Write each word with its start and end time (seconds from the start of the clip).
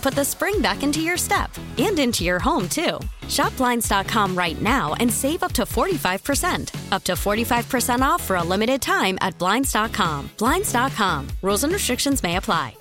put 0.00 0.14
the 0.14 0.24
spring 0.24 0.60
back 0.60 0.82
into 0.82 1.00
your 1.00 1.16
step 1.16 1.50
and 1.78 1.98
into 1.98 2.24
your 2.24 2.38
home, 2.38 2.68
too. 2.68 2.98
Shop 3.28 3.56
Blinds.com 3.56 4.36
right 4.36 4.60
now 4.60 4.94
and 4.94 5.12
save 5.12 5.42
up 5.42 5.52
to 5.52 5.62
45%. 5.62 6.92
Up 6.92 7.04
to 7.04 7.12
45% 7.12 8.00
off 8.00 8.22
for 8.22 8.36
a 8.36 8.42
limited 8.42 8.80
time 8.80 9.18
at 9.20 9.38
Blinds.com. 9.38 10.30
Blinds.com. 10.38 11.28
Rules 11.42 11.64
and 11.64 11.72
restrictions 11.72 12.22
may 12.22 12.36
apply. 12.36 12.74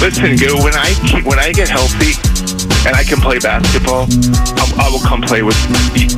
Listen, 0.00 0.36
go 0.36 0.62
when 0.62 0.74
I 0.74 1.22
when 1.24 1.38
I 1.38 1.50
get 1.52 1.68
healthy 1.68 2.63
and 2.86 2.94
I 2.96 3.02
can 3.04 3.18
play 3.20 3.38
basketball, 3.38 4.06
I'll, 4.60 4.80
I 4.80 4.88
will 4.90 5.00
come 5.00 5.22
play 5.22 5.42
with 5.42 5.56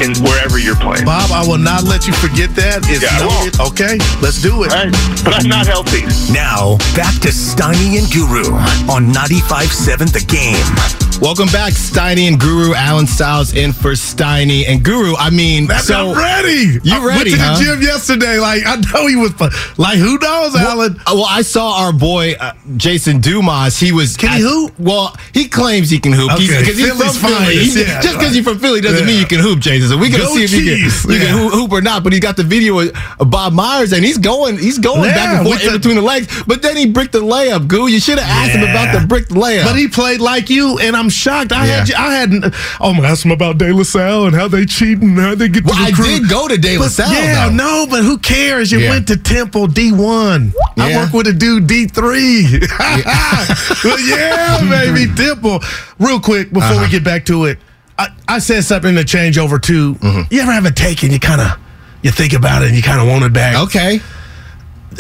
in 0.03 0.15
wherever 0.23 0.59
you're 0.59 0.77
playing. 0.77 1.05
Bob, 1.05 1.31
I 1.31 1.47
will 1.47 1.59
not 1.59 1.85
let 1.85 2.07
you 2.07 2.13
forget 2.13 2.51
that. 2.57 2.83
It's 2.91 3.03
Yeah, 3.03 3.15
I 3.15 3.27
noted. 3.27 3.61
Okay, 3.73 3.99
let's 4.21 4.43
do 4.43 4.65
it. 4.65 4.73
All 4.73 4.85
right, 4.85 4.93
but 5.25 5.35
I'm 5.35 5.49
not 5.49 5.67
healthy. 5.67 6.03
Now, 6.33 6.77
back 6.95 7.15
to 7.23 7.29
Steiny 7.29 7.99
and 7.99 8.11
Guru 8.11 8.53
on 8.91 9.13
95.7 9.13 10.13
The 10.13 10.25
Game. 10.27 11.06
Welcome 11.19 11.47
back, 11.49 11.73
Steiny 11.73 12.29
and 12.29 12.39
Guru. 12.39 12.75
Alan 12.75 13.07
Styles 13.07 13.55
in 13.55 13.73
for 13.73 13.93
Steiny 13.93 14.69
and 14.69 14.85
Guru. 14.85 15.17
I 15.17 15.31
mean, 15.31 15.67
That's 15.67 15.87
so 15.87 16.11
I'm 16.13 16.17
ready. 16.17 16.79
You 16.85 16.95
I 16.95 17.05
ready, 17.05 17.31
Went 17.31 17.41
to 17.41 17.47
huh? 17.47 17.59
the 17.59 17.65
gym 17.65 17.83
yesterday. 17.83 18.39
Like 18.39 18.63
I 18.67 18.77
know 18.77 19.07
he 19.07 19.17
was. 19.17 19.33
Like 19.79 19.99
who 19.99 20.19
knows, 20.19 20.55
Alan? 20.55 20.95
Well, 21.07 21.17
well, 21.17 21.25
I 21.29 21.41
saw 21.43 21.81
our 21.85 21.93
boy 21.93 22.35
uh, 22.39 22.53
Jason 22.77 23.21
Dumas. 23.21 23.79
He 23.81 23.93
was. 23.93 24.17
Can 24.17 24.37
he 24.37 24.43
hoop? 24.43 24.79
Well, 24.79 25.17
he 25.33 25.49
claims 25.49 25.89
he 25.91 25.99
can 25.99 26.13
hoop. 26.13 26.31
He's, 26.33 26.53
Okay, 26.55 26.65
he's 26.75 26.87
Philly's 26.87 27.19
from 27.19 27.31
Philly. 27.31 27.57
He- 27.57 27.81
yeah, 27.83 28.01
just 28.03 28.19
because 28.19 28.35
you're 28.37 28.45
from 28.45 28.59
Philly 28.59 28.81
doesn't 28.83 29.01
Yeah. 29.01 29.07
mean 29.07 29.19
you 29.21 29.27
can 29.27 29.41
hoop, 29.41 29.59
Jason. 29.59 29.89
So 29.89 29.97
we're 29.99 30.11
gonna 30.13 30.25
Go 30.25 30.35
see 30.37 30.45
if 30.45 30.53
you 30.53 30.77
Chiefs. 30.77 31.03
can, 31.03 31.13
you 31.13 31.19
can 31.19 31.27
Yeah. 31.35 31.43
hoop, 31.43 31.53
hoop 31.55 31.73
or 31.73 31.81
not. 31.81 32.05
But 32.05 32.13
he 32.13 32.21
got 32.21 32.37
the 32.37 32.45
video 32.45 32.79
of 32.79 32.93
of 33.19 33.31
Bob 33.31 33.55
Myers, 33.55 33.93
and 33.93 34.05
he's 34.05 34.19
going, 34.19 34.59
he's 34.59 34.79
going 34.79 35.11
back 35.11 35.39
and 35.39 35.47
forth 35.47 35.63
in 35.65 35.73
the- 35.73 35.79
between 35.79 35.97
the 35.97 36.03
legs. 36.03 36.29
But 36.47 36.61
then 36.63 36.77
he 36.77 36.87
bricked 36.87 37.13
the 37.13 37.21
layup. 37.23 37.67
Goo, 37.67 37.89
you 37.89 38.01
should 38.01 38.19
have 38.19 38.29
asked 38.29 38.53
him 38.55 38.63
about 38.63 38.93
the 39.01 39.07
bricked 39.07 39.31
layup. 39.31 39.65
But 39.65 39.77
he 39.77 39.89
played 39.89 40.21
like 40.21 40.51
you, 40.51 40.79
and 40.79 40.95
I'm 40.95 41.06
shocked. 41.11 41.53
I 41.53 41.67
had, 41.67 41.89
Yeah. 41.89 42.01
I 42.03 42.15
had. 42.15 42.55
Oh 42.81 42.93
my, 42.95 43.07
ask 43.09 43.25
him 43.25 43.31
about 43.33 43.59
De 43.59 43.73
La 43.73 43.83
Salle 43.83 44.27
and 44.27 44.35
how 44.37 44.49
they 44.49 44.65
cheat 44.67 44.99
and 45.01 45.19
how 45.19 45.35
they 45.35 45.49
get 45.49 45.65
Well, 45.65 45.75
to 45.75 45.81
I 45.83 45.91
did 45.91 46.29
go 46.29 46.49
to 46.49 46.57
De 46.59 46.77
La 46.79 46.85
But 46.85 46.91
Salle, 46.93 47.13
Yeah, 47.13 47.49
though. 47.49 47.55
no, 47.55 47.87
but 47.89 48.03
who 48.03 48.19
cares? 48.19 48.71
You 48.73 48.79
Yeah. 48.81 48.91
went 48.91 49.07
to 49.09 49.17
Temple 49.17 49.67
D1. 49.69 50.53
I 50.79 50.97
work 50.97 51.13
with 51.13 51.27
a 51.29 51.33
dude 51.33 51.67
D3. 51.67 52.67
Yeah, 54.09 54.61
baby, 54.71 55.13
Temple. 55.15 55.61
Real 55.99 56.21
quick 56.21 56.53
before 56.53 56.71
Uh-huh. 56.71 56.83
we 56.85 56.91
get 56.91 57.05
back 57.05 57.25
to 57.27 57.45
it, 57.47 57.59
I, 57.99 58.09
I 58.29 58.39
said 58.39 58.65
something 58.65 58.95
to 58.95 59.05
change 59.05 59.39
over 59.39 59.59
to. 59.59 59.95
Mm-hmm. 59.95 60.23
You 60.35 60.41
ever 60.43 60.53
have 60.53 60.67
a 60.67 60.71
take 60.71 61.03
and 61.03 61.13
you 61.13 61.19
kind 61.21 61.41
of 61.41 61.59
you 62.03 62.11
think 62.11 62.33
about 62.35 62.63
it 62.63 62.67
and 62.69 62.77
you 62.77 62.83
kind 62.83 63.01
of 63.01 63.09
want 63.09 63.25
it 63.25 63.33
back? 63.33 63.57
okay. 63.65 64.01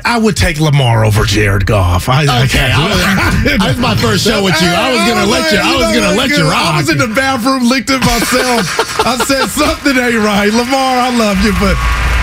I 0.04 0.18
would 0.18 0.36
take 0.36 0.60
Lamar 0.60 1.04
over 1.04 1.24
Jared 1.24 1.66
Goff. 1.66 2.08
I, 2.08 2.26
I 2.26 2.44
Okay, 2.44 2.58
can't- 2.58 3.62
I 3.62 3.68
was 3.68 3.78
my 3.82 3.96
first 3.96 4.24
show 4.26 4.42
with 4.44 4.60
you. 4.60 4.68
I 4.68 4.92
was 4.92 5.02
gonna 5.08 5.26
let 5.30 5.52
you. 5.52 5.58
I 5.58 5.76
was 5.76 5.96
gonna 5.96 6.16
let 6.16 6.30
you 6.30 6.44
rock. 6.44 6.74
I 6.74 6.76
was 6.78 6.90
in 6.90 6.98
the 6.98 7.08
bathroom, 7.14 7.68
licked 7.68 7.90
at 7.90 8.00
myself. 8.00 8.66
I 9.06 9.16
said 9.26 9.46
something 9.48 9.96
ain't 9.96 10.16
right. 10.22 10.52
Lamar, 10.52 10.98
I 10.98 11.10
love 11.16 11.38
you, 11.44 11.52
but 11.60 11.76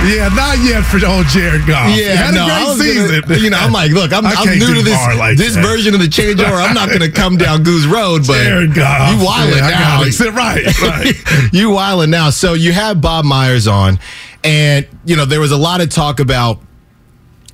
yeah, 0.04 0.28
not 0.36 0.60
yet 0.60 0.84
for 0.84 1.00
old 1.06 1.26
Jared 1.28 1.66
Goff. 1.66 1.88
Yeah, 1.98 2.16
had 2.16 2.34
no, 2.36 2.44
a 2.44 2.48
great 2.48 2.68
I 2.68 2.76
season. 2.76 3.22
Gonna, 3.22 3.38
you 3.44 3.50
know, 3.50 3.58
I'm 3.58 3.72
like, 3.72 3.92
look, 3.92 4.12
I'm, 4.12 4.26
I 4.26 4.34
I'm 4.38 4.60
new 4.60 4.74
to 4.76 4.82
this 4.82 5.00
like 5.18 5.38
this 5.38 5.56
that. 5.56 5.64
version 5.64 5.94
of 5.94 6.02
the 6.02 6.08
changeover. 6.08 6.60
I'm 6.62 6.74
not 6.76 6.90
going 6.90 7.02
to 7.02 7.12
come 7.12 7.38
down 7.38 7.64
Goose 7.64 7.86
Road, 7.86 8.28
but 8.28 8.44
Jared 8.44 8.74
Goff. 8.76 9.10
you 9.12 9.26
wildin' 9.26 9.58
Yeah, 9.58 9.66
I 9.66 9.72
now. 9.72 10.04
got. 10.04 10.36
Right, 10.36 10.82
right. 10.82 11.54
you 11.54 11.70
wildin' 11.70 12.10
now. 12.10 12.32
So 12.32 12.54
you 12.54 12.74
have 12.74 13.00
Bob 13.00 13.24
Myers 13.24 13.66
on, 13.68 13.98
and 14.44 14.86
you 15.06 15.16
know 15.16 15.24
there 15.26 15.40
was 15.40 15.52
a 15.52 15.58
lot 15.58 15.80
of 15.80 15.90
talk 15.90 16.20
about 16.20 16.60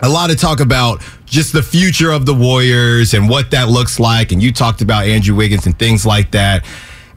a 0.02 0.10
lot 0.10 0.32
of 0.32 0.40
talk 0.40 0.60
about 0.60 1.02
just 1.26 1.54
the 1.54 1.64
future 1.64 2.12
of 2.12 2.26
the 2.26 2.34
Warriors 2.34 3.14
and 3.14 3.30
what 3.30 3.52
that 3.52 3.70
looks 3.70 4.00
like. 4.00 4.32
And 4.32 4.42
you 4.42 4.52
talked 4.52 4.82
about 4.82 5.06
Andrew 5.06 5.36
Wiggins 5.36 5.66
and 5.66 5.78
things 5.78 6.06
like 6.06 6.32
that. 6.32 6.66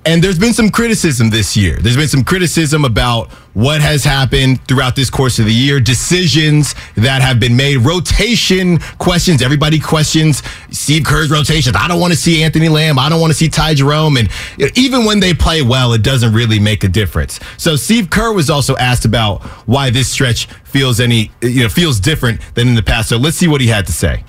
And 0.05 0.23
there's 0.23 0.39
been 0.39 0.53
some 0.53 0.69
criticism 0.71 1.31
this 1.31 1.57
year. 1.57 1.77
There's 1.77 1.97
been 1.97 2.09
some 2.09 2.25
criticism 2.25 2.85
about 2.85 3.31
what 3.55 3.81
has 3.81 4.03
happened 4.03 4.67
throughout 4.67 4.97
this 4.97 5.11
course 5.11 5.39
of 5.39 5.45
the 5.45 5.53
year, 5.53 5.79
decisions 5.79 6.75
that 6.97 7.23
have 7.23 7.39
been 7.39 7.55
made, 7.55 7.77
rotation 7.77 8.79
questions. 8.99 9.43
Everybody 9.43 9.79
questions 9.79 10.43
Steve 10.71 11.05
Kerr's 11.05 11.31
rotations. 11.31 11.77
I 11.77 11.87
don't 11.87 12.01
want 12.01 12.13
to 12.13 12.19
see 12.19 12.43
Anthony 12.43 12.69
Lamb. 12.69 12.99
I 12.99 13.09
don't 13.09 13.21
want 13.21 13.31
to 13.31 13.39
see 13.39 13.49
Ty 13.49 13.75
Jerome. 13.75 14.17
And 14.17 14.29
even 14.77 15.05
when 15.05 15.21
they 15.21 15.35
play 15.35 15.63
well, 15.63 15.93
it 15.93 16.03
doesn't 16.03 16.33
really 16.33 16.59
make 16.59 16.83
a 16.83 16.89
difference. 16.89 17.39
So 17.57 17.77
Steve 17.77 18.11
Kerr 18.11 18.33
was 18.33 18.51
also 18.51 18.77
asked 18.79 19.05
about 19.05 19.43
why 19.69 19.91
this 19.91 20.09
stretch 20.09 20.47
feels 20.65 20.99
any, 20.99 21.31
you 21.43 21.63
know, 21.63 21.69
feels 21.69 22.01
different 22.01 22.41
than 22.55 22.67
in 22.67 22.75
the 22.75 22.83
past. 22.83 23.09
So 23.09 23.19
let's 23.19 23.37
see 23.37 23.47
what 23.47 23.61
he 23.61 23.69
had 23.69 23.87
to 23.87 23.93
say. 23.93 24.25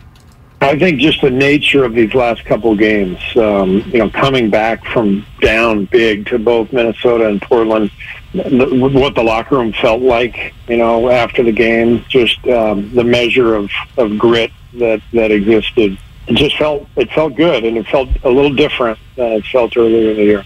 I 0.64 0.80
think 0.80 1.00
just 1.00 1.22
the 1.22 1.30
nature 1.30 1.84
of 1.84 1.94
these 1.94 2.14
last 2.14 2.46
couple 2.46 2.74
games, 2.76 3.20
um, 3.36 3.82
you 3.88 4.00
know, 4.00 4.10
coming 4.10 4.50
back 4.50 4.86
from 4.86 5.26
down 5.42 5.86
big 5.86 6.26
to 6.28 6.40
both 6.40 6.72
Minnesota 6.72 7.28
and 7.28 7.42
Portland, 7.42 7.92
the, 8.34 8.90
what 8.94 9.14
the 9.14 9.24
locker 9.24 9.58
room 9.58 9.74
felt 9.74 10.02
like, 10.02 10.54
you 10.68 10.78
know, 10.78 11.10
after 11.10 11.44
the 11.44 11.52
game, 11.52 12.06
just 12.08 12.46
um, 12.48 12.94
the 12.96 13.04
measure 13.04 13.56
of, 13.56 13.70
of 13.98 14.18
grit 14.18 14.52
that, 14.76 15.02
that 15.12 15.32
existed. 15.32 15.98
It 16.28 16.36
just 16.36 16.58
felt 16.58 16.88
it 16.96 17.12
felt 17.12 17.36
good, 17.36 17.66
and 17.66 17.78
it 17.78 17.86
felt 17.88 18.08
a 18.24 18.30
little 18.30 18.54
different 18.54 18.98
than 19.18 19.34
it 19.34 19.46
felt 19.46 19.76
earlier 19.76 20.12
in 20.12 20.18
the 20.18 20.24
year. 20.24 20.46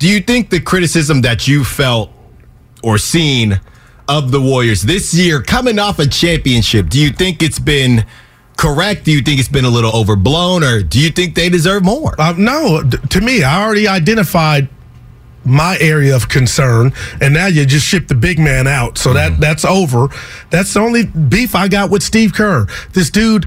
Do 0.00 0.08
you 0.08 0.20
think 0.20 0.50
the 0.50 0.60
criticism 0.60 1.20
that 1.20 1.46
you 1.46 1.62
felt 1.62 2.10
or 2.82 2.98
seen 2.98 3.60
of 4.08 4.32
the 4.32 4.40
Warriors 4.40 4.82
this 4.82 5.14
year, 5.14 5.40
coming 5.40 5.78
off 5.78 6.00
a 6.00 6.08
championship, 6.08 6.88
do 6.88 6.98
you 6.98 7.10
think 7.10 7.40
it's 7.40 7.60
been 7.60 8.04
correct? 8.60 9.04
Do 9.04 9.12
you 9.12 9.22
think 9.22 9.40
it's 9.40 9.48
been 9.48 9.64
a 9.64 9.70
little 9.70 9.90
overblown, 9.96 10.62
or 10.62 10.82
do 10.82 11.00
you 11.00 11.08
think 11.10 11.34
they 11.34 11.48
deserve 11.48 11.82
more? 11.82 12.14
Uh, 12.20 12.34
no, 12.36 12.82
to 12.82 13.20
me, 13.22 13.42
I 13.42 13.64
already 13.64 13.88
identified 13.88 14.68
my 15.46 15.78
area 15.80 16.14
of 16.14 16.28
concern, 16.28 16.92
and 17.22 17.32
now 17.32 17.46
you 17.46 17.64
just 17.64 17.86
ship 17.86 18.08
the 18.08 18.14
big 18.14 18.38
man 18.38 18.66
out. 18.66 18.98
So 18.98 19.14
that 19.14 19.40
that's 19.40 19.64
over. 19.64 20.08
That's 20.50 20.74
the 20.74 20.80
only 20.80 21.06
beef 21.06 21.54
I 21.54 21.68
got 21.68 21.90
with 21.90 22.02
Steve 22.02 22.34
Kerr. 22.34 22.66
This 22.92 23.08
dude 23.08 23.46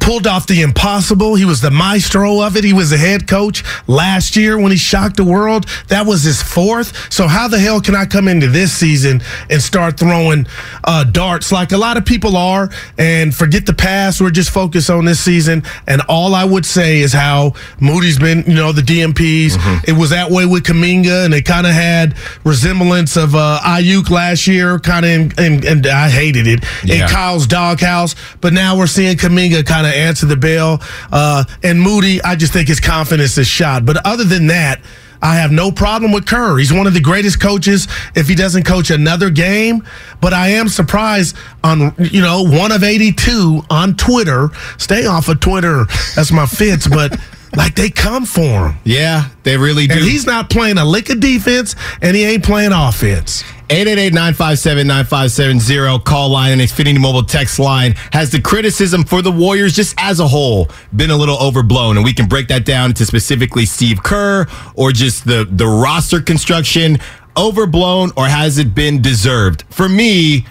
pulled 0.00 0.26
off 0.26 0.46
the 0.46 0.60
impossible. 0.62 1.34
He 1.34 1.44
was 1.44 1.60
the 1.60 1.70
maestro 1.70 2.40
of 2.42 2.56
it. 2.56 2.64
He 2.64 2.72
was 2.72 2.90
the 2.90 2.98
head 2.98 3.26
coach 3.26 3.64
last 3.86 4.36
year 4.36 4.58
when 4.58 4.70
he 4.70 4.76
shocked 4.78 5.16
the 5.16 5.24
world. 5.24 5.66
That 5.88 6.04
was 6.06 6.22
his 6.22 6.42
fourth. 6.42 7.12
So 7.12 7.26
how 7.26 7.48
the 7.48 7.58
hell 7.58 7.80
can 7.80 7.94
I 7.94 8.04
come 8.06 8.28
into 8.28 8.48
this 8.48 8.72
season 8.72 9.22
and 9.48 9.62
start 9.62 9.98
throwing 9.98 10.46
uh, 10.84 11.04
darts 11.04 11.52
like 11.52 11.72
a 11.72 11.78
lot 11.78 11.96
of 11.96 12.04
people 12.04 12.36
are 12.36 12.70
and 12.98 13.34
forget 13.34 13.66
the 13.66 13.72
past? 13.74 14.20
We're 14.20 14.30
just 14.30 14.50
focused 14.50 14.90
on 14.90 15.04
this 15.04 15.20
season. 15.20 15.62
And 15.86 16.02
all 16.02 16.34
I 16.34 16.44
would 16.44 16.66
say 16.66 16.98
is 17.00 17.12
how 17.12 17.54
Moody's 17.80 18.18
been, 18.18 18.44
you 18.46 18.54
know, 18.54 18.72
the 18.72 18.82
DNPs. 18.82 19.88
It 19.88 19.92
was 19.92 20.10
that 20.10 20.30
way 20.30 20.44
with 20.44 20.64
Kuminga, 20.64 21.24
and 21.24 21.32
it 21.34 21.42
kind 21.44 21.66
of 21.66 21.72
had 21.72 22.14
resemblance 22.44 23.16
of 23.16 23.34
uh, 23.34 23.60
Ayuk 23.62 24.10
last 24.10 24.46
year, 24.46 24.78
kind 24.78 25.06
of, 25.06 25.38
and, 25.38 25.64
and 25.64 25.86
I 25.86 26.08
hated 26.10 26.46
it 26.46 26.64
Yeah. 26.84 27.04
in 27.04 27.08
Kyle's 27.08 27.46
doghouse. 27.46 28.14
But 28.40 28.52
now 28.52 28.76
we're 28.76 28.86
seeing 28.86 29.16
Kuminga 29.16 29.64
kind 29.78 29.86
of 29.86 29.92
answer 29.92 30.26
the 30.26 30.36
bell. 30.36 30.82
Uh, 31.12 31.44
and 31.62 31.80
Moody, 31.80 32.20
I 32.22 32.34
just 32.34 32.52
think 32.52 32.66
his 32.66 32.80
confidence 32.80 33.38
is 33.38 33.46
shot. 33.46 33.86
But 33.86 34.04
other 34.04 34.24
than 34.24 34.48
that, 34.48 34.80
I 35.22 35.36
have 35.36 35.52
no 35.52 35.70
problem 35.70 36.10
with 36.12 36.26
Kerr. 36.26 36.58
He's 36.58 36.72
one 36.72 36.86
of 36.88 36.94
the 36.94 37.00
greatest 37.00 37.40
coaches 37.40 37.86
if 38.16 38.28
he 38.28 38.34
doesn't 38.34 38.64
coach 38.64 38.90
another 38.90 39.30
game. 39.30 39.84
But 40.20 40.32
I 40.32 40.48
am 40.50 40.68
surprised 40.68 41.36
on, 41.62 41.94
you 41.98 42.20
know, 42.20 42.42
one 42.42 42.72
of 42.72 42.82
82 42.82 43.62
on 43.70 43.94
Twitter. 43.94 44.50
Stay 44.78 45.06
off 45.06 45.28
of 45.28 45.38
Twitter. 45.40 45.84
That's 46.16 46.32
my 46.32 46.46
fits. 46.46 46.88
But 46.98 47.16
like 47.56 47.76
they 47.76 47.90
come 47.90 48.26
for 48.26 48.70
him. 48.70 48.78
Yeah, 48.84 49.28
they 49.44 49.56
really 49.56 49.86
do. 49.86 49.94
And 49.94 50.02
he's 50.02 50.26
not 50.26 50.50
playing 50.50 50.78
a 50.78 50.84
lick 50.84 51.10
of 51.10 51.20
defense 51.20 51.76
and 52.02 52.16
he 52.16 52.24
ain't 52.24 52.44
playing 52.44 52.72
offense. 52.72 53.44
888-957-9570 53.68 56.04
call 56.04 56.30
line 56.30 56.52
and 56.52 56.62
Xfinity 56.62 56.98
mobile 56.98 57.22
text 57.22 57.58
line. 57.58 57.92
Has 58.12 58.30
the 58.30 58.40
criticism 58.40 59.04
for 59.04 59.20
the 59.20 59.30
Warriors 59.30 59.74
just 59.74 59.94
as 59.98 60.20
a 60.20 60.28
whole 60.28 60.68
been 60.96 61.10
a 61.10 61.16
little 61.16 61.36
overblown? 61.38 61.96
And 61.96 62.04
we 62.04 62.14
can 62.14 62.26
break 62.26 62.48
that 62.48 62.64
down 62.64 62.94
to 62.94 63.04
specifically 63.04 63.66
Steve 63.66 64.02
Kerr 64.02 64.46
or 64.74 64.92
just 64.92 65.26
the 65.26 65.46
the 65.50 65.66
roster 65.66 66.22
construction. 66.22 66.96
Overblown 67.36 68.12
or 68.16 68.26
has 68.26 68.56
it 68.58 68.74
been 68.74 69.02
deserved? 69.02 69.64
For 69.70 69.88
me 69.88 70.46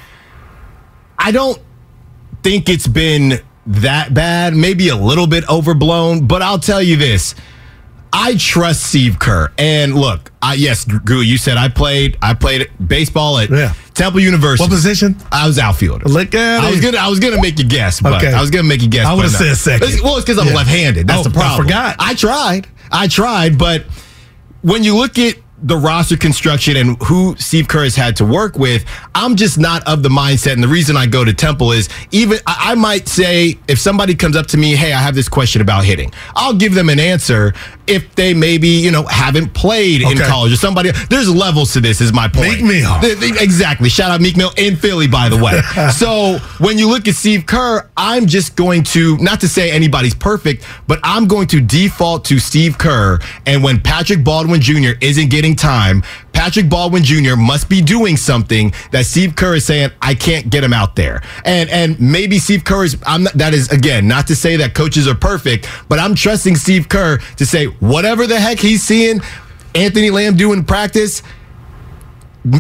I 1.18 1.32
don't 1.32 1.60
think 2.44 2.70
it's 2.70 2.88
been 2.88 3.42
that 3.66 4.14
bad. 4.14 4.56
Maybe 4.56 4.90
a 4.90 4.96
little 4.96 5.26
bit 5.28 5.44
overblown 5.50 6.28
but 6.28 6.44
I'll 6.44 6.60
tell 6.60 6.82
you 6.82 6.96
this 6.96 7.36
I 8.14 8.36
trust 8.38 8.84
Steve 8.84 9.20
Kerr. 9.20 9.52
And 9.58 9.96
look, 9.96 10.32
I, 10.42 10.54
yes, 10.56 10.86
Gru, 10.86 11.20
you 11.22 11.38
said 11.38 11.58
I 11.58 11.68
played. 11.70 12.18
I 12.22 12.34
played 12.34 12.70
baseball 12.86 13.38
at 13.38 13.50
Yeah. 13.50 13.74
Temple 13.94 14.20
University. 14.22 14.64
What 14.64 14.70
position? 14.72 15.16
I 15.32 15.48
was 15.48 15.60
outfielder. 15.60 16.06
Look 16.08 16.34
at 16.36 16.64
I 16.64 16.70
was 16.70 16.82
gonna. 16.82 16.98
I 16.98 17.08
was 17.08 17.20
gonna 17.20 17.42
make 17.42 17.60
you 17.60 17.66
guess, 17.66 18.00
but 18.02 18.14
Okay. 18.14 18.32
I 18.34 18.42
was 18.42 18.50
gonna 18.52 18.64
make 18.68 18.82
you 18.82 18.88
guess. 18.90 19.06
I 19.06 19.14
would've 19.14 19.32
no. 19.34 19.38
said 19.40 19.58
second. 19.58 19.88
It's- 19.88 20.02
Well, 20.02 20.16
it's 20.18 20.26
because 20.26 20.40
I'm 20.42 20.48
Yeah. 20.48 20.56
left-handed. 20.56 21.08
That's 21.08 21.20
Oh, 21.20 21.24
the 21.24 21.30
problem. 21.32 21.54
I 21.54 21.64
forgot. 21.64 21.96
I 22.00 22.14
tried. 22.14 22.68
I 22.92 23.08
tried, 23.08 23.58
but 23.58 23.86
when 24.62 24.84
you 24.84 24.96
look 24.96 25.18
at 25.20 25.36
the 25.64 25.76
roster 25.76 26.16
construction 26.16 26.78
and 26.78 27.02
who 27.06 27.36
Steve 27.40 27.68
Kerr 27.68 27.84
has 27.84 27.96
had 27.96 28.16
to 28.18 28.26
work 28.26 28.60
with, 28.60 28.86
I'm 29.16 29.36
just 29.36 29.58
not 29.58 29.84
of 29.88 30.04
the 30.04 30.10
mindset. 30.10 30.54
And 30.54 30.62
the 30.62 30.68
reason 30.68 30.96
I 30.96 31.08
go 31.08 31.26
to 31.26 31.34
Temple 31.34 31.72
is 31.72 31.90
even 32.12 32.38
I, 32.46 32.72
I 32.72 32.76
might 32.76 33.08
say 33.08 33.58
if 33.68 33.80
somebody 33.80 34.14
comes 34.14 34.36
up 34.36 34.46
to 34.48 34.58
me, 34.58 34.76
hey, 34.76 34.94
I 34.94 35.00
have 35.02 35.16
this 35.16 35.28
question 35.28 35.62
about 35.64 35.84
hitting, 35.84 36.12
I'll 36.36 36.54
give 36.54 36.76
them 36.76 36.90
an 36.90 37.00
answer 37.00 37.56
if 37.88 38.14
they 38.16 38.34
maybe 38.34 38.68
you 38.68 38.92
know 38.92 39.04
haven't 39.04 39.54
played 39.54 40.02
in 40.02 40.18
college 40.18 40.52
or 40.52 40.58
somebody. 40.58 40.92
There's 41.10 41.34
levels 41.34 41.74
to 41.74 41.82
this. 41.82 42.02
Is 42.02 42.14
my 42.14 42.28
point. 42.28 42.62
Meek 42.62 42.64
Mill. 42.64 43.00
Exactly. 43.42 43.90
Shout 43.90 44.12
out 44.12 44.22
Meek 44.22 44.38
Mill 44.38 44.52
in 44.58 44.76
Philly, 44.76 45.08
by 45.08 45.30
the 45.30 45.38
way. 45.38 45.62
so 45.92 46.40
when 46.60 46.78
you 46.78 46.90
look 46.90 47.08
at 47.08 47.16
Steve 47.16 47.46
Kerr, 47.46 47.90
I'm 47.96 48.26
just 48.26 48.56
going 48.56 48.84
to, 48.84 49.18
not 49.18 49.40
to 49.42 49.48
say 49.48 49.72
anybody's 49.72 50.16
perfect, 50.16 50.66
but 50.88 51.00
I'm 51.04 51.28
going 51.28 51.48
to 51.48 51.62
default 51.62 52.26
to 52.26 52.40
Steve 52.40 52.78
Kerr. 52.78 53.20
And 53.46 53.64
when 53.64 53.80
Patrick 53.80 54.24
Baldwin 54.24 54.62
Jr. 54.62 54.92
isn't 55.02 55.30
getting 55.30 55.56
time, 55.56 56.04
Patrick 56.38 56.70
Baldwin 56.70 57.04
Jr. 57.04 57.36
must 57.36 57.68
be 57.68 57.82
doing 57.82 58.16
something 58.16 58.72
that 58.92 59.08
Steve 59.08 59.36
Kerr 59.36 59.56
is 59.56 59.66
saying, 59.66 59.90
I 60.04 60.14
can't 60.14 60.52
get 60.52 60.64
him 60.64 60.72
out 60.72 60.96
there. 60.96 61.24
And 61.44 61.68
and 61.72 62.00
maybe 62.00 62.38
Steve 62.38 62.64
Kerr 62.64 62.86
is, 62.86 62.96
I'm 63.08 63.24
not, 63.24 63.34
that 63.34 63.56
is, 63.56 63.72
again, 63.72 64.08
not 64.08 64.28
to 64.28 64.36
say 64.36 64.56
that 64.58 64.76
coaches 64.76 65.08
are 65.08 65.16
perfect, 65.16 65.68
but 65.90 65.98
I'm 65.98 66.14
trusting 66.14 66.56
Steve 66.56 66.90
Kerr 66.90 67.18
to 67.38 67.46
say, 67.46 67.66
whatever 67.66 68.28
the 68.28 68.40
heck 68.40 68.60
he's 68.60 68.84
seeing 68.84 69.20
Anthony 69.74 70.12
Lamb 70.12 70.38
do 70.38 70.54
in 70.54 70.64
practice, 70.64 71.24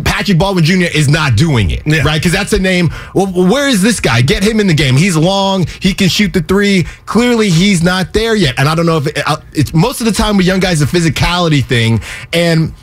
Patrick 0.04 0.40
Baldwin 0.40 0.66
Jr. 0.66 0.86
is 0.94 1.08
not 1.08 1.36
doing 1.36 1.70
it, 1.70 1.84
Yeah. 1.86 2.02
right? 2.02 2.20
Because 2.20 2.32
that's 2.34 2.54
a 2.54 2.60
name. 2.60 2.90
Well, 3.14 3.28
where 3.28 3.70
is 3.70 3.84
this 3.84 4.00
guy? 4.00 4.22
Get 4.24 4.44
him 4.44 4.60
in 4.60 4.66
the 4.66 4.74
game. 4.74 4.98
He's 4.98 5.16
long. 5.16 5.68
He 5.82 5.94
can 5.94 6.10
shoot 6.10 6.34
the 6.34 6.42
three. 6.42 6.84
Clearly, 7.06 7.52
he's 7.52 7.84
not 7.84 8.12
there 8.12 8.36
yet. 8.36 8.56
And 8.58 8.68
I 8.68 8.74
don't 8.74 8.88
know 8.88 8.98
if 8.98 9.06
it, 9.06 9.20
uh, 9.26 9.38
it's 9.54 9.72
most 9.74 10.02
of 10.02 10.06
the 10.06 10.12
time 10.14 10.36
with 10.36 10.48
young 10.48 10.60
guys 10.60 10.82
a 10.82 10.88
physicality 10.88 11.64
thing. 11.64 12.02
And 12.34 12.74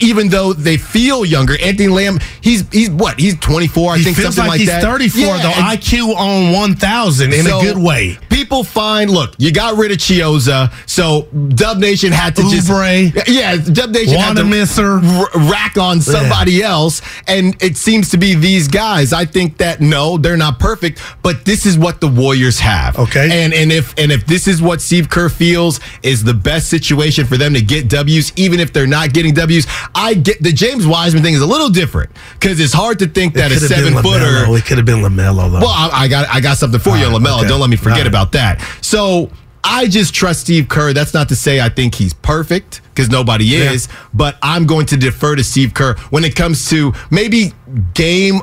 even 0.00 0.28
though 0.28 0.52
they 0.52 0.76
feel 0.76 1.24
younger, 1.24 1.54
Anthony 1.62 1.88
Lamb, 1.88 2.18
he's 2.40 2.64
he's 2.70 2.90
what? 2.90 3.18
He's 3.18 3.38
24, 3.38 3.92
I 3.94 3.98
He 3.98 4.04
think, 4.04 4.16
something 4.18 4.38
like, 4.42 4.48
like, 4.50 4.60
he's 4.60 4.68
that. 4.68 4.82
34, 4.82 5.20
Yeah, 5.24 5.42
though. 5.42 5.50
IQ 5.50 6.14
on 6.16 6.52
1,000 6.52 7.32
in 7.32 7.44
so, 7.44 7.58
a 7.58 7.62
good 7.62 7.78
way. 7.78 8.18
People 8.30 8.62
find, 8.64 9.10
look, 9.10 9.34
you 9.38 9.50
got 9.52 9.76
rid 9.76 9.90
of 9.90 9.98
Chiozza, 9.98 10.72
so 10.88 11.22
Dub 11.48 11.78
Nation 11.78 12.12
had 12.12 12.36
to 12.36 12.42
Oubre. 12.42 13.12
just. 13.12 13.28
Yeah, 13.28 13.56
Dub 13.56 13.90
Nation 13.90 14.14
had 14.16 14.36
to 14.36 14.42
Wanamaker. 14.44 15.00
r- 15.02 15.50
rack 15.50 15.76
on 15.76 16.00
somebody 16.00 16.62
else, 16.62 17.02
and 17.26 17.60
it 17.62 17.76
seems 17.76 18.10
to 18.10 18.16
be 18.18 18.34
these 18.34 18.68
guys. 18.68 19.12
I 19.12 19.24
think 19.24 19.58
that 19.58 19.80
no, 19.80 20.18
they're 20.18 20.36
not 20.36 20.58
perfect, 20.60 21.00
but 21.22 21.44
this 21.44 21.66
is 21.66 21.76
what 21.78 22.00
the 22.00 22.08
Warriors 22.08 22.60
have. 22.60 22.96
Okay. 22.98 23.28
and 23.44 23.52
and 23.52 23.72
if 23.72 23.92
and 23.98 24.12
if 24.12 24.24
this 24.26 24.46
is 24.46 24.62
what 24.62 24.80
Steve 24.80 25.08
Kerr 25.08 25.28
feels 25.28 25.80
is 26.02 26.22
the 26.24 26.34
best 26.34 26.68
situation 26.68 27.26
for 27.26 27.36
them 27.36 27.54
to 27.54 27.60
get 27.62 27.88
W's, 27.88 28.32
even 28.36 28.60
if 28.60 28.72
they're 28.72 28.86
not 28.86 29.12
getting 29.12 29.34
W's, 29.34 29.66
I 29.94 30.14
get 30.14 30.42
the 30.42 30.52
James 30.52 30.86
Wiseman 30.86 31.22
thing 31.22 31.34
is 31.34 31.40
a 31.40 31.46
little 31.46 31.68
different 31.70 32.10
because 32.34 32.60
it's 32.60 32.72
hard 32.72 32.98
to 33.00 33.06
think 33.06 33.34
that 33.34 33.50
a 33.50 33.54
It 33.54 33.60
could 33.60 33.70
have 33.70 33.84
seven 33.86 34.02
footer. 34.02 34.56
It 34.56 34.64
could 34.64 34.76
have 34.78 34.86
been 34.86 35.00
LaMelo, 35.02 35.50
though. 35.50 35.60
Well, 35.60 35.68
I, 35.68 35.90
I 35.92 36.08
got 36.08 36.28
I 36.28 36.40
got 36.40 36.56
something 36.56 36.80
for 36.80 36.96
you 36.96 37.06
All 37.06 37.12
right, 37.12 37.20
Lamelo. 37.20 37.38
okay. 37.40 37.48
Don't 37.48 37.60
let 37.60 37.70
me 37.70 37.76
forget 37.76 37.98
right. 37.98 38.06
about 38.06 38.32
that. 38.32 38.60
So 38.80 39.30
I 39.64 39.86
just 39.88 40.14
trust 40.14 40.40
Steve 40.42 40.68
Kerr. 40.68 40.92
That's 40.92 41.14
not 41.14 41.28
to 41.30 41.36
say 41.36 41.60
I 41.60 41.68
think 41.68 41.94
he's 41.94 42.14
perfect 42.14 42.80
because 42.94 43.10
nobody 43.10 43.44
Yeah. 43.44 43.72
is, 43.72 43.88
but 44.14 44.36
I'm 44.42 44.66
going 44.66 44.86
to 44.86 44.96
defer 44.96 45.36
to 45.36 45.44
Steve 45.44 45.74
Kerr 45.74 45.94
when 46.10 46.24
it 46.24 46.34
comes 46.36 46.68
to 46.70 46.92
maybe 47.10 47.52
game 47.94 48.40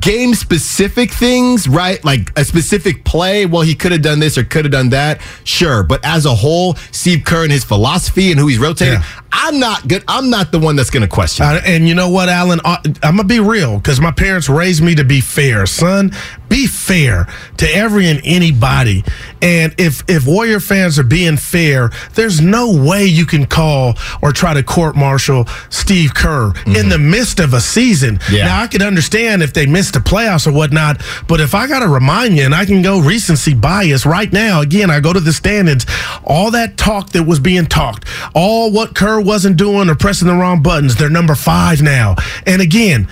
game 0.00 0.34
specific 0.34 1.12
things, 1.12 1.68
right? 1.68 2.04
Like 2.04 2.36
a 2.38 2.44
specific 2.44 3.04
play. 3.04 3.46
Well, 3.46 3.62
he 3.62 3.74
could 3.74 3.92
have 3.92 4.02
done 4.02 4.18
this 4.18 4.36
or 4.36 4.42
could 4.44 4.64
have 4.64 4.72
done 4.72 4.90
that. 4.90 5.20
Sure. 5.44 5.82
But 5.82 6.04
as 6.04 6.26
a 6.26 6.34
whole, 6.34 6.74
Steve 6.90 7.24
Kerr 7.24 7.44
and 7.44 7.52
his 7.52 7.64
philosophy 7.64 8.30
and 8.32 8.40
who 8.40 8.48
he's 8.48 8.58
rotating, 8.58 8.94
Yeah. 8.94 9.04
I'm 9.32 9.60
not 9.60 9.86
good. 9.86 10.02
I'm 10.08 10.30
not 10.30 10.50
the 10.50 10.58
one 10.58 10.76
that's 10.76 10.90
going 10.90 11.02
to 11.02 11.08
question. 11.08 11.44
Uh, 11.44 11.60
and 11.64 11.86
you 11.86 11.94
know 11.94 12.08
what, 12.08 12.28
Alan? 12.28 12.58
I'm 12.64 12.82
gonna 13.02 13.24
be 13.24 13.38
real 13.38 13.76
because 13.76 14.00
my 14.00 14.10
parents 14.10 14.48
raised 14.48 14.82
me 14.82 14.94
to 14.94 15.04
be 15.04 15.20
fair, 15.20 15.66
son. 15.66 16.12
Be 16.48 16.66
fair 16.66 17.26
to 17.56 17.66
every 17.68 18.08
and 18.08 18.20
anybody. 18.24 19.04
And 19.42 19.74
if 19.78 20.02
if 20.08 20.26
Warrior 20.26 20.60
fans 20.60 20.98
are 20.98 21.04
being 21.04 21.36
fair, 21.36 21.90
there's 22.14 22.40
no 22.40 22.72
way 22.72 23.06
you 23.06 23.26
can 23.26 23.46
call 23.46 23.94
or 24.22 24.32
try 24.32 24.54
to 24.54 24.62
court 24.62 24.96
martial 24.96 25.46
Steve 25.70 26.14
Kerr 26.14 26.46
in 26.46 26.52
mm-hmm. 26.52 26.88
the 26.88 26.98
midst 26.98 27.40
of 27.40 27.54
a 27.54 27.60
season. 27.60 28.18
Yeah. 28.30 28.46
Now 28.46 28.62
I 28.62 28.66
can 28.66 28.82
understand 28.82 29.42
if 29.42 29.52
they 29.52 29.66
missed 29.66 29.94
the 29.94 30.00
playoffs 30.00 30.46
or 30.46 30.52
whatnot, 30.52 31.02
but 31.28 31.40
if 31.40 31.54
I 31.54 31.66
got 31.66 31.80
to 31.80 31.88
remind 31.88 32.36
you, 32.36 32.44
and 32.44 32.54
I 32.54 32.64
can 32.64 32.82
go 32.82 33.00
recency 33.00 33.54
bias 33.54 34.06
right 34.06 34.32
now. 34.32 34.60
Again, 34.60 34.90
I 34.90 35.00
go 35.00 35.12
to 35.12 35.20
the 35.20 35.32
standings. 35.32 35.86
All 36.24 36.50
that 36.52 36.76
talk 36.76 37.10
that 37.10 37.24
was 37.24 37.40
being 37.40 37.66
talked, 37.66 38.06
all 38.34 38.70
what 38.72 38.94
Kerr 38.94 39.20
wasn't 39.20 39.56
doing 39.56 39.88
or 39.88 39.94
pressing 39.94 40.28
the 40.28 40.34
wrong 40.34 40.62
buttons. 40.62 40.96
They're 40.96 41.10
number 41.10 41.34
five 41.34 41.82
now. 41.82 42.16
And 42.46 42.62
again. 42.62 43.08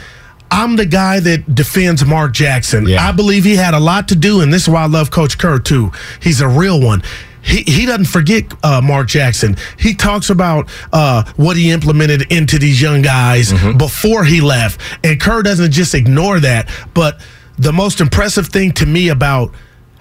I'm 0.51 0.77
the 0.77 0.87
guy 0.87 1.21
that 1.21 1.55
defends 1.55 2.05
Mark 2.05 2.33
Jackson. 2.33 2.87
Yeah. 2.87 3.07
I 3.07 3.13
believe 3.13 3.45
he 3.45 3.57
had 3.57 3.75
a 3.75 3.81
lot 3.81 4.09
to 4.09 4.15
do, 4.17 4.41
and 4.41 4.53
this 4.53 4.63
is 4.63 4.69
why 4.69 4.83
I 4.83 4.87
love 4.87 5.11
Coach 5.11 5.37
Kerr 5.37 5.59
too. 5.59 5.91
He's 6.21 6.41
a 6.41 6.49
real 6.49 6.81
one. 6.81 7.03
He, 7.43 7.63
he 7.63 7.87
doesn't 7.87 8.07
forget 8.07 8.45
uh, 8.63 8.81
Mark 8.81 9.09
Jackson. 9.09 9.57
He 9.79 9.95
talks 9.95 10.31
about 10.31 10.69
uh, 10.93 11.31
what 11.37 11.57
he 11.57 11.71
implemented 11.71 12.33
into 12.33 12.59
these 12.59 12.81
young 12.81 13.03
guys 13.03 13.53
before 13.77 14.25
he 14.25 14.41
left. 14.41 14.81
And 15.05 15.21
Kerr 15.21 15.43
doesn't 15.43 15.73
just 15.73 15.95
ignore 15.95 16.41
that. 16.41 16.71
But 16.95 17.21
the 17.59 17.73
most 17.73 18.01
impressive 18.01 18.47
thing 18.47 18.73
to 18.73 18.87
me 18.87 19.11
about 19.11 19.53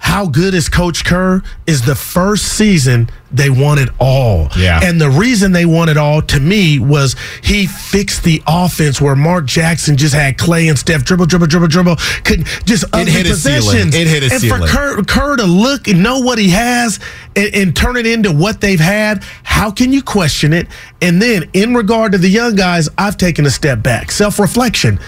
how 0.04 0.26
good 0.26 0.52
is 0.52 0.68
Coach 0.68 1.02
Kerr 1.02 1.42
is 1.66 1.86
the 1.86 1.94
first 1.94 2.58
season 2.58 3.08
they 3.32 3.48
won 3.48 3.78
it 3.78 3.88
all. 3.98 4.48
Yeah. 4.54 4.78
And 4.84 5.00
the 5.00 5.08
reason 5.08 5.52
they 5.52 5.64
won 5.64 5.88
it 5.88 5.96
all 5.96 6.20
to 6.20 6.38
me 6.38 6.78
was 6.78 7.16
he 7.42 7.66
fixed 7.66 8.22
the 8.22 8.42
offense 8.46 9.00
where 9.00 9.16
Mark 9.16 9.46
Jackson 9.46 9.96
just 9.96 10.14
had 10.14 10.36
Klay 10.36 10.68
and 10.68 10.78
Steph 10.78 11.04
dribble, 11.04 11.24
dribble, 11.24 11.46
dribble, 11.46 11.68
dribble, 11.68 11.96
could 12.22 12.44
just 12.66 12.84
ugly 12.92 13.12
hit 13.12 13.26
a 13.30 13.34
ceiling. 13.34 13.60
possessions. 13.60 13.94
It 13.94 14.06
hit 14.06 14.22
a 14.24 14.34
and 14.34 14.40
ceiling. 14.42 14.60
for 14.60 14.68
Kerr, 14.68 15.02
Kerr 15.04 15.36
to 15.36 15.46
look 15.46 15.88
and 15.88 16.02
know 16.02 16.18
what 16.18 16.36
he 16.36 16.50
has 16.50 17.00
and, 17.34 17.54
and 17.54 17.74
turn 17.74 17.96
it 17.96 18.06
into 18.06 18.30
what 18.30 18.60
they've 18.60 18.78
had, 18.78 19.24
how 19.42 19.70
can 19.70 19.90
you 19.90 20.02
question 20.02 20.52
it? 20.52 20.68
And 21.00 21.20
then 21.20 21.48
in 21.54 21.74
regard 21.74 22.12
to 22.12 22.18
the 22.18 22.28
young 22.28 22.56
guys, 22.56 22.90
I've 22.98 23.16
taken 23.16 23.46
a 23.46 23.50
step 23.50 23.82
back, 23.82 24.12
self 24.12 24.38
reflection. 24.38 25.00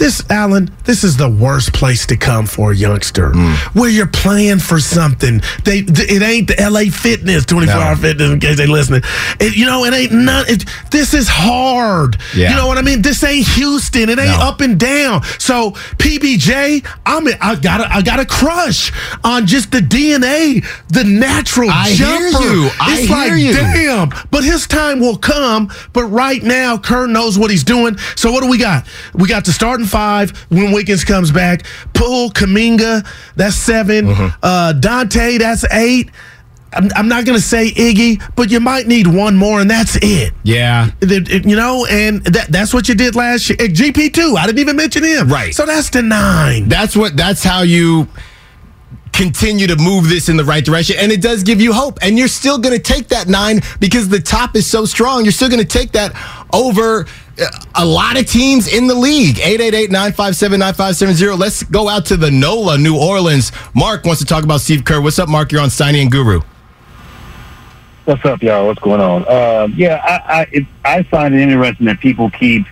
This, 0.00 0.22
Alan, 0.30 0.70
this 0.84 1.04
is 1.04 1.18
the 1.18 1.28
worst 1.28 1.74
place 1.74 2.06
to 2.06 2.16
come 2.16 2.46
for 2.46 2.72
a 2.72 2.74
youngster, 2.74 3.32
hmm. 3.32 3.78
where 3.78 3.90
you're 3.90 4.06
playing 4.06 4.58
for 4.58 4.80
something. 4.80 5.42
They, 5.64 5.84
it 5.86 6.22
ain't 6.22 6.48
the 6.48 6.56
LA 6.58 6.90
Fitness, 6.90 7.44
24 7.44 7.74
No. 7.74 7.80
hour 7.80 7.96
fitness, 7.96 8.30
in 8.30 8.40
case 8.40 8.56
they 8.56 8.66
listening. 8.66 9.02
It, 9.38 9.54
you 9.56 9.66
know, 9.66 9.84
it 9.84 9.92
ain't 9.92 10.12
none. 10.12 10.46
It, 10.48 10.64
this 10.90 11.12
is 11.12 11.28
hard. 11.28 12.16
Yeah. 12.34 12.50
You 12.50 12.56
know 12.56 12.66
what 12.66 12.78
I 12.78 12.82
mean? 12.82 13.02
This 13.02 13.22
ain't 13.22 13.46
Houston. 13.48 14.08
It 14.08 14.18
ain't 14.18 14.38
No. 14.38 14.46
up 14.48 14.62
and 14.62 14.80
down. 14.80 15.22
So 15.38 15.72
PBJ, 15.98 16.84
I'm 17.04 17.28
I 17.40 17.56
got 17.56 17.80
I 17.82 18.00
got 18.00 18.20
a 18.20 18.24
crush 18.24 18.90
on 19.22 19.46
just 19.46 19.70
the 19.70 19.80
DNA, 19.80 20.64
the 20.88 21.04
natural 21.04 21.68
I 21.70 21.90
hear 21.90 22.06
you. 22.06 22.70
I 22.80 22.96
it's 22.98 23.06
hear 23.06 23.16
like, 23.16 23.40
you. 23.42 23.52
damn. 23.52 24.10
But 24.30 24.44
his 24.44 24.66
time 24.66 24.98
will 25.00 25.18
come. 25.18 25.70
But 25.92 26.04
right 26.04 26.42
now, 26.42 26.78
Kerr 26.78 27.06
knows 27.06 27.38
what 27.38 27.50
he's 27.50 27.64
doing. 27.64 27.98
So 28.16 28.32
what 28.32 28.42
do 28.42 28.48
we 28.48 28.56
got? 28.58 28.86
We 29.14 29.28
got 29.28 29.44
the 29.44 29.52
starting 29.52 29.86
five 29.90 30.30
when 30.48 30.72
Wiggins 30.72 31.04
comes 31.04 31.30
back. 31.30 31.66
Poole, 31.92 32.30
Kuminga, 32.30 33.06
that's 33.36 33.56
7 33.56 33.90
Mm-hmm. 34.06 34.28
Uh, 34.42 34.72
Donte, 34.78 35.38
that's 35.38 35.64
eight. 35.72 36.10
I'm, 36.72 36.88
I'm 36.94 37.08
not 37.08 37.24
going 37.24 37.36
to 37.36 37.42
say 37.44 37.70
Iggy, 37.70 38.22
but 38.36 38.50
you 38.50 38.60
might 38.60 38.86
need 38.86 39.06
one 39.06 39.36
more, 39.36 39.60
and 39.60 39.68
that's 39.68 39.98
it. 40.00 40.32
Yeah. 40.44 40.90
You 41.00 41.56
know, 41.56 41.86
and 41.90 42.22
that, 42.26 42.46
that's 42.50 42.72
what 42.72 42.88
you 42.88 42.94
did 42.94 43.16
last 43.16 43.50
year. 43.50 43.56
At 43.60 43.70
GP2, 43.70 44.36
I 44.36 44.46
didn't 44.46 44.60
even 44.60 44.76
mention 44.76 45.02
him. 45.02 45.28
Right. 45.28 45.52
So 45.54 45.66
that's 45.66 45.90
the 45.90 46.02
nine. 46.02 46.68
That's 46.68 46.96
what 46.96 47.16
that's 47.16 47.42
how 47.42 47.62
you 47.62 48.06
continue 49.20 49.66
to 49.66 49.76
move 49.76 50.08
this 50.08 50.30
in 50.30 50.38
the 50.38 50.44
right 50.44 50.64
direction 50.64 50.96
and 50.98 51.12
it 51.12 51.20
does 51.20 51.42
give 51.42 51.60
you 51.60 51.74
hope 51.74 51.98
and 52.00 52.18
you're 52.18 52.26
still 52.26 52.56
going 52.56 52.74
to 52.74 52.82
take 52.82 53.08
that 53.08 53.28
9 53.28 53.60
because 53.78 54.08
the 54.08 54.18
top 54.18 54.56
is 54.56 54.66
so 54.66 54.86
strong. 54.86 55.24
You're 55.24 55.32
still 55.32 55.50
going 55.50 55.60
to 55.60 55.68
take 55.68 55.92
that 55.92 56.14
over 56.54 57.04
uh, 57.38 57.46
a 57.74 57.84
lot 57.84 58.18
of 58.18 58.24
teams 58.24 58.66
in 58.66 58.86
the 58.86 58.94
league. 58.94 59.36
888-957-9570 59.36 61.38
let's 61.38 61.62
go 61.64 61.86
out 61.86 62.06
to 62.06 62.16
the 62.16 62.30
NOLA 62.30 62.78
New 62.78 62.98
Orleans. 62.98 63.52
Mark 63.74 64.06
wants 64.06 64.22
to 64.22 64.26
talk 64.26 64.42
about 64.42 64.62
Steve 64.62 64.86
Kerr. 64.86 65.02
What's 65.02 65.18
up 65.18 65.28
Mark? 65.28 65.52
You're 65.52 65.60
on 65.60 65.68
Steiny 65.68 66.00
and 66.00 66.10
Guru. 66.10 66.40
What's 68.06 68.24
up, 68.24 68.42
y'all? 68.42 68.68
What's 68.68 68.80
going 68.80 69.02
on? 69.02 69.28
Um, 69.28 69.74
yeah, 69.76 70.00
I 70.02 70.40
I, 70.40 70.46
it, 70.50 70.66
I 70.82 71.02
find 71.02 71.34
it 71.34 71.40
interesting 71.40 71.84
that 71.86 72.00
people 72.00 72.30
keep 72.30 72.64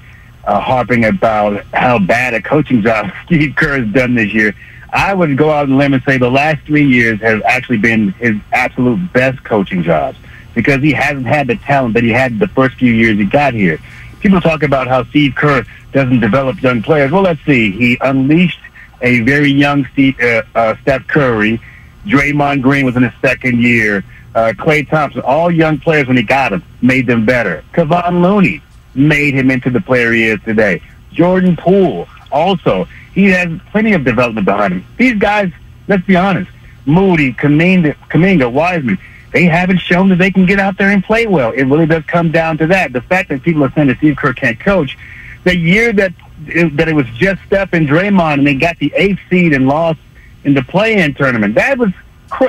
uh, 0.45 0.61
harping 0.61 1.05
about 1.05 1.63
how 1.75 1.99
bad 1.99 2.33
a 2.33 2.41
coaching 2.41 2.81
job 2.81 3.13
Steve 3.27 3.55
Kerr 3.55 3.85
has 3.85 3.93
done 3.93 4.15
this 4.15 4.33
year. 4.33 4.55
I 4.91 5.13
would 5.15 5.37
go 5.37 5.51
out 5.51 5.65
on 5.65 5.73
a 5.73 5.77
limb 5.77 5.95
and 5.95 6.03
say 6.05 6.19
the 6.19 6.31
last 6.31 6.65
three 6.67 6.87
years 6.87 7.21
have 7.21 7.43
actually 7.43 7.79
been 7.79 8.13
his 8.13 8.37
absolute 8.53 9.13
best 9.13 9.43
coaching 9.45 9.83
jobs 9.83 10.19
because 10.55 10.83
he 10.83 10.93
hasn't 10.93 11.27
had 11.27 11.47
the 11.47 11.57
talent 11.57 11.95
that 11.95 12.03
he 12.03 12.11
had 12.11 12.39
the 12.39 12.49
first 12.49 12.77
few 12.77 12.93
years 12.93 13.19
he 13.19 13.25
got 13.25 13.55
here. 13.55 13.79
People 14.21 14.41
talk 14.41 14.63
about 14.63 14.89
how 14.89 15.05
Steve 15.05 15.35
Kerr 15.35 15.65
doesn't 15.93 16.21
develop 16.21 16.61
young 16.63 16.83
players. 16.83 17.13
Well, 17.13 17.23
let's 17.23 17.45
see. 17.45 17.71
He 17.71 17.99
unleashed 18.01 18.61
a 19.01 19.21
very 19.21 19.51
young 19.51 19.87
Steve, 19.93 20.19
uh, 20.21 20.43
uh, 20.55 20.75
Steph 20.83 21.07
Curry. 21.07 21.61
Draymond 22.07 22.63
Green 22.63 22.85
was 22.85 22.97
in 22.97 23.03
his 23.03 23.13
second 23.21 23.63
year. 23.63 24.03
Uh, 24.35 24.53
Klay 24.57 24.89
Thompson, 24.89 25.21
all 25.23 25.51
young 25.51 25.79
players 25.79 26.09
when 26.09 26.17
he 26.17 26.23
got 26.23 26.51
them, 26.51 26.63
made 26.81 27.07
them 27.07 27.25
better. 27.25 27.63
Kevon 27.73 28.23
Looney 28.23 28.63
made 28.95 29.35
him 29.35 29.51
into 29.51 29.71
the 29.71 29.81
player 29.81 30.13
he 30.13 30.25
is 30.25 30.41
today. 30.43 30.83
Jordan 31.13 31.57
Poole, 31.57 32.09
also, 32.31 32.87
he 33.19 33.25
has 33.25 33.49
plenty 33.73 33.95
of 33.95 34.05
development 34.05 34.45
behind 34.45 34.75
him. 34.75 34.87
These 34.97 35.19
guys, 35.19 35.51
let's 35.89 36.07
be 36.07 36.15
honest, 36.15 36.49
Moody, 36.87 37.33
Kuminga, 37.33 37.97
Kuminga 38.09 38.51
Wiseman, 38.51 38.97
they 39.33 39.47
haven't 39.47 39.79
shown 39.79 40.09
that 40.11 40.19
they 40.19 40.31
can 40.31 40.47
get 40.47 40.61
out 40.61 40.79
there 40.79 40.91
and 40.91 41.03
play 41.03 41.27
well. 41.27 41.51
It 41.51 41.65
really 41.65 41.87
does 41.87 42.05
come 42.05 42.31
down 42.31 42.59
to 42.59 42.69
that. 42.69 42.93
The 42.93 43.01
fact 43.01 43.31
that 43.31 43.43
people 43.43 43.65
are 43.65 43.73
saying 43.73 43.89
that 43.89 43.97
Steve 43.97 44.17
Kerr 44.17 44.35
can't 44.35 44.61
coach, 44.61 44.97
the 45.43 45.57
year 45.57 45.93
that 45.95 46.13
it, 46.47 46.77
that 46.77 46.89
it 46.89 46.95
was 46.95 47.07
just 47.17 47.43
Steph 47.49 47.73
and 47.73 47.89
Draymond 47.89 48.35
and 48.35 48.47
they 48.47 48.55
got 48.55 48.79
the 48.79 48.93
eighth 48.95 49.19
seed 49.29 49.53
and 49.53 49.67
lost 49.67 49.99
in 50.45 50.55
the 50.55 50.63
play-in 50.63 51.13
tournament, 51.15 51.57
that 51.57 51.77
was 51.77 51.91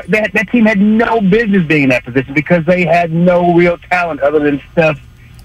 that 0.09 0.31
that 0.33 0.49
team 0.51 0.65
had 0.65 0.79
no 0.79 1.19
business 1.19 1.65
being 1.65 1.83
in 1.83 1.89
that 1.89 2.05
position 2.05 2.35
because 2.35 2.63
they 2.65 2.85
had 2.85 3.11
no 3.11 3.55
real 3.55 3.79
talent 3.89 4.19
other 4.19 4.37
than 4.37 4.61
Steph 4.71 4.99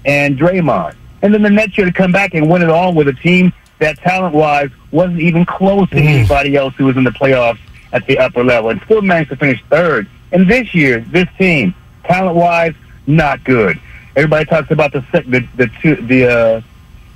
and 0.05 0.37
Draymond. 0.37 0.93
And 1.23 1.33
then 1.33 1.41
the 1.41 1.49
next 1.49 1.79
year 1.79 1.87
to 1.87 1.93
come 1.93 2.11
back 2.11 2.35
and 2.35 2.47
win 2.47 2.61
it 2.61 2.69
all 2.69 2.93
with 2.93 3.07
a 3.07 3.13
team 3.13 3.51
that 3.79 3.97
talent-wise 3.99 4.69
wasn't 4.91 5.19
even 5.19 5.45
close 5.45 5.89
to 5.89 5.97
anybody 5.97 6.55
else 6.55 6.73
who 6.75 6.85
was 6.85 6.97
in 6.97 7.03
the 7.03 7.11
playoffs 7.11 7.59
at 7.91 8.05
the 8.07 8.17
upper 8.17 8.43
level, 8.43 8.69
and 8.69 8.81
still 8.83 9.01
managed 9.01 9.29
to 9.29 9.35
finish 9.35 9.63
third. 9.69 10.07
And 10.31 10.49
this 10.49 10.73
year, 10.73 10.99
this 10.99 11.27
team, 11.37 11.73
talent-wise, 12.03 12.73
not 13.07 13.43
good. 13.43 13.79
Everybody 14.15 14.45
talks 14.45 14.71
about 14.71 14.93
the 14.93 15.01
the 15.27 15.47
the 15.55 15.67
two, 15.81 15.95
the 15.97 16.27
uh, 16.27 16.61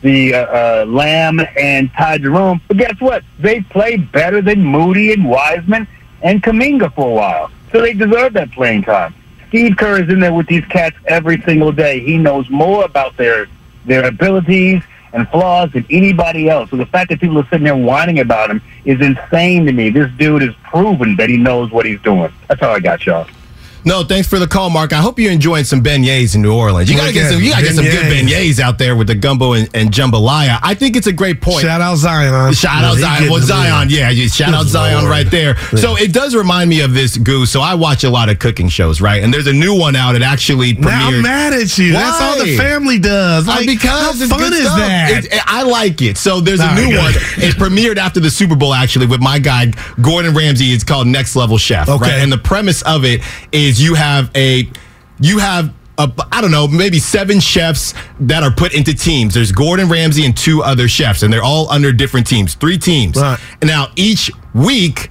the 0.02 0.34
uh, 0.34 0.40
uh, 0.82 0.86
Lamb 0.86 1.40
and 1.58 1.92
Ty 1.94 2.20
Jerome, 2.20 2.62
but 2.68 2.78
guess 2.78 3.00
what? 3.00 3.24
They 3.40 3.62
played 3.62 4.12
better 4.12 4.42
than 4.42 4.64
Moody 4.64 5.14
and 5.14 5.28
Wiseman 5.28 5.88
and 6.22 6.44
Kuminga 6.44 6.94
for 6.94 7.10
a 7.10 7.14
while, 7.14 7.52
so 7.72 7.82
they 7.82 7.94
deserve 7.94 8.34
that 8.34 8.52
playing 8.52 8.84
time. 8.84 9.16
Steve 9.48 9.78
Kerr 9.78 10.04
is 10.04 10.10
in 10.10 10.20
there 10.20 10.34
with 10.34 10.48
these 10.48 10.66
cats 10.66 10.96
every 11.06 11.42
single 11.42 11.72
day. 11.72 12.02
He 12.02 12.18
knows 12.18 12.50
more 12.50 12.84
about 12.86 13.18
their 13.18 13.48
their 13.86 14.06
abilities 14.06 14.84
and 15.14 15.28
flaws 15.30 15.72
than 15.72 15.86
anybody 15.90 16.50
else. 16.50 16.70
So 16.70 16.78
the 16.78 16.86
fact 16.86 17.10
that 17.10 17.20
people 17.20 17.40
are 17.40 17.48
sitting 17.50 17.64
there 17.64 17.76
whining 17.76 18.20
about 18.20 18.50
him 18.50 18.62
is 18.86 19.02
insane 19.02 19.66
to 19.66 19.72
me. 19.72 19.90
This 19.90 20.12
dude 20.18 20.42
has 20.42 20.56
proven 20.64 21.16
that 21.18 21.30
he 21.30 21.38
knows 21.38 21.72
what 21.72 21.86
he's 21.86 22.02
doing. 22.02 22.32
That's 22.48 22.62
all 22.62 22.76
I 22.76 22.80
got, 22.80 23.06
y'all. 23.06 23.28
No, 23.86 24.04
thanks 24.04 24.28
for 24.28 24.40
the 24.40 24.48
call, 24.48 24.70
Mark. 24.70 24.92
I 24.94 24.98
hope 24.98 25.20
you're 25.20 25.32
enjoying 25.32 25.64
some 25.64 25.82
beignets 25.82 26.36
in 26.36 26.42
New 26.42 26.54
Orleans. 26.54 26.90
You 26.92 26.98
gotta 26.98 27.14
get 27.14 27.32
some. 27.32 27.42
You 27.42 27.52
gotta 27.52 27.64
get 27.64 27.76
some 27.76 27.86
good 27.86 28.06
beignets. 28.12 28.60
out 28.60 28.78
there 28.78 28.96
with 28.96 29.08
the 29.08 29.16
gumbo 29.16 29.54
and, 29.54 29.70
and 29.74 29.90
jambalaya. 29.92 30.60
I 30.62 30.74
think 30.76 30.96
it's 30.96 31.08
a 31.08 31.14
great 31.14 31.42
point. 31.42 31.62
Shout 31.62 31.82
out 31.82 31.96
Zion. 31.96 32.54
Shout 32.54 32.84
out 32.84 32.98
Zion. 32.98 33.30
Well, 33.30 33.42
Zion, 33.42 33.90
yeah, 33.90 34.10
you- 34.10 34.28
shout 34.30 34.54
out 34.54 34.66
Zion 34.68 35.00
Lord. 35.00 35.10
right 35.10 35.30
there. 35.32 35.58
So 35.78 35.96
it 35.98 36.12
does 36.14 36.36
remind 36.36 36.70
me 36.70 36.82
of 36.82 36.94
this 36.94 37.18
goose. 37.18 37.52
So 37.52 37.62
I 37.62 37.74
watch 37.76 38.04
a 38.04 38.10
lot 38.10 38.30
of 38.30 38.40
cooking 38.40 38.70
shows, 38.70 39.02
right? 39.02 39.24
And 39.24 39.34
there's 39.34 39.48
a 39.48 39.54
new 39.54 39.74
one 39.78 39.96
out. 39.96 40.16
It 40.16 40.22
actually 40.22 40.74
Now 40.74 41.08
I'm 41.08 41.14
premiered. 41.14 41.24
mad 41.24 41.54
at 41.54 41.78
you. 41.78 41.94
That's 41.94 42.22
all 42.22 42.44
the 42.44 42.58
family 42.58 43.00
does. 43.00 43.48
Uh, 43.48 43.52
Like, 43.52 43.66
because 43.66 44.20
how 44.22 44.28
fun 44.38 44.54
is 44.54 44.60
stuff. 44.62 44.78
that? 44.80 45.26
It- 45.26 45.42
I 45.46 45.64
like 45.64 46.02
it. 46.02 46.18
So 46.18 46.42
there's 46.42 46.60
a 46.60 46.74
new 46.76 46.96
right, 46.96 47.04
one. 47.04 47.14
It 47.50 47.56
premiered 47.56 47.98
after 47.98 48.20
the 48.20 48.30
Super 48.30 48.56
Bowl, 48.56 48.74
actually, 48.74 49.08
with 49.08 49.22
my 49.22 49.40
guy 49.40 49.68
Gordon 50.02 50.34
Ramsay. 50.36 50.74
It's 50.74 50.84
called 50.84 51.08
Next 51.08 51.36
Level 51.36 51.58
Chef. 51.58 51.88
Okay. 51.90 52.02
Right? 52.04 52.12
And 52.20 52.32
the 52.32 52.38
premise 52.38 52.82
of 52.84 53.06
it 53.06 53.22
is 53.52 53.79
you 53.82 53.96
have 53.96 54.32
a 54.36 54.70
you 55.20 55.40
have 55.40 55.74
a, 55.98 56.12
I 56.32 56.40
don't 56.40 56.52
know, 56.52 56.68
maybe 56.68 56.98
seven 57.00 57.40
chefs 57.40 57.94
that 58.22 58.42
are 58.42 58.52
put 58.52 58.74
into 58.74 58.94
teams. 58.94 59.34
There's 59.34 59.52
Gordon 59.52 59.90
Ramsay 59.90 60.26
and 60.26 60.36
two 60.36 60.64
other 60.64 60.88
chefs, 60.88 61.24
and 61.24 61.32
they're 61.32 61.44
all 61.44 61.70
under 61.70 61.92
different 61.92 62.26
teams, 62.26 62.56
three 62.56 62.78
teams. 62.78 63.18
Right. 63.18 63.38
And 63.62 63.68
now 63.70 63.88
each 63.98 64.32
week 64.54 65.10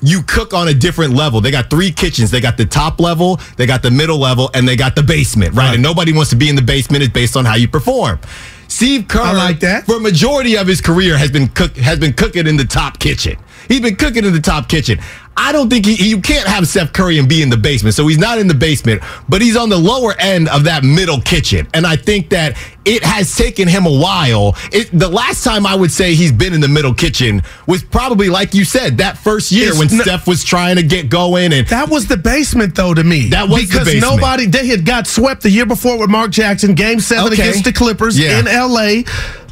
you 0.00 0.22
cook 0.22 0.54
on 0.54 0.68
a 0.68 0.72
different 0.74 1.12
level. 1.12 1.42
They 1.42 1.50
got 1.50 1.68
three 1.68 1.90
kitchens. 1.92 2.30
They 2.30 2.40
got 2.40 2.56
the 2.56 2.64
top 2.64 3.00
level, 3.00 3.38
they 3.58 3.66
got 3.66 3.82
the 3.82 3.90
middle 3.90 4.18
level, 4.18 4.50
and 4.54 4.66
they 4.66 4.76
got 4.76 4.96
the 4.96 5.02
basement, 5.02 5.54
right? 5.54 5.66
Right. 5.66 5.74
And 5.74 5.82
nobody 5.82 6.12
wants 6.12 6.30
to 6.30 6.36
be 6.36 6.48
in 6.48 6.56
the 6.56 6.62
basement. 6.62 7.02
It's 7.02 7.12
based 7.12 7.36
on 7.36 7.44
how 7.44 7.56
you 7.56 7.68
perform. 7.68 8.18
Steve 8.66 9.08
Kerr, 9.08 9.20
I 9.20 9.32
like 9.32 9.60
that. 9.60 9.84
for 9.84 9.96
a 9.96 10.00
majority 10.00 10.56
of 10.56 10.66
his 10.66 10.80
career, 10.80 11.18
has 11.18 11.30
been 11.30 11.48
cook 11.48 11.76
has 11.76 11.98
been 11.98 12.14
cooking 12.14 12.46
in 12.46 12.56
the 12.56 12.64
top 12.64 12.98
kitchen. 12.98 13.36
He's 13.70 13.80
been 13.80 13.94
cooking 13.96 14.24
in 14.24 14.32
the 14.32 14.40
top 14.40 14.68
kitchen. 14.68 14.98
I 15.36 15.52
don't 15.52 15.70
think 15.70 15.86
he, 15.86 16.06
you 16.10 16.20
can't 16.20 16.46
have 16.46 16.66
Steph 16.66 16.92
Curry 16.92 17.18
and 17.18 17.26
be 17.28 17.40
in 17.40 17.48
the 17.48 17.56
basement. 17.56 17.94
So 17.94 18.06
he's 18.08 18.18
not 18.18 18.38
in 18.38 18.48
the 18.48 18.52
basement, 18.54 19.00
but 19.28 19.40
he's 19.40 19.56
on 19.56 19.68
the 19.70 19.78
lower 19.78 20.12
end 20.18 20.48
of 20.48 20.64
that 20.64 20.82
middle 20.84 21.20
kitchen. 21.20 21.66
And 21.72 21.86
I 21.86 21.96
think 21.96 22.30
that 22.30 22.58
it 22.84 23.02
has 23.04 23.34
taken 23.34 23.68
him 23.68 23.86
a 23.86 23.90
while. 23.90 24.54
It, 24.72 24.90
the 24.92 25.08
last 25.08 25.44
time 25.44 25.64
I 25.66 25.76
would 25.76 25.92
say 25.92 26.14
he's 26.14 26.32
been 26.32 26.52
in 26.52 26.60
the 26.60 26.68
middle 26.68 26.92
kitchen 26.92 27.42
was 27.66 27.82
probably, 27.82 28.28
like 28.28 28.54
you 28.54 28.64
said, 28.64 28.98
that 28.98 29.16
first 29.16 29.52
year 29.52 29.68
It's 29.70 29.78
when 29.78 29.88
n- 29.90 30.00
Steph 30.00 30.26
was 30.26 30.44
trying 30.44 30.76
to 30.76 30.82
get 30.82 31.08
going. 31.08 31.52
And 31.54 31.66
That 31.68 31.88
was 31.88 32.06
the 32.08 32.16
basement, 32.18 32.74
though, 32.74 32.92
to 32.92 33.04
me. 33.04 33.28
That 33.30 33.48
was 33.48 33.62
the 33.62 33.66
because 33.68 33.86
basement. 33.86 34.16
nobody 34.16 34.46
they 34.46 34.66
had 34.66 34.84
got 34.84 35.06
swept 35.06 35.42
the 35.44 35.50
year 35.50 35.64
before 35.64 35.96
with 35.98 36.10
Mark 36.10 36.32
Jackson, 36.32 36.74
Game 36.74 36.98
Seven 37.00 37.32
Okay. 37.32 37.40
against 37.48 37.64
the 37.64 37.72
Clippers 37.72 38.18
Yeah. 38.18 38.40
in 38.40 38.48
L.A. 38.48 39.04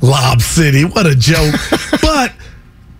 Lob 0.03 0.41
City, 0.43 0.85
what 0.85 1.07
a 1.07 1.15
joke! 1.15 1.55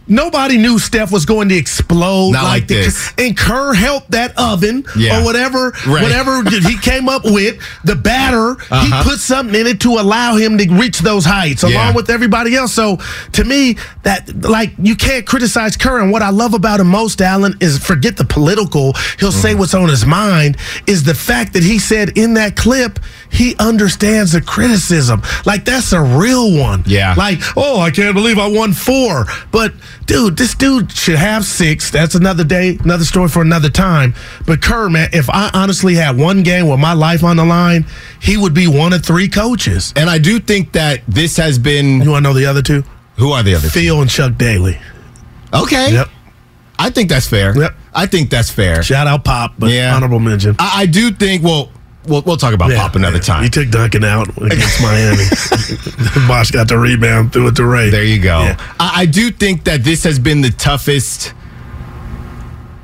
nobody 0.09 0.57
knew 0.59 0.79
Steph 0.79 1.13
was 1.13 1.25
going 1.27 1.49
to 1.51 1.55
explode 1.57 2.33
Not 2.33 2.45
like 2.45 2.67
the, 2.67 2.75
this. 2.75 3.13
And 3.19 3.37
Kerr 3.37 3.75
helped 3.75 4.11
that 4.13 4.33
oven 4.39 4.85
Yeah. 4.97 5.21
or 5.21 5.25
whatever, 5.25 5.73
Right. 5.87 6.03
whatever 6.03 6.43
he 6.51 6.77
came 6.79 7.09
up 7.09 7.25
with. 7.25 7.59
The 7.85 7.95
batter, 7.97 8.53
Uh-huh. 8.53 8.85
he 8.85 9.09
put 9.09 9.21
something 9.21 9.55
in 9.59 9.67
it 9.67 9.81
to 9.81 9.91
allow 9.99 10.37
him 10.37 10.59
to 10.59 10.69
reach 10.75 11.01
those 11.01 11.25
heights, 11.25 11.63
Yeah. 11.63 11.71
along 11.71 11.95
with 11.95 12.11
everybody 12.11 12.57
else. 12.57 12.73
So 12.73 12.99
to 13.33 13.45
me, 13.45 13.77
that 14.03 14.43
like 14.45 14.73
you 14.81 14.97
can't 14.97 15.27
criticize 15.27 15.77
Kerr. 15.77 16.01
And 16.01 16.11
what 16.13 16.23
I 16.23 16.31
love 16.31 16.55
about 16.55 16.81
him 16.81 16.89
most, 16.89 17.21
Allen, 17.21 17.57
is 17.61 17.79
forget 17.79 18.17
the 18.17 18.25
political. 18.25 18.95
He'll 19.21 19.33
say 19.33 19.51
Mm-hmm. 19.51 19.59
what's 19.61 19.75
on 19.75 19.89
his 19.89 20.05
mind. 20.07 20.57
Is 20.87 21.05
the 21.05 21.15
fact 21.15 21.53
that 21.55 21.63
he 21.63 21.79
said 21.79 22.11
in 22.17 22.35
that 22.35 22.57
clip 22.57 22.99
he 23.31 23.55
understands 23.59 24.33
the 24.33 24.41
criticism. 24.41 25.23
Like 25.45 25.65
that's 25.65 25.93
a 25.93 26.01
real 26.01 26.57
one. 26.59 26.83
Yeah. 26.87 27.15
Like 27.17 27.39
oh, 27.57 27.81
I 27.81 27.91
can't 27.91 28.15
believe 28.15 28.39
I 28.39 28.49
won 28.49 28.73
four. 28.73 29.27
But 29.51 29.73
dude, 30.07 30.37
this 30.37 30.55
dude 30.55 30.91
should 30.93 31.17
have 31.17 31.45
six. 31.45 31.91
That's 31.91 32.15
another 32.15 32.45
day, 32.45 32.79
another 32.83 33.05
story 33.05 33.29
for 33.29 33.43
another 33.43 33.71
time. 33.71 34.15
But 34.47 34.63
Kerr, 34.63 34.89
man, 34.89 35.11
if 35.13 35.29
I 35.31 35.51
honestly 35.55 35.95
had 35.95 36.17
one 36.17 36.43
game 36.43 36.69
with 36.69 36.81
my 36.81 36.93
life 36.95 37.23
on 37.23 37.37
the 37.37 37.45
line, 37.45 37.87
he 38.21 38.37
would 38.37 38.55
be 38.55 38.67
one 38.67 38.93
of 38.93 39.05
three 39.05 39.29
coaches. 39.29 39.93
and 39.97 40.09
I 40.09 40.19
do 40.19 40.41
think 40.41 40.73
that 40.73 41.03
this 41.07 41.37
has 41.37 41.59
been 41.59 42.01
You 42.03 42.11
want 42.13 42.25
to 42.25 42.31
know 42.31 42.35
the 42.35 42.47
other 42.47 42.63
two? 42.63 42.83
Who 43.17 43.33
are 43.33 43.43
the 43.43 43.55
other? 43.55 43.69
Phil 43.69 44.01
and 44.01 44.09
Chuck 44.11 44.37
Daly. 44.39 44.79
Okay. 45.53 45.93
Yep. 45.93 46.09
I 46.79 46.91
think 46.91 47.09
that's 47.09 47.27
fair. 47.29 47.57
Yep. 47.59 47.75
I 47.95 48.07
think 48.07 48.31
that's 48.31 48.51
fair. 48.51 48.83
Shout 48.83 49.07
out 49.09 49.25
Pop, 49.25 49.55
but 49.59 49.71
Yeah. 49.71 49.95
honorable 49.95 50.21
mention. 50.21 50.55
I, 50.59 50.83
I 50.83 50.87
do 50.87 51.11
think. 51.11 51.43
Well, 51.43 51.71
we'll 52.09 52.23
we'll 52.23 52.37
talk 52.37 52.55
about 52.55 52.71
Yeah, 52.71 52.79
Pop 52.79 52.97
another 52.97 53.17
yeah. 53.19 53.23
time. 53.23 53.43
He 53.45 53.51
took 53.51 53.71
Duncan 53.71 54.05
out 54.05 54.29
against 54.39 54.81
Miami. 54.83 55.25
Bosh 56.27 56.51
got 56.51 56.69
the 56.69 56.79
rebound, 56.79 57.33
threw 57.33 57.49
it 57.49 57.57
to 57.57 57.65
Ray. 57.67 57.91
There 57.91 58.05
you 58.05 58.21
go. 58.21 58.41
Yeah. 58.41 58.57
I, 58.81 59.03
I 59.03 59.07
do 59.07 59.31
think 59.31 59.65
that 59.65 59.85
this 59.85 60.05
has 60.05 60.19
been 60.19 60.41
the 60.41 60.51
toughest 60.51 61.35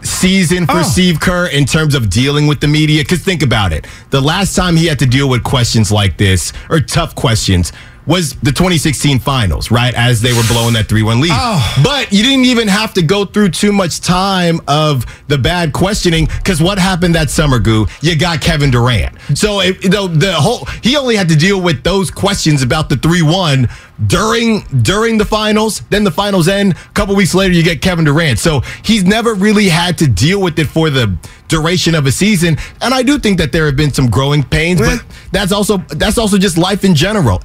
season 0.03 0.67
for 0.67 0.79
Oh. 0.79 0.83
Steve 0.83 1.19
Kerr 1.21 1.47
in 1.47 1.65
terms 1.65 1.95
of 1.95 2.11
dealing 2.11 2.47
with 2.47 2.61
the 2.61 2.69
media. 2.69 3.03
Because 3.03 3.21
think 3.23 3.43
about 3.43 3.73
it. 3.73 3.87
The 4.11 4.21
last 4.21 4.55
time 4.55 4.77
he 4.77 4.87
had 4.87 4.99
to 4.99 5.07
deal 5.07 5.29
with 5.29 5.43
questions 5.43 5.91
like 5.91 6.19
this, 6.19 6.53
or 6.69 6.81
tough 6.81 7.15
questions, 7.15 7.73
was 8.07 8.35
the 8.43 8.53
2016 8.53 9.19
finals, 9.21 9.71
right? 9.71 9.95
As 9.95 10.21
they 10.21 10.33
were 10.33 10.43
blowing 10.49 10.75
that 10.75 10.89
3 10.89 11.03
1 11.03 11.21
lead. 11.21 11.31
Oh. 11.33 11.81
But 11.83 12.13
you 12.13 12.23
didn't 12.23 12.45
even 12.45 12.69
have 12.69 12.93
to 12.95 13.03
go 13.03 13.25
through 13.25 13.51
too 13.51 13.73
much 13.73 14.01
time 14.01 14.61
of 14.69 15.05
the 15.29 15.39
bad 15.39 15.73
questioning 15.73 16.27
because 16.27 16.61
what 16.61 16.79
happened 16.79 17.15
that 17.15 17.31
summer, 17.31 17.59
Goo? 17.59 17.87
You 18.03 18.17
got 18.17 18.41
Kevin 18.41 18.71
Durant. 18.71 19.15
So 19.35 19.61
it, 19.61 19.83
you 19.83 19.91
know, 19.91 20.07
the 20.07 20.33
whole 20.35 20.67
he 20.83 20.97
only 20.97 21.17
had 21.17 21.29
to 21.31 21.37
deal 21.37 21.61
with 21.61 21.83
those 21.83 22.11
questions 22.11 22.63
about 22.63 22.89
the 22.89 22.97
3 22.97 23.23
1 23.23 23.69
during 24.07 24.61
during 24.83 25.19
the 25.19 25.25
finals. 25.25 25.81
Then 25.91 26.05
the 26.05 26.11
finals 26.11 26.49
end. 26.49 26.73
A 26.73 26.93
couple 26.95 27.15
weeks 27.17 27.35
later, 27.35 27.55
you 27.55 27.63
get 27.63 27.81
Kevin 27.81 28.05
Durant. 28.05 28.39
So 28.39 28.61
he's 28.83 29.05
never 29.05 29.35
really 29.35 29.69
had 29.69 29.97
to 29.99 30.07
deal 30.07 30.41
with 30.41 30.59
it 30.59 30.67
for 30.67 30.91
the 30.91 31.17
duration 31.49 31.95
of 31.95 32.07
a 32.07 32.13
season. 32.13 32.57
And 32.81 32.93
I 32.95 33.03
do 33.03 33.19
think 33.19 33.39
that 33.39 33.53
there 33.53 33.67
have 33.67 33.77
been 33.77 33.93
some 33.93 34.09
growing 34.11 34.43
pains, 34.43 34.81
Yeah. 34.81 34.97
but 34.97 35.05
that's 35.31 35.53
also 35.53 35.79
that's 35.79 36.19
also 36.19 36.39
just 36.39 36.59
life 36.59 36.85
in 36.85 36.95
general. 36.95 37.41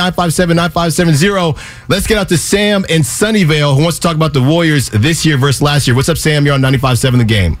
888-957-9570. 0.00 1.88
Let's 1.88 2.06
get 2.06 2.18
out 2.18 2.28
to 2.30 2.38
Sam 2.38 2.84
in 2.88 3.02
Sunnyvale 3.02 3.76
who 3.76 3.82
wants 3.82 3.98
to 3.98 4.02
talk 4.02 4.16
about 4.16 4.32
the 4.32 4.42
Warriors 4.42 4.88
this 4.90 5.26
year 5.26 5.36
versus 5.36 5.62
last 5.62 5.86
year. 5.86 5.94
What's 5.94 6.08
up, 6.08 6.18
Sam? 6.18 6.44
You're 6.44 6.54
on 6.54 6.62
95.7 6.62 7.18
the 7.18 7.24
game. 7.24 7.58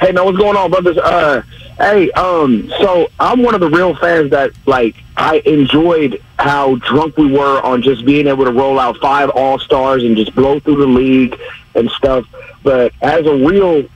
Hey 0.00 0.12
man, 0.12 0.26
what's 0.26 0.36
going 0.36 0.56
on, 0.56 0.70
brothers? 0.70 0.98
Uh, 0.98 1.42
hey, 1.78 2.10
um, 2.12 2.70
so 2.78 3.08
I'm 3.18 3.42
one 3.42 3.54
of 3.54 3.60
the 3.60 3.70
real 3.70 3.96
fans 3.96 4.30
that 4.30 4.50
like 4.66 4.94
I 5.16 5.38
enjoyed 5.46 6.22
how 6.38 6.76
drunk 6.76 7.16
we 7.16 7.32
were 7.32 7.62
on 7.62 7.80
just 7.80 8.04
being 8.04 8.26
able 8.26 8.44
to 8.44 8.52
roll 8.52 8.78
out 8.78 8.98
five 8.98 9.30
all 9.30 9.58
stars 9.58 10.04
and 10.04 10.14
just 10.14 10.34
blow 10.34 10.60
through 10.60 10.76
the 10.76 10.86
league 10.86 11.40
and 11.74 11.90
stuff. 11.92 12.26
But 12.62 12.92
as 13.00 13.24
a 13.24 13.34
real 13.34 13.88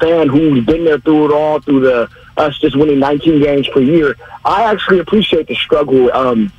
fan 0.00 0.28
who's 0.28 0.64
been 0.64 0.84
there 0.84 0.98
through 0.98 1.26
it 1.26 1.34
all, 1.34 1.60
through 1.60 1.80
the 1.80 2.08
us 2.36 2.58
just 2.58 2.76
winning 2.76 2.98
19 2.98 3.42
games 3.42 3.68
per 3.68 3.80
year, 3.80 4.16
I 4.44 4.64
actually 4.64 4.98
appreciate 5.00 5.48
the 5.48 5.54
struggle 5.54 6.12
um, 6.12 6.52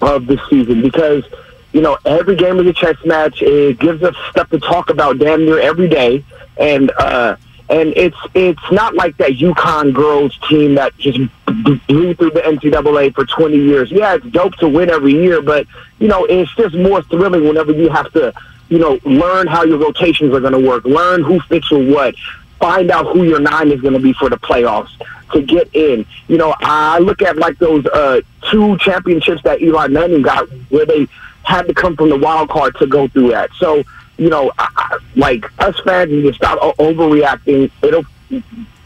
of 0.00 0.26
this 0.26 0.40
season 0.48 0.82
because 0.82 1.24
you 1.72 1.80
know 1.80 1.98
every 2.04 2.36
game 2.36 2.58
is 2.60 2.66
a 2.66 2.72
chess 2.72 2.96
match. 3.04 3.42
It 3.42 3.78
gives 3.78 4.02
us 4.02 4.14
stuff 4.30 4.48
to 4.50 4.58
talk 4.58 4.90
about 4.90 5.18
damn 5.18 5.44
near 5.44 5.60
every 5.60 5.88
day, 5.88 6.24
and 6.56 6.90
uh, 6.98 7.36
and 7.68 7.92
it's 7.96 8.16
it's 8.34 8.72
not 8.72 8.94
like 8.94 9.16
that 9.18 9.32
UConn 9.32 9.92
girls 9.92 10.38
team 10.48 10.74
that 10.76 10.96
just 10.96 11.18
blew 11.46 12.14
through 12.14 12.30
the 12.30 12.40
NCAA 12.40 13.14
for 13.14 13.26
20 13.26 13.56
years. 13.56 13.90
Yeah, 13.90 14.14
it's 14.14 14.26
dope 14.26 14.56
to 14.56 14.68
win 14.68 14.90
every 14.90 15.12
year, 15.12 15.42
but 15.42 15.66
you 15.98 16.08
know 16.08 16.24
it's 16.24 16.54
just 16.54 16.74
more 16.74 17.02
thrilling 17.02 17.46
whenever 17.46 17.72
you 17.72 17.90
have 17.90 18.10
to 18.12 18.32
you 18.68 18.78
know 18.78 18.98
learn 19.04 19.46
how 19.46 19.64
your 19.64 19.78
rotations 19.78 20.32
are 20.34 20.40
going 20.40 20.52
to 20.52 20.66
work, 20.66 20.84
learn 20.84 21.22
who 21.22 21.40
fits 21.40 21.70
with 21.70 21.92
what, 21.92 22.14
find 22.58 22.90
out 22.90 23.06
who 23.12 23.24
your 23.24 23.40
nine 23.40 23.70
is 23.70 23.80
going 23.80 23.94
to 23.94 24.00
be 24.00 24.12
for 24.12 24.28
the 24.28 24.36
playoffs 24.36 24.90
to 25.32 25.42
get 25.42 25.68
in. 25.74 26.06
You 26.26 26.38
know, 26.38 26.54
I 26.60 26.98
look 26.98 27.22
at 27.22 27.36
like 27.36 27.58
those 27.58 27.86
uh, 27.86 28.20
two 28.50 28.76
championships 28.78 29.42
that 29.42 29.62
Eli 29.62 29.88
Manning 29.88 30.22
got, 30.22 30.48
where 30.70 30.86
they 30.86 31.06
had 31.42 31.62
to 31.62 31.74
come 31.74 31.96
from 31.96 32.10
the 32.10 32.18
wild 32.18 32.50
card 32.50 32.76
to 32.76 32.86
go 32.86 33.08
through 33.08 33.30
that. 33.30 33.50
So, 33.58 33.82
you 34.16 34.28
know, 34.28 34.52
I, 34.58 34.68
I, 34.76 34.98
like 35.16 35.44
us 35.60 35.78
fans 35.80 36.10
need 36.10 36.22
to 36.22 36.32
stop 36.32 36.58
overreacting. 36.78 37.70
It'll 37.82 38.04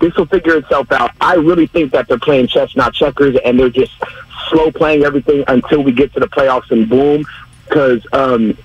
this 0.03 0.15
will 0.17 0.27
figure 0.27 0.57
itself 0.57 0.91
out. 0.93 1.13
I 1.21 1.35
really 1.35 1.67
think 1.67 1.93
that 1.93 2.09
they're 2.09 2.19
playing 2.19 2.49
chess, 2.49 2.75
not 2.77 2.93
checkers, 2.93 3.37
and 3.45 3.59
they're 3.59 3.71
just 3.71 3.93
slow 4.49 4.71
playing 4.71 5.05
everything 5.05 5.45
until 5.49 5.83
we 5.83 5.93
get 5.93 6.13
to 6.15 6.21
the 6.21 6.27
playoffs 6.27 6.71
and 6.71 6.89
boom. 6.89 7.25
Because 7.65 8.05
um, 8.13 8.57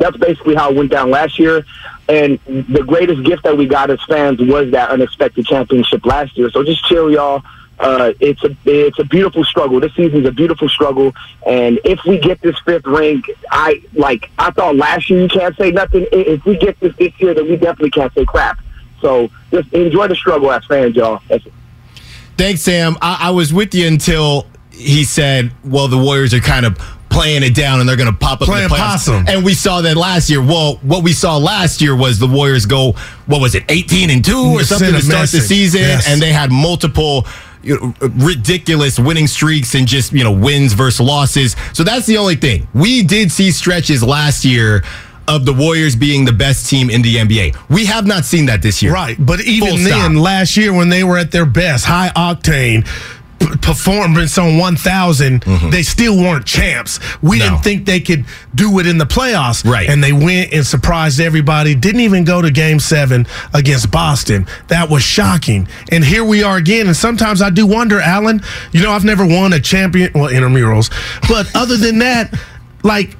that's 0.00 0.16
basically 0.16 0.54
how 0.56 0.70
it 0.70 0.76
went 0.76 0.90
down 0.90 1.10
last 1.10 1.38
year. 1.38 1.64
And 2.08 2.40
the 2.46 2.82
greatest 2.84 3.22
gift 3.22 3.44
that 3.44 3.56
we 3.56 3.66
got 3.66 3.90
as 3.90 4.02
fans 4.08 4.40
was 4.40 4.72
that 4.72 4.90
unexpected 4.90 5.46
championship 5.46 6.04
last 6.04 6.36
year. 6.36 6.50
So 6.50 6.64
just 6.64 6.84
chill, 6.86 7.10
y'all. 7.10 7.42
Uh, 7.78 8.12
it's 8.20 8.42
a 8.44 8.54
it's 8.66 8.98
a 8.98 9.04
beautiful 9.04 9.42
struggle. 9.42 9.80
This 9.80 9.94
season's 9.94 10.26
a 10.26 10.32
beautiful 10.32 10.68
struggle, 10.68 11.14
and 11.46 11.80
if 11.82 12.04
we 12.04 12.18
get 12.18 12.38
this 12.42 12.54
fifth 12.66 12.84
ring, 12.84 13.22
I 13.50 13.82
like 13.94 14.30
I 14.38 14.50
thought 14.50 14.76
last 14.76 15.08
year 15.08 15.22
you 15.22 15.28
can't 15.28 15.56
say 15.56 15.70
nothing. 15.70 16.06
If 16.12 16.44
we 16.44 16.58
get 16.58 16.78
this 16.80 16.94
this 16.96 17.18
year, 17.18 17.32
then 17.32 17.48
we 17.48 17.56
definitely 17.56 17.90
can't 17.90 18.12
say 18.12 18.26
crap. 18.26 18.58
So 19.00 19.30
just 19.50 19.72
enjoy 19.72 20.08
the 20.08 20.14
struggle 20.14 20.52
as 20.52 20.62
fans, 20.66 20.94
y'all. 20.94 21.22
Thanks, 22.36 22.60
Sam. 22.60 22.98
I, 23.00 23.28
I 23.28 23.30
was 23.30 23.50
with 23.50 23.74
you 23.74 23.86
until 23.86 24.46
he 24.70 25.04
said, 25.04 25.50
well, 25.64 25.88
the 25.88 25.96
Warriors 25.96 26.34
are 26.34 26.40
kind 26.40 26.66
of 26.66 26.78
playing 27.10 27.42
it 27.42 27.54
down 27.54 27.80
and 27.80 27.88
they're 27.88 27.96
going 27.96 28.10
to 28.10 28.16
pop 28.18 28.40
up 28.40 28.46
Playing 28.46 28.64
in 28.64 28.70
the 28.70 28.76
playoffs. 28.76 29.06
possum. 29.06 29.24
And 29.28 29.44
we 29.44 29.52
saw 29.54 29.80
that 29.82 29.96
last 29.96 30.30
year. 30.30 30.40
Well, 30.40 30.76
what 30.82 31.02
we 31.02 31.12
saw 31.12 31.36
last 31.36 31.80
year 31.82 31.94
was 31.96 32.18
the 32.18 32.26
Warriors 32.26 32.66
go, 32.66 32.92
what 33.26 33.40
was 33.40 33.54
it, 33.54 33.64
18 33.68 34.10
and 34.10 34.24
2 34.24 34.36
or 34.36 34.62
something 34.64 34.92
to 34.92 35.02
start 35.02 35.30
the 35.30 35.40
season. 35.40 35.80
Yes. 35.80 36.08
And 36.08 36.22
they 36.22 36.32
had 36.32 36.50
multiple 36.50 37.26
ridiculous 38.16 38.98
winning 38.98 39.26
streaks 39.26 39.74
and 39.74 39.86
just, 39.86 40.12
you 40.12 40.24
know, 40.24 40.32
wins 40.32 40.72
versus 40.72 41.00
losses. 41.00 41.56
So 41.72 41.84
that's 41.84 42.06
the 42.06 42.16
only 42.16 42.36
thing. 42.36 42.66
We 42.74 43.02
did 43.02 43.30
see 43.30 43.50
stretches 43.50 44.02
last 44.02 44.44
year 44.44 44.82
of 45.28 45.44
the 45.44 45.52
Warriors 45.52 45.94
being 45.94 46.24
the 46.24 46.32
best 46.32 46.68
team 46.68 46.90
in 46.90 47.02
the 47.02 47.16
NBA. 47.16 47.56
We 47.68 47.86
have 47.86 48.06
not 48.06 48.24
seen 48.24 48.46
that 48.46 48.62
this 48.62 48.82
year. 48.82 48.92
Right, 48.92 49.16
but 49.18 49.40
even 49.42 49.68
Full 49.68 49.76
then, 49.78 50.12
stop. 50.14 50.24
last 50.24 50.56
year 50.56 50.72
when 50.72 50.88
they 50.88 51.04
were 51.04 51.18
at 51.18 51.30
their 51.30 51.46
best, 51.46 51.84
high 51.84 52.10
octane 52.16 52.86
performance 53.62 54.36
on 54.38 54.58
1000 54.58 55.42
they 55.70 55.82
still 55.82 56.16
weren't 56.16 56.44
champs. 56.46 56.98
We 57.22 57.38
Mm-hmm. 57.38 57.38
No. 57.38 57.50
didn't 57.50 57.64
think 57.64 57.86
they 57.86 58.00
could 58.00 58.24
do 58.54 58.78
it 58.80 58.86
in 58.86 58.98
the 58.98 59.06
playoffs. 59.06 59.64
Right. 59.64 59.88
and 59.88 60.02
they 60.04 60.12
went 60.12 60.52
and 60.52 60.66
surprised 60.66 61.20
everybody. 61.20 61.74
Didn't 61.74 62.02
even 62.02 62.24
go 62.24 62.42
to 62.42 62.50
game 62.50 62.78
seven 62.80 63.26
against 63.54 63.90
boston. 63.90 64.46
That 64.68 64.90
was 64.90 65.02
shocking. 65.02 65.68
And 65.90 66.04
here 66.04 66.24
we 66.24 66.42
are 66.42 66.56
again. 66.56 66.86
And 66.86 66.96
sometimes 66.96 67.40
i 67.40 67.48
do 67.50 67.66
wonder 67.66 67.98
alan 68.00 68.42
you 68.72 68.82
know 68.82 68.92
i've 68.92 69.04
never 69.04 69.26
won 69.26 69.52
a 69.52 69.60
champion 69.60 70.10
well 70.14 70.28
intramurals. 70.30 70.90
But 71.28 71.50
other 71.54 71.76
than 71.76 71.98
that 72.00 72.34
like 72.82 73.16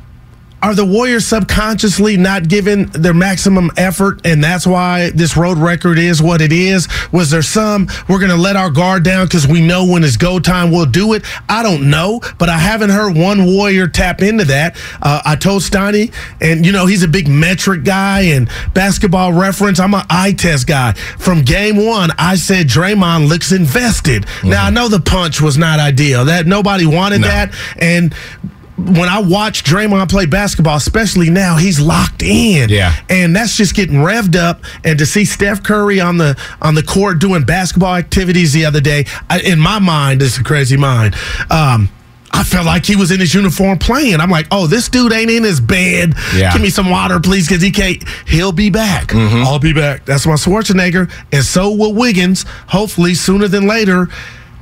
are 0.63 0.75
the 0.75 0.85
Warriors 0.85 1.27
subconsciously 1.27 2.17
not 2.17 2.49
giving 2.49 2.87
their 2.87 3.15
maximum 3.15 3.71
effort, 3.77 4.21
and 4.25 4.43
that's 4.45 4.67
why 4.67 5.11
this 5.11 5.37
road 5.37 5.59
record 5.59 5.99
is 5.99 6.21
what 6.23 6.41
it 6.41 6.53
is? 6.53 6.87
Was 7.13 7.31
there 7.31 7.43
some 7.43 7.89
we're 8.09 8.19
going 8.19 8.31
to 8.31 8.37
let 8.37 8.57
our 8.57 8.71
guard 8.71 9.03
down 9.05 9.27
because 9.27 9.47
we 9.47 9.61
know 9.67 9.85
when 9.87 10.05
it's 10.05 10.17
go 10.17 10.39
time 10.39 10.71
we'll 10.71 10.87
do 10.87 11.15
it? 11.15 11.25
I 11.49 11.63
don't 11.63 11.89
know, 11.91 12.21
but 12.39 12.49
I 12.49 12.59
haven't 12.59 12.91
heard 12.91 13.17
one 13.17 13.47
Warrior 13.47 13.89
tap 13.89 14.23
into 14.23 14.45
that. 14.47 14.77
Uh, 15.01 15.23
I 15.25 15.37
told 15.37 15.63
Steiny, 15.63 16.13
and 16.41 16.67
you 16.67 16.73
know 16.73 16.87
he's 16.87 17.03
a 17.03 17.09
big 17.09 17.29
metric 17.29 17.85
guy 17.85 18.21
and 18.23 18.49
basketball 18.75 19.33
reference. 19.33 19.81
I'm 19.81 19.95
an 19.95 20.05
eye 20.11 20.33
test 20.33 20.67
guy. 20.67 20.93
From 20.93 21.43
game 21.43 21.85
one, 21.85 22.11
I 22.19 22.37
said 22.37 22.67
Draymond 22.67 23.29
looks 23.29 23.53
invested. 23.53 24.27
Now 24.45 24.67
I 24.67 24.71
know 24.71 24.89
the 24.89 25.01
punch 25.01 25.41
was 25.41 25.57
not 25.57 25.81
ideal. 25.81 26.27
That 26.27 26.47
nobody 26.47 26.87
wanted 26.87 27.23
No. 27.23 27.29
that, 27.29 27.55
and 27.79 28.15
when 28.87 29.09
I 29.09 29.21
watch 29.21 29.65
Draymond 29.65 30.09
play 30.11 30.27
basketball, 30.27 30.77
especially 30.77 31.31
now, 31.31 31.57
he's 31.57 31.81
locked 31.81 32.23
in. 32.23 32.69
Yeah. 32.69 32.95
And 33.09 33.35
that's 33.35 33.57
just 33.57 33.75
getting 33.75 33.97
revved 33.97 34.37
up. 34.37 34.63
And 34.85 34.99
to 34.99 35.07
see 35.07 35.25
Steph 35.25 35.63
Curry 35.63 36.01
on 36.01 36.17
the 36.17 36.41
on 36.61 36.75
the 36.75 36.83
court 36.83 37.19
doing 37.19 37.45
basketball 37.45 37.95
activities 37.95 38.53
the 38.53 38.65
other 38.65 38.81
day, 38.81 39.05
I, 39.29 39.41
in 39.41 39.59
my 39.59 39.79
mind, 39.79 40.21
this 40.21 40.35
is 40.35 40.41
a 40.41 40.45
crazy 40.45 40.77
mind. 40.77 41.15
Um, 41.51 41.89
I 42.33 42.45
felt 42.45 42.65
like 42.65 42.87
he 42.87 42.97
was 42.97 43.11
in 43.11 43.21
his 43.21 43.35
uniform 43.35 43.79
playing. 43.79 44.21
I'm 44.21 44.31
like, 44.31 44.47
oh, 44.51 44.67
this 44.67 44.89
dude 44.89 45.13
ain't 45.13 45.31
in 45.31 45.43
his 45.43 45.61
bed. 45.61 46.15
Yeah. 46.35 46.53
Give 46.53 46.63
me 46.63 46.71
some 46.71 46.89
water, 46.89 47.19
please, 47.19 47.49
because 47.49 47.63
he 47.63 47.71
can't. 47.71 48.03
He'll 48.27 48.53
be 48.53 48.71
back. 48.71 49.13
I'll 49.15 49.59
be 49.59 49.73
back. 49.73 50.05
That's 50.05 50.27
my 50.27 50.35
Schwarzenegger, 50.35 51.11
and 51.33 51.45
so 51.45 51.73
will 51.73 51.93
Wiggins. 51.93 52.45
Hopefully, 52.69 53.15
sooner 53.15 53.49
than 53.49 53.67
later. 53.67 54.09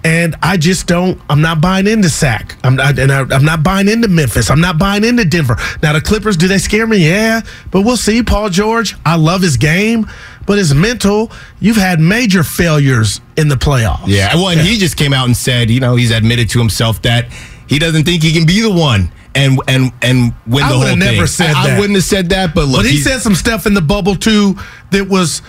And 0.04 0.36
I 0.42 0.56
just 0.56 0.86
don't. 0.86 1.20
I'm 1.28 1.40
not 1.40 1.60
buying 1.60 1.86
into 1.86 2.08
Sac. 2.08 2.56
I'm 2.64 2.76
not, 2.76 2.98
and 2.98 3.10
I, 3.12 3.20
I'm 3.34 3.44
not 3.44 3.62
buying 3.62 3.88
into 3.88 4.08
Memphis. 4.08 4.48
I'm 4.50 4.60
not 4.60 4.78
buying 4.78 5.04
into 5.04 5.24
Denver. 5.24 5.56
Now 5.82 5.92
the 5.92 6.00
Clippers, 6.00 6.36
do 6.36 6.46
they 6.48 6.58
scare 6.58 6.86
me? 6.86 6.98
Yeah, 7.08 7.40
but 7.70 7.82
we'll 7.82 7.96
see. 7.96 8.22
Paul 8.22 8.48
George, 8.48 8.94
I 9.04 9.16
love 9.16 9.42
his 9.42 9.56
game, 9.56 10.06
but 10.46 10.56
his 10.58 10.72
mental. 10.72 11.32
You've 11.60 11.76
had 11.76 11.98
major 12.00 12.42
failures 12.44 13.20
in 13.36 13.48
the 13.48 13.56
playoffs. 13.56 14.04
Yeah. 14.06 14.34
Well, 14.36 14.48
and 14.50 14.60
he 14.60 14.78
just 14.78 14.96
came 14.96 15.12
out 15.12 15.26
and 15.26 15.36
said, 15.36 15.68
you 15.68 15.80
know, 15.80 15.96
he's 15.96 16.12
admitted 16.12 16.48
to 16.50 16.58
himself 16.60 17.02
that 17.02 17.26
he 17.66 17.78
doesn't 17.78 18.04
think 18.04 18.22
he 18.22 18.32
can 18.32 18.46
be 18.46 18.60
the 18.62 18.70
one 18.72 19.10
and 19.34 19.60
and 19.68 19.92
and 20.00 20.32
win 20.46 20.64
I 20.64 20.68
the 20.68 20.74
whole 20.74 20.78
would've 20.84 20.98
thing. 21.00 21.14
never 21.16 21.26
said 21.26 21.50
I, 21.54 21.64
I 21.64 21.66
that. 21.70 21.78
wouldn't 21.80 21.96
have 21.96 22.04
said 22.04 22.28
that, 22.30 22.54
but 22.54 22.66
look, 22.66 22.78
But 22.78 22.86
he 22.86 22.92
he's- 22.92 23.04
said 23.04 23.18
some 23.18 23.34
stuff 23.34 23.66
in 23.66 23.74
the 23.74 23.82
bubble 23.82 24.14
too 24.16 24.56
that 24.92 25.08
was 25.08 25.42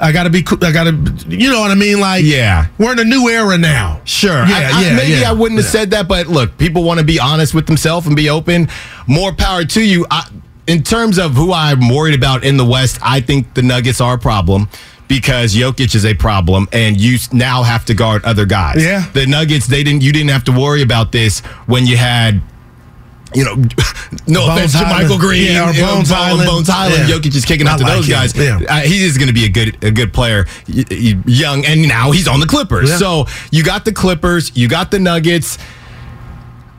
I 0.00 0.12
gotta 0.12 0.30
be. 0.30 0.44
I 0.62 0.72
gotta. 0.72 0.92
You 1.28 1.50
know 1.50 1.60
what 1.60 1.70
I 1.70 1.74
mean? 1.74 2.00
Like, 2.00 2.24
Yeah. 2.24 2.66
we're 2.78 2.92
in 2.92 2.98
a 2.98 3.04
new 3.04 3.28
era 3.28 3.58
now. 3.58 4.00
Sure. 4.04 4.46
Yeah, 4.46 4.70
I- 4.72 4.78
I- 4.78 4.82
yeah, 4.82 4.96
maybe 4.96 5.20
yeah, 5.20 5.28
I 5.30 5.32
wouldn't 5.32 5.60
have 5.60 5.68
said 5.70 5.90
that, 5.90 6.08
but 6.08 6.26
look, 6.28 6.56
people 6.58 6.82
want 6.84 6.98
to 6.98 7.04
be 7.04 7.18
honest 7.20 7.54
with 7.54 7.66
themselves 7.66 8.06
and 8.06 8.16
be 8.16 8.30
open. 8.30 8.68
More 9.06 9.32
power 9.32 9.64
to 9.64 9.80
you. 9.82 10.06
I, 10.10 10.24
in 10.66 10.82
terms 10.82 11.18
of 11.18 11.34
who 11.34 11.52
I'm 11.52 11.88
worried 11.88 12.14
about 12.14 12.44
in 12.44 12.56
the 12.56 12.64
West, 12.64 12.98
I 13.02 13.20
think 13.20 13.54
the 13.54 13.62
Nuggets 13.62 14.00
are 14.00 14.14
a 14.14 14.18
problem 14.18 14.68
because 15.08 15.54
Jokic 15.56 15.94
is 15.94 16.04
a 16.04 16.14
problem, 16.14 16.68
and 16.72 16.96
you 17.00 17.18
now 17.32 17.62
have 17.64 17.84
to 17.86 17.94
guard 17.94 18.24
other 18.24 18.46
guys. 18.46 18.82
Yeah. 18.82 19.04
The 19.12 19.26
Nuggets, 19.26 19.66
they 19.66 19.82
didn't. 19.82 20.02
You 20.02 20.12
didn't 20.12 20.30
have 20.30 20.44
to 20.44 20.52
worry 20.52 20.82
about 20.82 21.12
this 21.12 21.40
when 21.66 21.86
you 21.86 21.96
had. 21.96 22.40
You 23.34 23.44
know, 23.44 23.54
no 24.26 24.46
Bones 24.46 24.58
offense 24.58 24.72
to 24.72 24.82
Michael 24.86 25.18
Green, 25.18 25.52
Yeah, 25.52 25.70
or 25.70 25.72
you 25.72 25.82
know, 25.82 25.94
Bones 25.94 26.08
Bo- 26.08 26.14
Hyland. 26.16 26.46
Bones 26.48 26.68
Hyland. 26.68 27.08
Yeah. 27.08 27.14
Jokic 27.16 27.34
is 27.36 27.44
kicking 27.44 27.64
Not 27.66 27.74
out 27.74 27.78
to 27.78 27.84
like 27.84 27.94
those 27.96 28.06
him. 28.06 28.12
guys. 28.12 28.36
Yeah. 28.36 28.58
Uh, 28.68 28.80
he 28.80 29.04
is 29.04 29.16
going 29.18 29.28
to 29.28 29.34
be 29.34 29.44
a 29.44 29.48
good 29.48 29.82
a 29.84 29.90
good 29.90 30.12
player, 30.12 30.46
y- 30.68 30.84
y- 30.90 31.14
young, 31.26 31.64
and 31.64 31.86
now 31.86 32.10
he's 32.10 32.26
on 32.26 32.40
the 32.40 32.46
Clippers. 32.46 32.90
Yeah. 32.90 32.96
So 32.96 33.26
you 33.52 33.62
got 33.62 33.84
the 33.84 33.92
Clippers, 33.92 34.50
you 34.56 34.68
got 34.68 34.90
the 34.90 34.98
Nuggets. 34.98 35.58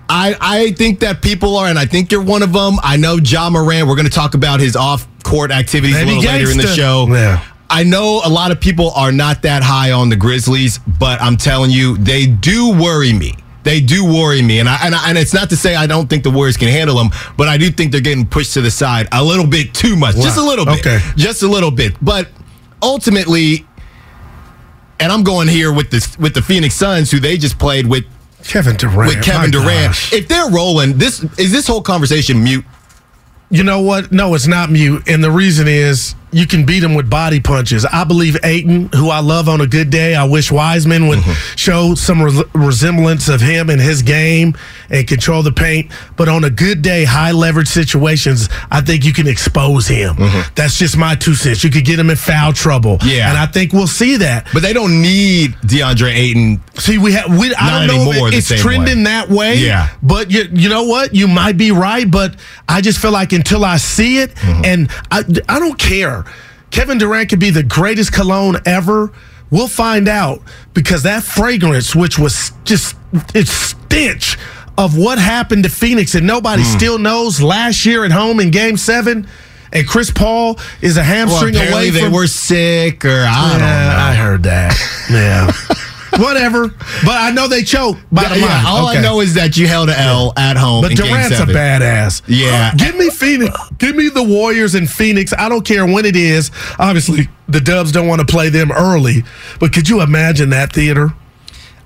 I 0.10 0.36
I 0.42 0.72
think 0.72 1.00
that 1.00 1.22
people 1.22 1.56
are, 1.56 1.68
and 1.68 1.80
I 1.80 1.86
think 1.86 2.12
you're 2.12 2.22
one 2.24 2.44
of 2.44 2.52
them. 2.52 2.76
I 2.84 2.98
know 2.98 3.18
Ja 3.18 3.50
Morant. 3.50 3.88
We're 3.88 3.96
going 3.96 4.08
to 4.08 4.12
talk 4.12 4.34
about 4.34 4.60
his 4.60 4.76
off 4.76 5.08
court 5.24 5.52
activities 5.52 5.96
Maybe 5.96 6.12
a 6.12 6.16
little 6.16 6.32
later 6.34 6.52
in 6.52 6.58
the 6.58 6.68
show. 6.68 7.08
Yeah. 7.10 7.42
I 7.70 7.84
know 7.84 8.20
a 8.26 8.28
lot 8.30 8.52
of 8.52 8.60
people 8.60 8.92
are 8.92 9.14
not 9.14 9.44
that 9.44 9.64
high 9.64 9.94
on 9.94 10.10
the 10.10 10.18
Grizzlies, 10.18 10.78
but 10.80 11.22
I'm 11.22 11.38
telling 11.38 11.72
you, 11.72 11.96
they 11.98 12.26
do 12.26 12.72
worry 12.78 13.14
me. 13.14 13.36
They 13.64 13.80
do 13.80 14.04
worry 14.06 14.42
me, 14.42 14.60
and 14.60 14.68
I, 14.68 14.80
and, 14.84 14.96
I, 14.96 15.10
and 15.10 15.18
it's 15.18 15.34
not 15.34 15.50
to 15.52 15.56
say 15.56 15.76
I 15.76 15.86
don't 15.86 16.10
think 16.10 16.24
the 16.24 16.32
Warriors 16.32 16.58
can 16.58 16.68
handle 16.70 16.96
them, 16.98 17.10
but 17.38 17.48
I 17.48 17.58
do 17.58 17.70
think 17.70 17.92
they're 17.92 18.02
getting 18.02 18.26
pushed 18.26 18.54
to 18.56 18.62
the 18.62 18.72
side 18.72 19.08
a 19.12 19.24
little 19.24 19.46
bit 19.46 19.74
too 19.74 19.96
much, 19.96 20.16
just 20.16 20.38
a 20.38 20.42
little 20.44 20.66
bit, 20.66 20.80
Okay. 20.80 21.00
just 21.16 21.44
a 21.44 21.48
little 21.48 21.70
bit. 21.70 21.94
But 22.02 22.30
ultimately, 22.82 23.66
and 25.00 25.12
I'm 25.12 25.24
going 25.24 25.48
here 25.48 25.72
with 25.72 25.92
this 25.92 26.18
with 26.18 26.34
the 26.34 26.42
Phoenix 26.42 26.76
Suns, 26.76 27.12
who 27.12 27.20
they 27.20 27.38
just 27.38 27.60
played 27.60 27.86
with 27.88 28.04
Kevin 28.44 28.76
Durant. 28.78 29.08
with 29.16 29.24
Kevin 29.24 29.42
my 29.42 29.48
Durant. 29.52 29.88
gosh. 29.88 30.14
If 30.14 30.28
they're 30.28 30.50
rolling, 30.50 30.98
this 30.98 31.24
is 31.38 31.52
this 31.52 31.68
whole 31.68 31.82
conversation 31.82 32.44
mute. 32.44 32.66
You 33.50 33.64
know 33.64 33.82
what? 33.82 34.12
No, 34.12 34.34
it's 34.34 34.48
not 34.48 34.72
mute. 34.72 35.04
And 35.08 35.24
the 35.24 35.30
reason 35.32 35.68
is 35.68 36.16
you 36.32 36.48
can 36.48 36.66
beat 36.66 36.84
him 36.84 36.96
with 36.96 37.10
body 37.10 37.40
punches. 37.40 37.86
I 37.86 38.04
believe 38.04 38.38
Ayton, 38.44 38.90
who 38.96 39.10
I 39.10 39.20
love 39.20 39.50
on 39.50 39.62
a 39.62 39.68
good 39.68 39.90
day, 39.90 40.16
I 40.16 40.24
wish 40.24 40.52
Wiseman 40.52 41.08
would 41.08 41.20
Mm-hmm. 41.20 41.56
show 41.56 41.94
some 41.96 42.22
res- 42.22 42.44
resemblance 42.54 43.28
of 43.30 43.42
him 43.42 43.70
in 43.70 43.80
his 43.80 44.02
game 44.02 44.56
and 44.90 45.08
control 45.08 45.44
the 45.44 45.52
paint. 45.52 45.92
But 46.16 46.30
on 46.30 46.44
a 46.44 46.50
good 46.50 46.82
day, 46.82 47.04
high 47.04 47.32
leverage 47.32 47.68
situations, 47.68 48.50
I 48.72 48.82
think 48.82 49.04
you 49.06 49.14
can 49.14 49.28
expose 49.28 49.88
him. 49.88 50.16
That's 50.56 50.78
just 50.78 50.98
my 50.98 51.16
two 51.16 51.36
cents. 51.36 51.64
You 51.64 51.70
could 51.70 51.86
get 51.86 52.00
him 52.00 52.10
in 52.10 52.16
foul 52.16 52.54
trouble. 52.54 52.98
Mm-hmm. 52.98 53.10
Yeah. 53.10 53.30
And 53.30 53.38
I 53.38 53.46
think 53.46 53.74
we'll 53.74 53.88
see 53.88 54.18
that. 54.18 54.48
But 54.54 54.62
they 54.64 54.74
don't 54.74 55.02
need 55.02 55.52
DeAndre 55.66 56.14
Ayton. 56.14 56.62
See, 56.76 56.98
we 56.98 57.12
have. 57.14 57.30
We, 57.30 57.54
I 57.56 57.86
don't 57.86 57.98
know 58.06 58.26
if 58.28 58.34
it's 58.34 58.62
trending 58.62 59.00
way. 59.00 59.04
that 59.04 59.30
way. 59.30 59.56
Yeah. 59.58 59.90
But 60.02 60.32
you, 60.32 60.46
you 60.52 60.70
know 60.70 60.84
what? 60.84 61.14
You 61.14 61.28
might 61.28 61.58
be 61.58 61.72
right. 61.72 62.10
But 62.10 62.36
I 62.68 62.82
just 62.82 63.00
feel 63.00 63.12
like 63.12 63.34
until 63.34 63.64
I 63.66 63.78
see 63.78 64.20
it, 64.20 64.32
Mm-hmm. 64.42 64.66
and 64.66 64.92
I, 65.12 65.20
I 65.50 65.60
don't 65.60 65.78
care. 65.78 66.21
Kevin 66.72 66.98
Durant 66.98 67.30
could 67.30 67.40
be 67.40 67.50
the 67.50 67.64
greatest 67.64 68.14
cologne 68.14 68.58
ever. 68.66 69.12
We'll 69.50 69.68
find 69.68 70.08
out 70.08 70.42
because 70.74 71.04
that 71.04 71.24
fragrance, 71.24 71.94
which 71.96 72.18
was 72.18 72.52
just 72.64 72.96
it's 73.36 73.52
stench 73.52 74.38
of 74.78 74.98
what 74.98 75.20
happened 75.20 75.64
to 75.64 75.70
Phoenix, 75.70 76.16
and 76.16 76.26
nobody 76.26 76.64
Mm. 76.64 76.78
still 76.78 76.98
knows 76.98 77.42
last 77.42 77.86
year 77.86 78.06
at 78.06 78.12
home 78.12 78.40
in 78.40 78.52
Game 78.52 78.78
Seven. 78.78 79.28
And 79.74 79.88
Chris 79.88 80.12
Paul 80.12 80.60
is 80.82 80.98
a 80.98 81.00
Well, 81.00 81.06
hamstring 81.10 81.56
apparently 81.56 81.90
away 81.90 82.02
they 82.02 82.10
were 82.10 82.28
sick, 82.28 83.06
or 83.06 83.26
I 83.28 83.50
don't 83.52 83.60
know. 83.60 83.96
I 83.98 84.14
heard 84.16 84.44
that. 84.44 84.78
Yeah. 85.10 85.52
Whatever. 86.18 86.68
But 86.68 87.16
I 87.22 87.32
know 87.32 87.48
they 87.48 87.64
choked. 87.64 88.00
Bottom 88.12 88.40
Yeah, 88.40 88.46
line. 88.48 88.66
all 88.66 88.90
Okay. 88.90 89.00
I 89.00 89.02
know 89.02 89.22
is 89.22 89.34
that 89.36 89.56
you 89.58 89.68
held 89.68 89.90
an 89.90 89.96
L 89.98 90.34
at 90.38 90.58
home. 90.58 90.82
But 90.82 90.96
Durant's 90.96 91.40
a 91.40 91.46
badass. 91.46 92.22
Yeah. 92.28 92.74
Give 92.76 92.96
me 92.98 93.10
Phoenix. 93.10 93.58
Give 93.78 93.96
me 93.96 94.10
the 94.10 94.24
Warriors 94.24 94.76
in 94.76 94.88
Phoenix. 94.88 95.34
I 95.38 95.48
don't 95.50 95.66
care 95.66 95.86
when 95.86 96.06
it 96.06 96.16
is. 96.16 96.52
Obviously, 96.80 97.30
the 97.48 97.62
Dubs 97.62 97.92
don't 97.92 98.08
want 98.08 98.20
to 98.20 98.28
play 98.28 98.50
them 98.50 98.72
early. 98.72 99.24
But 99.60 99.74
could 99.74 99.88
you 99.88 100.02
imagine 100.02 100.50
that 100.50 100.74
theater? 100.74 101.14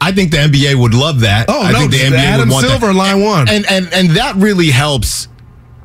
I 0.02 0.12
think 0.12 0.32
the 0.32 0.38
NBA 0.38 0.76
would 0.76 0.94
love 0.94 1.22
that. 1.22 1.46
Oh, 1.48 1.64
I 1.64 1.72
no, 1.72 1.80
think 1.80 1.92
the 1.92 1.98
NBA 2.00 2.16
Adam 2.18 2.50
would 2.50 2.54
want 2.54 2.66
that. 2.66 2.72
Silver, 2.80 2.88
that. 2.88 2.94
line 2.94 3.22
one. 3.22 3.50
and 3.50 3.66
and 3.70 3.88
and 3.94 4.10
that 4.12 4.36
really 4.36 4.70
helps 4.70 5.28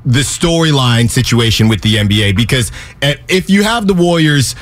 the 0.04 0.20
storyline 0.20 1.08
situation 1.10 1.68
with 1.68 1.82
the 1.82 1.96
NBA 1.96 2.34
because 2.34 2.72
uh, 3.02 3.14
if 3.28 3.50
you 3.50 3.62
have 3.62 3.86
the 3.86 3.92
Warriors 3.94 4.56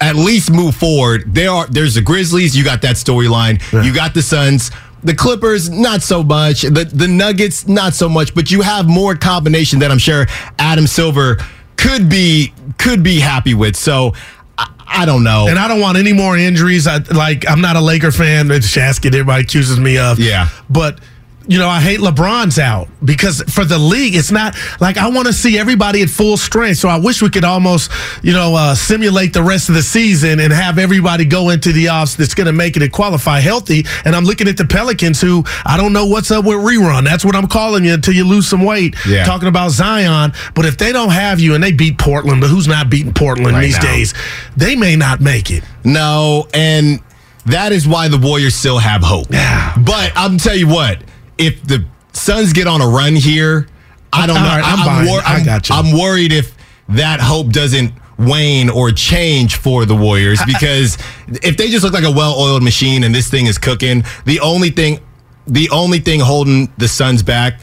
at 0.00 0.16
least 0.16 0.50
move 0.50 0.74
forward, 0.74 1.34
there 1.34 1.50
are 1.50 1.66
there's 1.66 1.94
the 1.94 2.02
Grizzlies, 2.02 2.56
you 2.56 2.64
got 2.64 2.82
that 2.82 2.96
storyline, 2.96 3.60
you 3.84 3.94
got 3.94 4.14
the 4.14 4.22
Suns. 4.22 4.70
The 5.04 5.14
Clippers, 5.16 5.68
not 5.68 6.00
so 6.00 6.22
much. 6.22 6.62
The 6.62 6.84
the 6.84 7.08
Nuggets, 7.08 7.66
not 7.66 7.92
so 7.92 8.08
much. 8.08 8.36
But 8.36 8.52
you 8.52 8.60
have 8.60 8.86
more 8.86 9.16
combination 9.16 9.80
that 9.80 9.90
I'm 9.90 9.98
sure 9.98 10.26
Adam 10.60 10.86
Silver 10.86 11.38
could 11.76 12.08
be 12.08 12.52
could 12.78 13.02
be 13.02 13.18
happy 13.18 13.54
with. 13.54 13.74
So 13.74 14.14
I, 14.56 14.70
I 14.86 15.04
don't 15.04 15.24
know. 15.24 15.46
And 15.48 15.58
I 15.58 15.66
don't 15.66 15.80
want 15.80 15.98
any 15.98 16.12
more 16.12 16.36
injuries. 16.36 16.86
I 16.86 16.98
like 16.98 17.48
I'm 17.50 17.60
not 17.60 17.74
a 17.74 17.80
Laker 17.80 18.12
fan. 18.12 18.48
It's 18.52 18.68
Shasket, 18.68 19.06
everybody 19.06 19.42
accuses 19.42 19.80
me 19.80 19.98
of. 19.98 20.20
Yeah. 20.20 20.48
But 20.70 21.00
you 21.46 21.58
know, 21.58 21.68
I 21.68 21.80
hate 21.80 22.00
LeBron's 22.00 22.58
out 22.58 22.88
because 23.04 23.42
for 23.42 23.64
the 23.64 23.78
league, 23.78 24.14
it's 24.14 24.30
not 24.30 24.54
like 24.80 24.96
I 24.96 25.08
want 25.08 25.26
to 25.26 25.32
see 25.32 25.58
everybody 25.58 26.02
at 26.02 26.08
full 26.10 26.36
strength. 26.36 26.78
So 26.78 26.88
I 26.88 26.98
wish 26.98 27.20
we 27.22 27.30
could 27.30 27.44
almost, 27.44 27.90
you 28.22 28.32
know, 28.32 28.54
uh, 28.54 28.74
simulate 28.74 29.32
the 29.32 29.42
rest 29.42 29.68
of 29.68 29.74
the 29.74 29.82
season 29.82 30.40
and 30.40 30.52
have 30.52 30.78
everybody 30.78 31.24
go 31.24 31.50
into 31.50 31.72
the 31.72 31.88
offs 31.90 32.14
that's 32.16 32.34
going 32.34 32.46
to 32.46 32.52
make 32.52 32.76
it 32.76 32.82
and 32.82 32.92
qualify 32.92 33.40
healthy. 33.40 33.84
And 34.04 34.14
I'm 34.14 34.24
looking 34.24 34.46
at 34.48 34.56
the 34.56 34.64
Pelicans, 34.64 35.20
who 35.20 35.44
I 35.64 35.76
don't 35.76 35.92
know 35.92 36.06
what's 36.06 36.30
up 36.30 36.44
with 36.44 36.56
rerun. 36.58 37.04
That's 37.04 37.24
what 37.24 37.34
I'm 37.34 37.48
calling 37.48 37.84
you 37.84 37.94
until 37.94 38.14
you 38.14 38.24
lose 38.24 38.46
some 38.46 38.64
weight. 38.64 38.94
Yeah. 39.08 39.24
Talking 39.24 39.48
about 39.48 39.70
Zion, 39.72 40.32
but 40.54 40.64
if 40.64 40.78
they 40.78 40.92
don't 40.92 41.10
have 41.10 41.40
you 41.40 41.54
and 41.54 41.62
they 41.62 41.72
beat 41.72 41.98
Portland, 41.98 42.40
but 42.40 42.50
who's 42.50 42.68
not 42.68 42.88
beating 42.90 43.12
Portland 43.12 43.56
Right 43.56 43.62
these 43.64 43.76
now. 43.76 43.82
days? 43.82 44.14
They 44.56 44.76
may 44.76 44.96
not 44.96 45.20
make 45.20 45.50
it. 45.50 45.64
No, 45.84 46.46
and 46.54 47.00
that 47.46 47.72
is 47.72 47.88
why 47.88 48.06
the 48.08 48.18
Warriors 48.18 48.54
still 48.54 48.78
have 48.78 49.02
hope. 49.02 49.26
Yeah. 49.30 49.74
But 49.84 50.12
I'm 50.14 50.38
tell 50.38 50.54
you 50.54 50.68
what, 50.68 51.02
if 51.38 51.62
the 51.64 51.84
Suns 52.12 52.52
get 52.52 52.66
on 52.66 52.80
a 52.80 52.86
run 52.86 53.16
here, 53.16 53.66
I 54.12 54.26
don't 54.26 54.36
All 54.36 54.42
know. 54.42 54.48
right, 54.48 54.62
I'm 54.64 54.80
I- 54.80 54.84
buying 54.86 55.08
wor-. 55.08 55.20
I 55.22 55.34
I'm- 55.36 55.44
got 55.44 55.68
you. 55.68 55.74
I'm 55.74 55.92
worried 55.98 56.32
if 56.32 56.54
that 56.90 57.20
hope 57.20 57.50
doesn't 57.50 57.92
wane 58.18 58.68
or 58.68 58.92
change 58.92 59.56
for 59.56 59.84
the 59.86 59.94
Warriors 59.96 60.40
because 60.46 60.98
if 61.42 61.56
they 61.56 61.70
just 61.70 61.82
look 61.82 61.94
like 61.94 62.04
a 62.04 62.10
well-oiled 62.10 62.62
machine 62.62 63.02
and 63.04 63.14
this 63.14 63.28
thing 63.28 63.46
is 63.46 63.56
cooking, 63.58 64.04
the 64.26 64.38
only 64.40 64.70
thing 64.70 65.00
the 65.46 65.68
only 65.70 65.98
thing 65.98 66.20
holding 66.20 66.70
the 66.78 66.86
Suns 66.86 67.22
back 67.22 67.58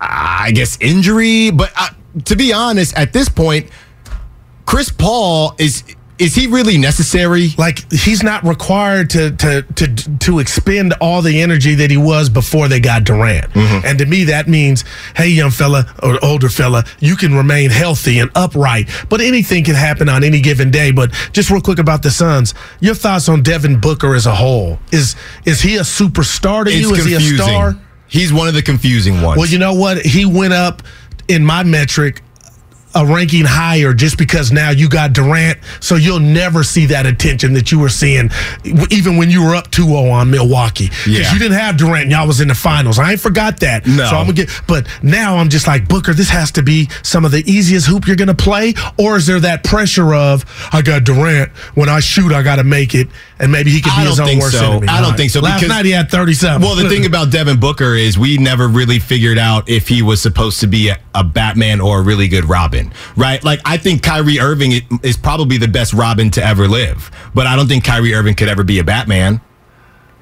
I 0.00 0.52
guess 0.52 0.76
injury, 0.80 1.50
but 1.50 1.72
uh, 1.76 1.88
to 2.26 2.36
be 2.36 2.52
honest, 2.52 2.94
at 2.96 3.12
this 3.14 3.28
point, 3.30 3.70
Chris 4.66 4.90
Paul 4.90 5.54
is 5.58 5.82
is 6.18 6.34
he 6.34 6.46
really 6.46 6.78
necessary? 6.78 7.50
like 7.58 7.90
he's 7.92 8.22
not 8.22 8.42
required 8.44 9.10
to 9.10 9.30
to 9.32 9.62
to 9.62 10.18
to 10.18 10.38
expend 10.38 10.94
all 11.00 11.22
the 11.22 11.40
energy 11.40 11.74
that 11.74 11.90
he 11.90 11.96
was 11.96 12.28
before 12.28 12.68
they 12.68 12.80
got 12.80 13.04
Durant. 13.04 13.50
Mm-hmm. 13.52 13.86
And 13.86 13.98
to 13.98 14.06
me 14.06 14.24
that 14.24 14.48
means, 14.48 14.84
hey 15.16 15.28
young 15.28 15.50
fella 15.50 15.92
or 16.02 16.22
older 16.24 16.48
fella, 16.48 16.84
you 17.00 17.16
can 17.16 17.34
remain 17.34 17.70
healthy 17.70 18.18
and 18.18 18.30
upright. 18.34 18.88
But 19.08 19.20
anything 19.20 19.64
can 19.64 19.74
happen 19.74 20.08
on 20.08 20.24
any 20.24 20.40
given 20.40 20.70
day. 20.70 20.90
But 20.90 21.12
just 21.32 21.50
real 21.50 21.60
quick 21.60 21.78
about 21.78 22.02
the 22.02 22.10
Suns, 22.10 22.54
your 22.80 22.94
thoughts 22.94 23.28
on 23.28 23.42
Devin 23.42 23.80
Booker 23.80 24.14
as 24.14 24.26
a 24.26 24.34
whole? 24.34 24.78
Is 24.92 25.16
is 25.44 25.60
he 25.60 25.76
a 25.76 25.80
superstar 25.80 26.64
to 26.64 26.70
It's 26.70 26.80
you? 26.80 26.94
Is 26.94 27.04
he 27.04 27.14
a 27.14 27.20
star? 27.20 27.76
He's 28.08 28.32
one 28.32 28.48
of 28.48 28.54
the 28.54 28.62
confusing 28.62 29.20
ones. 29.20 29.38
Well, 29.38 29.48
you 29.48 29.58
know 29.58 29.74
what? 29.74 30.04
He 30.04 30.24
went 30.24 30.52
up 30.52 30.82
in 31.28 31.44
my 31.44 31.64
metric 31.64 32.22
a 32.96 33.04
ranking 33.06 33.44
higher 33.44 33.92
just 33.92 34.16
because 34.16 34.50
now 34.50 34.70
you 34.70 34.88
got 34.88 35.12
Durant, 35.12 35.58
so 35.80 35.96
you'll 35.96 36.18
never 36.18 36.64
see 36.64 36.86
that 36.86 37.04
attention 37.04 37.52
that 37.52 37.70
you 37.70 37.78
were 37.78 37.90
seeing 37.90 38.30
even 38.90 39.16
when 39.18 39.30
you 39.30 39.44
were 39.44 39.54
up 39.54 39.70
2-0 39.70 40.10
on 40.10 40.30
Milwaukee. 40.30 40.88
Because 40.88 41.06
Yeah. 41.06 41.32
you 41.32 41.38
didn't 41.38 41.58
have 41.58 41.76
Durant 41.76 42.04
and 42.04 42.10
y'all 42.12 42.26
was 42.26 42.40
in 42.40 42.48
the 42.48 42.54
finals. 42.54 42.98
I 42.98 43.12
ain't 43.12 43.20
forgot 43.20 43.60
that. 43.60 43.86
No. 43.86 44.08
So 44.08 44.16
I'm 44.16 44.22
gonna 44.24 44.32
get 44.32 44.50
but 44.66 44.86
now 45.02 45.36
I'm 45.36 45.50
just 45.50 45.66
like, 45.66 45.86
Booker, 45.88 46.14
this 46.14 46.30
has 46.30 46.50
to 46.52 46.62
be 46.62 46.88
some 47.02 47.24
of 47.26 47.32
the 47.32 47.44
easiest 47.50 47.86
hoop 47.86 48.06
you're 48.06 48.16
gonna 48.16 48.34
play, 48.34 48.72
or 48.96 49.16
is 49.16 49.26
there 49.26 49.40
that 49.40 49.62
pressure 49.62 50.14
of 50.14 50.44
I 50.72 50.80
got 50.82 51.04
Durant, 51.04 51.50
when 51.74 51.88
I 51.90 52.00
shoot 52.00 52.32
I 52.32 52.42
gotta 52.42 52.64
make 52.64 52.94
it, 52.94 53.08
and 53.38 53.52
maybe 53.52 53.70
he 53.70 53.80
could 53.80 53.90
be 53.94 54.02
I 54.02 54.06
his 54.06 54.16
don't 54.16 54.24
own 54.24 54.28
think 54.28 54.42
worst 54.42 54.58
so. 54.58 54.72
enemy. 54.72 54.88
I 54.88 55.00
don't 55.00 55.10
right. 55.10 55.16
think 55.16 55.30
so, 55.30 55.40
Last 55.40 55.66
night 55.68 55.84
he 55.84 55.90
had 55.90 56.10
37. 56.10 56.62
Well, 56.62 56.74
the 56.74 56.88
thing 56.88 57.04
about 57.12 57.30
Devin 57.30 57.60
Booker 57.60 57.94
is 57.94 58.18
we 58.18 58.38
never 58.38 58.68
really 58.68 58.98
figured 58.98 59.38
out 59.38 59.68
if 59.68 59.88
he 59.88 60.02
was 60.02 60.22
supposed 60.22 60.60
to 60.60 60.66
be 60.66 60.88
a, 60.88 60.98
a 61.14 61.22
Batman 61.22 61.80
or 61.80 62.00
a 62.00 62.02
really 62.02 62.28
good 62.28 62.44
Robin, 62.46 62.92
right? 63.16 63.42
Like 63.44 63.60
I 63.64 63.76
think 63.76 64.02
Kyrie 64.02 64.40
Irving 64.40 64.72
is 65.02 65.16
probably 65.16 65.58
the 65.58 65.68
best 65.68 65.92
Robin 65.92 66.30
to 66.32 66.44
ever 66.44 66.66
live, 66.66 67.10
but 67.34 67.46
I 67.46 67.56
don't 67.56 67.68
think 67.68 67.84
Kyrie 67.84 68.14
Irving 68.14 68.34
could 68.34 68.48
ever 68.48 68.64
be 68.64 68.78
a 68.78 68.84
Batman. 68.84 69.40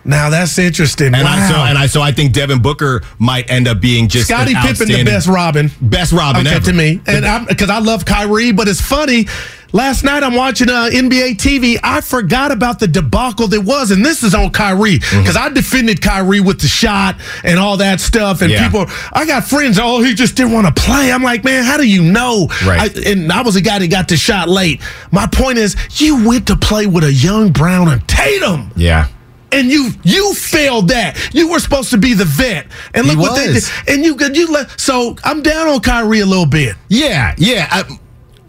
now 0.05 0.29
that's 0.29 0.59
interesting. 0.59 1.15
And 1.15 1.25
wow. 1.25 1.37
I 1.37 1.49
so 1.49 1.55
and 1.57 1.79
I 1.79 1.87
so 1.87 2.03
I 2.03 2.11
think 2.13 2.33
Devin 2.33 2.61
Booker 2.63 3.03
might 3.19 3.51
end 3.51 3.69
up 3.69 3.81
being 3.81 4.09
just 4.09 4.27
Scottie 4.29 4.55
an 4.55 4.63
Pippen, 4.63 4.89
the 4.89 5.05
best 5.05 5.29
Robin. 5.29 5.71
best 5.81 6.13
Robin 6.13 6.47
okay, 6.47 6.57
ever 6.57 6.65
to 6.67 6.73
me, 6.73 7.01
and 7.07 7.47
because 7.47 7.71
I 7.71 7.79
love 7.79 8.05
Kyrie, 8.05 8.53
but 8.53 8.67
it's 8.69 8.81
funny. 8.81 9.27
Last 9.75 10.05
night 10.05 10.23
I'm 10.23 10.35
watching 10.37 10.71
uh, 10.71 10.89
NBA 10.93 11.31
TV. 11.37 11.79
I 11.83 12.01
forgot 12.01 12.53
about 12.53 12.79
the 12.79 12.87
debacle 12.87 13.49
that 13.49 13.61
was, 13.63 13.91
and 13.91 14.05
this 14.07 14.23
is 14.23 14.33
on 14.33 14.51
Kyrie 14.51 15.01
because 15.01 15.37
I 15.37 15.49
defended 15.49 16.01
Kyrie 16.01 16.39
with 16.39 16.61
the 16.61 16.69
shot 16.69 17.17
and 17.43 17.59
all 17.59 17.77
that 17.79 18.01
stuff. 18.01 18.41
And 18.41 18.53
Yeah. 18.53 18.65
people, 18.69 18.87
I 19.13 19.27
got 19.27 19.45
friends. 19.49 19.77
Oh, 19.83 20.01
he 20.01 20.15
just 20.15 20.37
didn't 20.37 20.53
want 20.53 20.69
to 20.69 20.81
play. 20.81 21.11
I'm 21.11 21.25
like, 21.25 21.43
man, 21.43 21.65
how 21.65 21.77
do 21.77 21.83
you 21.89 22.05
know? 22.05 22.47
Right. 22.65 22.97
I, 22.97 23.11
and 23.11 23.33
I 23.33 23.43
was 23.43 23.57
a 23.57 23.61
guy 23.61 23.81
that 23.81 23.89
got 23.91 24.07
the 24.07 24.17
shot 24.17 24.49
late. 24.49 24.81
My 25.11 25.27
point 25.27 25.59
is, 25.59 25.75
you 26.01 26.25
went 26.25 26.47
to 26.47 26.57
play 26.57 26.87
with 26.87 27.03
a 27.03 27.13
young 27.13 27.51
Brown 27.51 27.89
and 27.89 28.07
Tatum 28.07 28.71
Yeah. 28.77 29.09
and 29.51 29.69
you 29.73 29.91
you 30.05 30.35
failed 30.35 30.87
that. 30.91 31.19
You 31.35 31.49
were 31.51 31.59
supposed 31.59 31.91
to 31.91 31.99
be 31.99 32.15
the 32.15 32.25
vet, 32.25 32.69
and 32.95 33.09
look 33.09 33.19
what 33.19 33.35
they 33.37 33.53
did. 33.53 33.65
And 33.89 34.05
you 34.05 34.17
you 34.35 34.53
let 34.53 34.79
so 34.81 35.17
I'm 35.25 35.43
down 35.43 35.67
on 35.67 35.81
Kyrie 35.81 36.21
a 36.21 36.27
little 36.27 36.47
bit. 36.47 36.77
Yeah, 36.89 37.35
yeah. 37.39 37.67
I, 37.73 37.99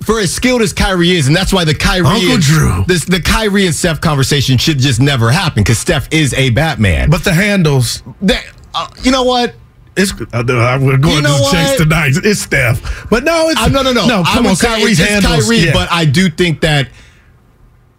for 0.06 0.20
as 0.20 0.34
skilled 0.34 0.62
as 0.62 0.72
Kyrie 0.74 1.12
is, 1.12 1.28
and 1.28 1.36
that's 1.36 1.52
why 1.52 1.65
the 1.65 1.74
Kyrie 1.76 2.06
Uncle 2.06 2.32
and, 2.34 2.41
Drew. 2.41 2.84
this 2.88 3.06
the 3.06 3.22
Kyrie 3.22 3.65
and 3.65 3.76
Steph 3.76 4.02
conversation 4.02 4.58
should 4.58 4.80
just 4.80 5.02
never 5.02 5.32
happen 5.32 5.63
because 5.63 5.80
Steph 5.80 6.08
is 6.12 6.34
a 6.34 6.52
Batman. 6.52 7.10
But 7.10 7.24
the 7.24 7.34
handles, 7.34 8.04
that, 8.22 8.46
uh, 8.74 8.88
you 9.04 9.12
know 9.12 9.24
what? 9.24 9.56
it's 9.98 10.12
uh, 10.12 10.44
we're 10.82 10.98
going 10.98 11.15
You 11.15 11.22
know 11.22 11.38
to 11.38 11.44
the 11.44 11.50
chase 11.52 11.78
tonight. 11.78 12.12
It's 12.24 12.41
Steph, 12.41 13.08
but 13.10 13.24
no, 13.24 13.50
it's 13.50 13.60
Uh, 13.60 13.68
no, 13.68 13.82
no, 13.82 13.94
no. 13.94 14.08
no. 14.08 14.24
Come 14.24 14.44
would 14.44 14.52
on, 14.52 14.56
Kyrie's 14.58 15.00
it's 15.00 15.10
handles. 15.10 15.46
Kyrie, 15.46 15.58
yeah. 15.60 15.74
but 15.74 15.91
I 15.91 16.06
do 16.06 16.30
think 16.30 16.62
that. 16.62 16.89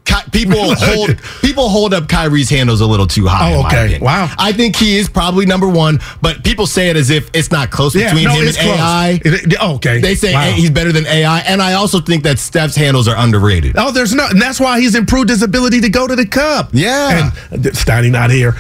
Ky- 0.07 0.31
People 0.31 0.75
hold 0.79 1.21
people 1.43 1.69
hold 1.69 1.93
up 1.93 2.09
Kyrie's 2.09 2.49
handles 2.49 2.81
a 2.81 2.87
little 2.87 3.07
too 3.07 3.27
high. 3.27 3.53
Oh, 3.55 3.67
okay. 3.67 3.99
Wow. 4.01 4.31
I 4.39 4.53
think 4.53 4.77
he 4.77 4.97
is 4.97 5.09
probably 5.09 5.45
number 5.47 5.69
one, 5.69 5.99
but 6.23 6.43
people 6.45 6.67
say 6.67 6.89
it 6.89 6.97
as 6.97 7.11
if 7.11 7.29
it's 7.35 7.51
not 7.51 7.71
close 7.71 7.95
yeah, 7.95 8.09
between 8.09 8.25
no, 8.25 8.35
him 8.35 8.47
and 8.49 8.57
close. 8.57 8.79
AI. 8.79 9.21
It- 9.25 9.53
it- 9.53 9.61
okay, 9.63 10.01
They 10.01 10.15
say 10.15 10.33
Wow. 10.33 10.51
He's 10.53 10.71
better 10.71 10.93
than 10.93 11.07
AI, 11.07 11.41
and 11.41 11.61
I 11.61 11.75
also 11.75 12.01
think 12.01 12.23
that 12.25 12.39
Steph's 12.39 12.77
handles 12.77 13.09
are 13.09 13.17
underrated. 13.17 13.75
Oh, 13.77 13.91
there's 13.91 14.15
no, 14.15 14.27
and 14.29 14.41
that's 14.41 14.61
why 14.61 14.81
he's 14.81 14.95
improved 14.95 15.29
his 15.29 15.43
ability 15.43 15.81
to 15.83 15.89
go 15.89 16.07
to 16.07 16.15
the 16.17 16.27
cup. 16.27 16.71
Yeah. 16.73 17.33
and 17.53 17.67
uh, 17.67 17.71
Steiny 17.71 18.11
not 18.11 18.31
here. 18.31 18.55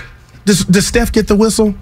Does, 0.45 0.65
does 0.65 0.87
Steph 0.87 1.13
get 1.13 1.27
the 1.29 1.37
whistle? 1.37 1.75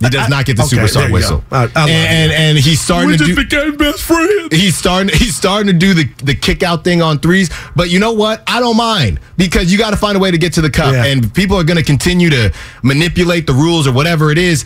He 0.00 0.10
does 0.10 0.28
not 0.28 0.44
get 0.44 0.56
the 0.56 0.64
okay, 0.64 0.76
superstar 0.76 1.10
whistle. 1.10 1.42
I- 1.50 1.64
I 1.74 1.88
and, 1.88 1.90
and 1.90 2.32
and 2.32 2.58
he's 2.58 2.80
starting 2.80 3.10
we 3.10 3.16
to 3.16 3.24
just 3.24 3.36
do. 3.36 3.44
became 3.44 3.76
best 3.76 4.02
friends. 4.02 4.54
He's 4.54 4.76
starting. 4.76 5.08
He's 5.16 5.34
starting 5.36 5.66
to 5.72 5.78
do 5.78 5.94
the 5.94 6.04
the 6.22 6.34
kick 6.34 6.62
out 6.62 6.84
thing 6.84 7.00
on 7.00 7.18
threes. 7.20 7.48
But 7.74 7.90
you 7.90 8.00
know 8.00 8.12
what? 8.12 8.42
I 8.46 8.60
don't 8.60 8.76
mind 8.76 9.20
because 9.38 9.72
you 9.72 9.78
got 9.78 9.90
to 9.90 9.96
find 9.96 10.16
a 10.16 10.20
way 10.20 10.30
to 10.30 10.38
get 10.38 10.52
to 10.54 10.60
the 10.60 10.68
cup, 10.70 10.92
Yeah. 10.92 11.04
and 11.06 11.32
people 11.32 11.56
are 11.56 11.64
going 11.64 11.78
to 11.78 11.82
continue 11.84 12.28
to 12.30 12.52
manipulate 12.82 13.46
the 13.46 13.52
rules 13.54 13.86
or 13.86 13.92
whatever 13.92 14.30
it 14.30 14.38
is. 14.38 14.64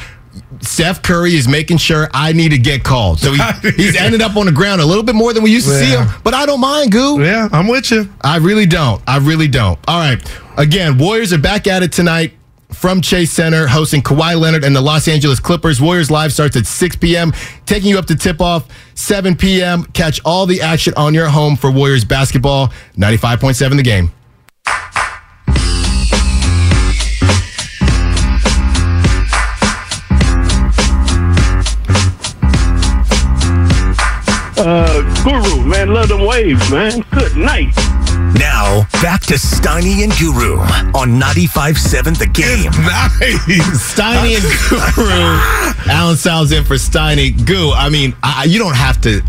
Steph 0.60 1.02
Curry 1.02 1.34
is 1.34 1.46
making 1.48 1.76
sure 1.78 2.08
I 2.14 2.32
need 2.32 2.50
to 2.50 2.58
get 2.58 2.82
called, 2.84 3.18
so 3.20 3.32
he, 3.32 3.70
he's 3.76 3.96
ended 3.96 4.22
up 4.22 4.36
on 4.36 4.46
the 4.46 4.52
ground 4.52 4.80
a 4.80 4.84
little 4.86 5.02
bit 5.02 5.14
more 5.14 5.32
than 5.32 5.42
we 5.42 5.50
used 5.50 5.66
to 5.66 5.74
see 5.78 5.90
him. 5.90 6.06
But 6.24 6.34
I 6.34 6.46
don't 6.46 6.60
mind, 6.60 6.90
Goo. 6.92 7.20
Yeah, 7.22 7.48
I'm 7.52 7.66
with 7.68 7.90
you. 7.90 8.08
I 8.22 8.36
really 8.38 8.66
don't. 8.66 9.00
I 9.06 9.18
really 9.18 9.48
don't. 9.48 9.78
All 9.88 9.98
right. 9.98 10.20
Again, 10.56 10.96
Warriors 10.98 11.32
are 11.32 11.38
back 11.38 11.66
at 11.66 11.82
it 11.82 11.92
tonight 11.92 12.32
from 12.72 13.00
Chase 13.00 13.32
Center, 13.32 13.66
hosting 13.66 14.02
Kawhi 14.02 14.38
Leonard 14.38 14.64
and 14.64 14.74
the 14.74 14.80
Los 14.80 15.08
Angeles 15.08 15.40
Clippers. 15.40 15.80
Warriors 15.80 16.10
Live 16.10 16.32
starts 16.32 16.56
at 16.56 16.66
6 16.66 16.96
p.m., 16.96 17.32
taking 17.66 17.88
you 17.90 17.98
up 17.98 18.06
to 18.06 18.16
tip 18.16 18.40
off 18.40 18.68
7 18.94 19.36
p.m. 19.36 19.84
Catch 19.84 20.20
all 20.24 20.46
the 20.46 20.60
action 20.60 20.92
on 20.96 21.14
your 21.14 21.28
home 21.28 21.56
for 21.56 21.70
Warriors 21.70 22.04
basketball. 22.04 22.68
95.7 22.96 23.76
the 23.76 23.82
game. 23.82 24.12
Uh, 34.60 35.22
Guru, 35.22 35.64
man, 35.64 35.94
love 35.94 36.08
them 36.08 36.26
waves, 36.26 36.70
man. 36.70 37.04
Good 37.12 37.36
night. 37.36 37.72
Now, 38.34 38.86
back 39.02 39.22
to 39.22 39.34
Steiny 39.34 40.04
and 40.04 40.12
Guru 40.18 40.58
on 40.98 41.18
95.7 41.20 42.18
The 42.18 42.26
Game. 42.26 42.70
Nice. 42.82 43.92
Steiny 43.94 44.36
and 44.36 44.94
Guru. 44.94 45.90
Alan 45.92 46.16
Sal's 46.16 46.52
in 46.52 46.64
for 46.64 46.74
Steiny. 46.74 47.30
Goo, 47.46 47.72
I 47.72 47.88
mean, 47.88 48.14
I, 48.22 48.44
you 48.44 48.58
don't 48.58 48.76
have 48.76 49.00
to, 49.02 49.22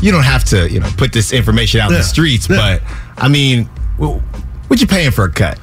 you 0.00 0.12
don't 0.12 0.22
have 0.24 0.44
to, 0.44 0.70
you 0.70 0.80
know, 0.80 0.90
put 0.96 1.12
this 1.12 1.32
information 1.32 1.80
out 1.80 1.88
in 1.90 1.94
Yeah. 1.94 1.98
the 1.98 2.04
streets, 2.04 2.48
Yeah. 2.48 2.78
but 2.78 2.82
I 3.22 3.28
mean, 3.28 3.64
what 3.96 4.80
you 4.80 4.86
paying 4.86 5.10
for 5.10 5.24
a 5.24 5.30
cut? 5.32 5.58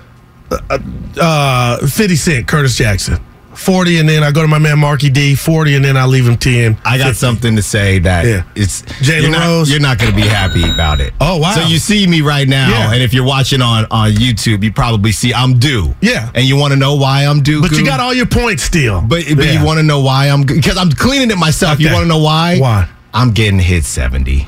uh, 1.20 1.78
50 1.88 2.16
Cent, 2.18 2.48
Curtis 2.48 2.76
Jackson. 2.76 3.20
40, 3.56 4.00
and 4.00 4.10
then 4.10 4.24
I 4.24 4.32
go 4.32 4.42
to 4.42 4.48
my 4.48 4.58
man 4.60 4.80
Marky 4.80 5.10
D, 5.10 5.36
40, 5.36 5.76
and 5.76 5.86
then 5.86 5.98
I 5.98 6.06
leave 6.06 6.28
him 6.28 6.38
10. 6.38 6.78
I 6.86 6.98
got 6.98 7.08
50. 7.10 7.14
something 7.20 7.56
to 7.56 7.62
say 7.62 8.00
that 8.00 8.26
Yeah. 8.26 8.44
it's 8.56 8.82
Jalen 8.82 9.22
you're 9.22 9.32
not, 9.32 9.46
Rose? 9.46 9.70
You're 9.72 9.80
not 9.80 9.98
going 10.00 10.12
to 10.12 10.16
be 10.16 10.28
happy 10.28 10.64
about 10.70 11.00
it. 11.02 11.14
Oh, 11.20 11.38
wow. 11.38 11.52
So 11.54 11.62
you 11.68 11.78
see 11.78 12.08
me 12.08 12.22
right 12.22 12.48
now, 12.48 12.70
Yeah. 12.70 12.94
and 12.94 13.02
if 13.04 13.14
you're 13.14 13.26
watching 13.26 13.62
on 13.62 13.86
on 13.92 14.12
YouTube, 14.12 14.64
you 14.64 14.72
probably 14.72 15.12
see 15.12 15.34
I'm 15.34 15.60
due. 15.60 15.96
Yeah. 16.02 16.30
and 16.34 16.46
you 16.46 16.56
want 16.56 16.72
to 16.74 16.78
know 16.80 16.96
why 16.96 17.24
I'm 17.26 17.42
due. 17.42 17.62
But 17.62 17.72
you 17.72 17.86
got 17.86 18.00
all 18.00 18.14
your 18.14 18.26
points 18.26 18.64
still. 18.64 19.02
But 19.02 19.24
but 19.36 19.46
Yeah. 19.46 19.60
you 19.60 19.66
want 19.66 19.78
to 19.80 19.84
know 19.84 20.00
why 20.02 20.28
I'm 20.28 20.44
because 20.44 20.78
I'm 20.78 20.92
cleaning 20.92 21.30
it 21.32 21.38
myself. 21.38 21.80
You 21.80 21.92
want 21.92 22.04
to 22.04 22.08
know 22.08 22.18
why? 22.20 22.58
Why? 22.58 22.88
I'm 23.14 23.32
getting 23.32 23.60
hit 23.60 23.84
70. 23.84 24.48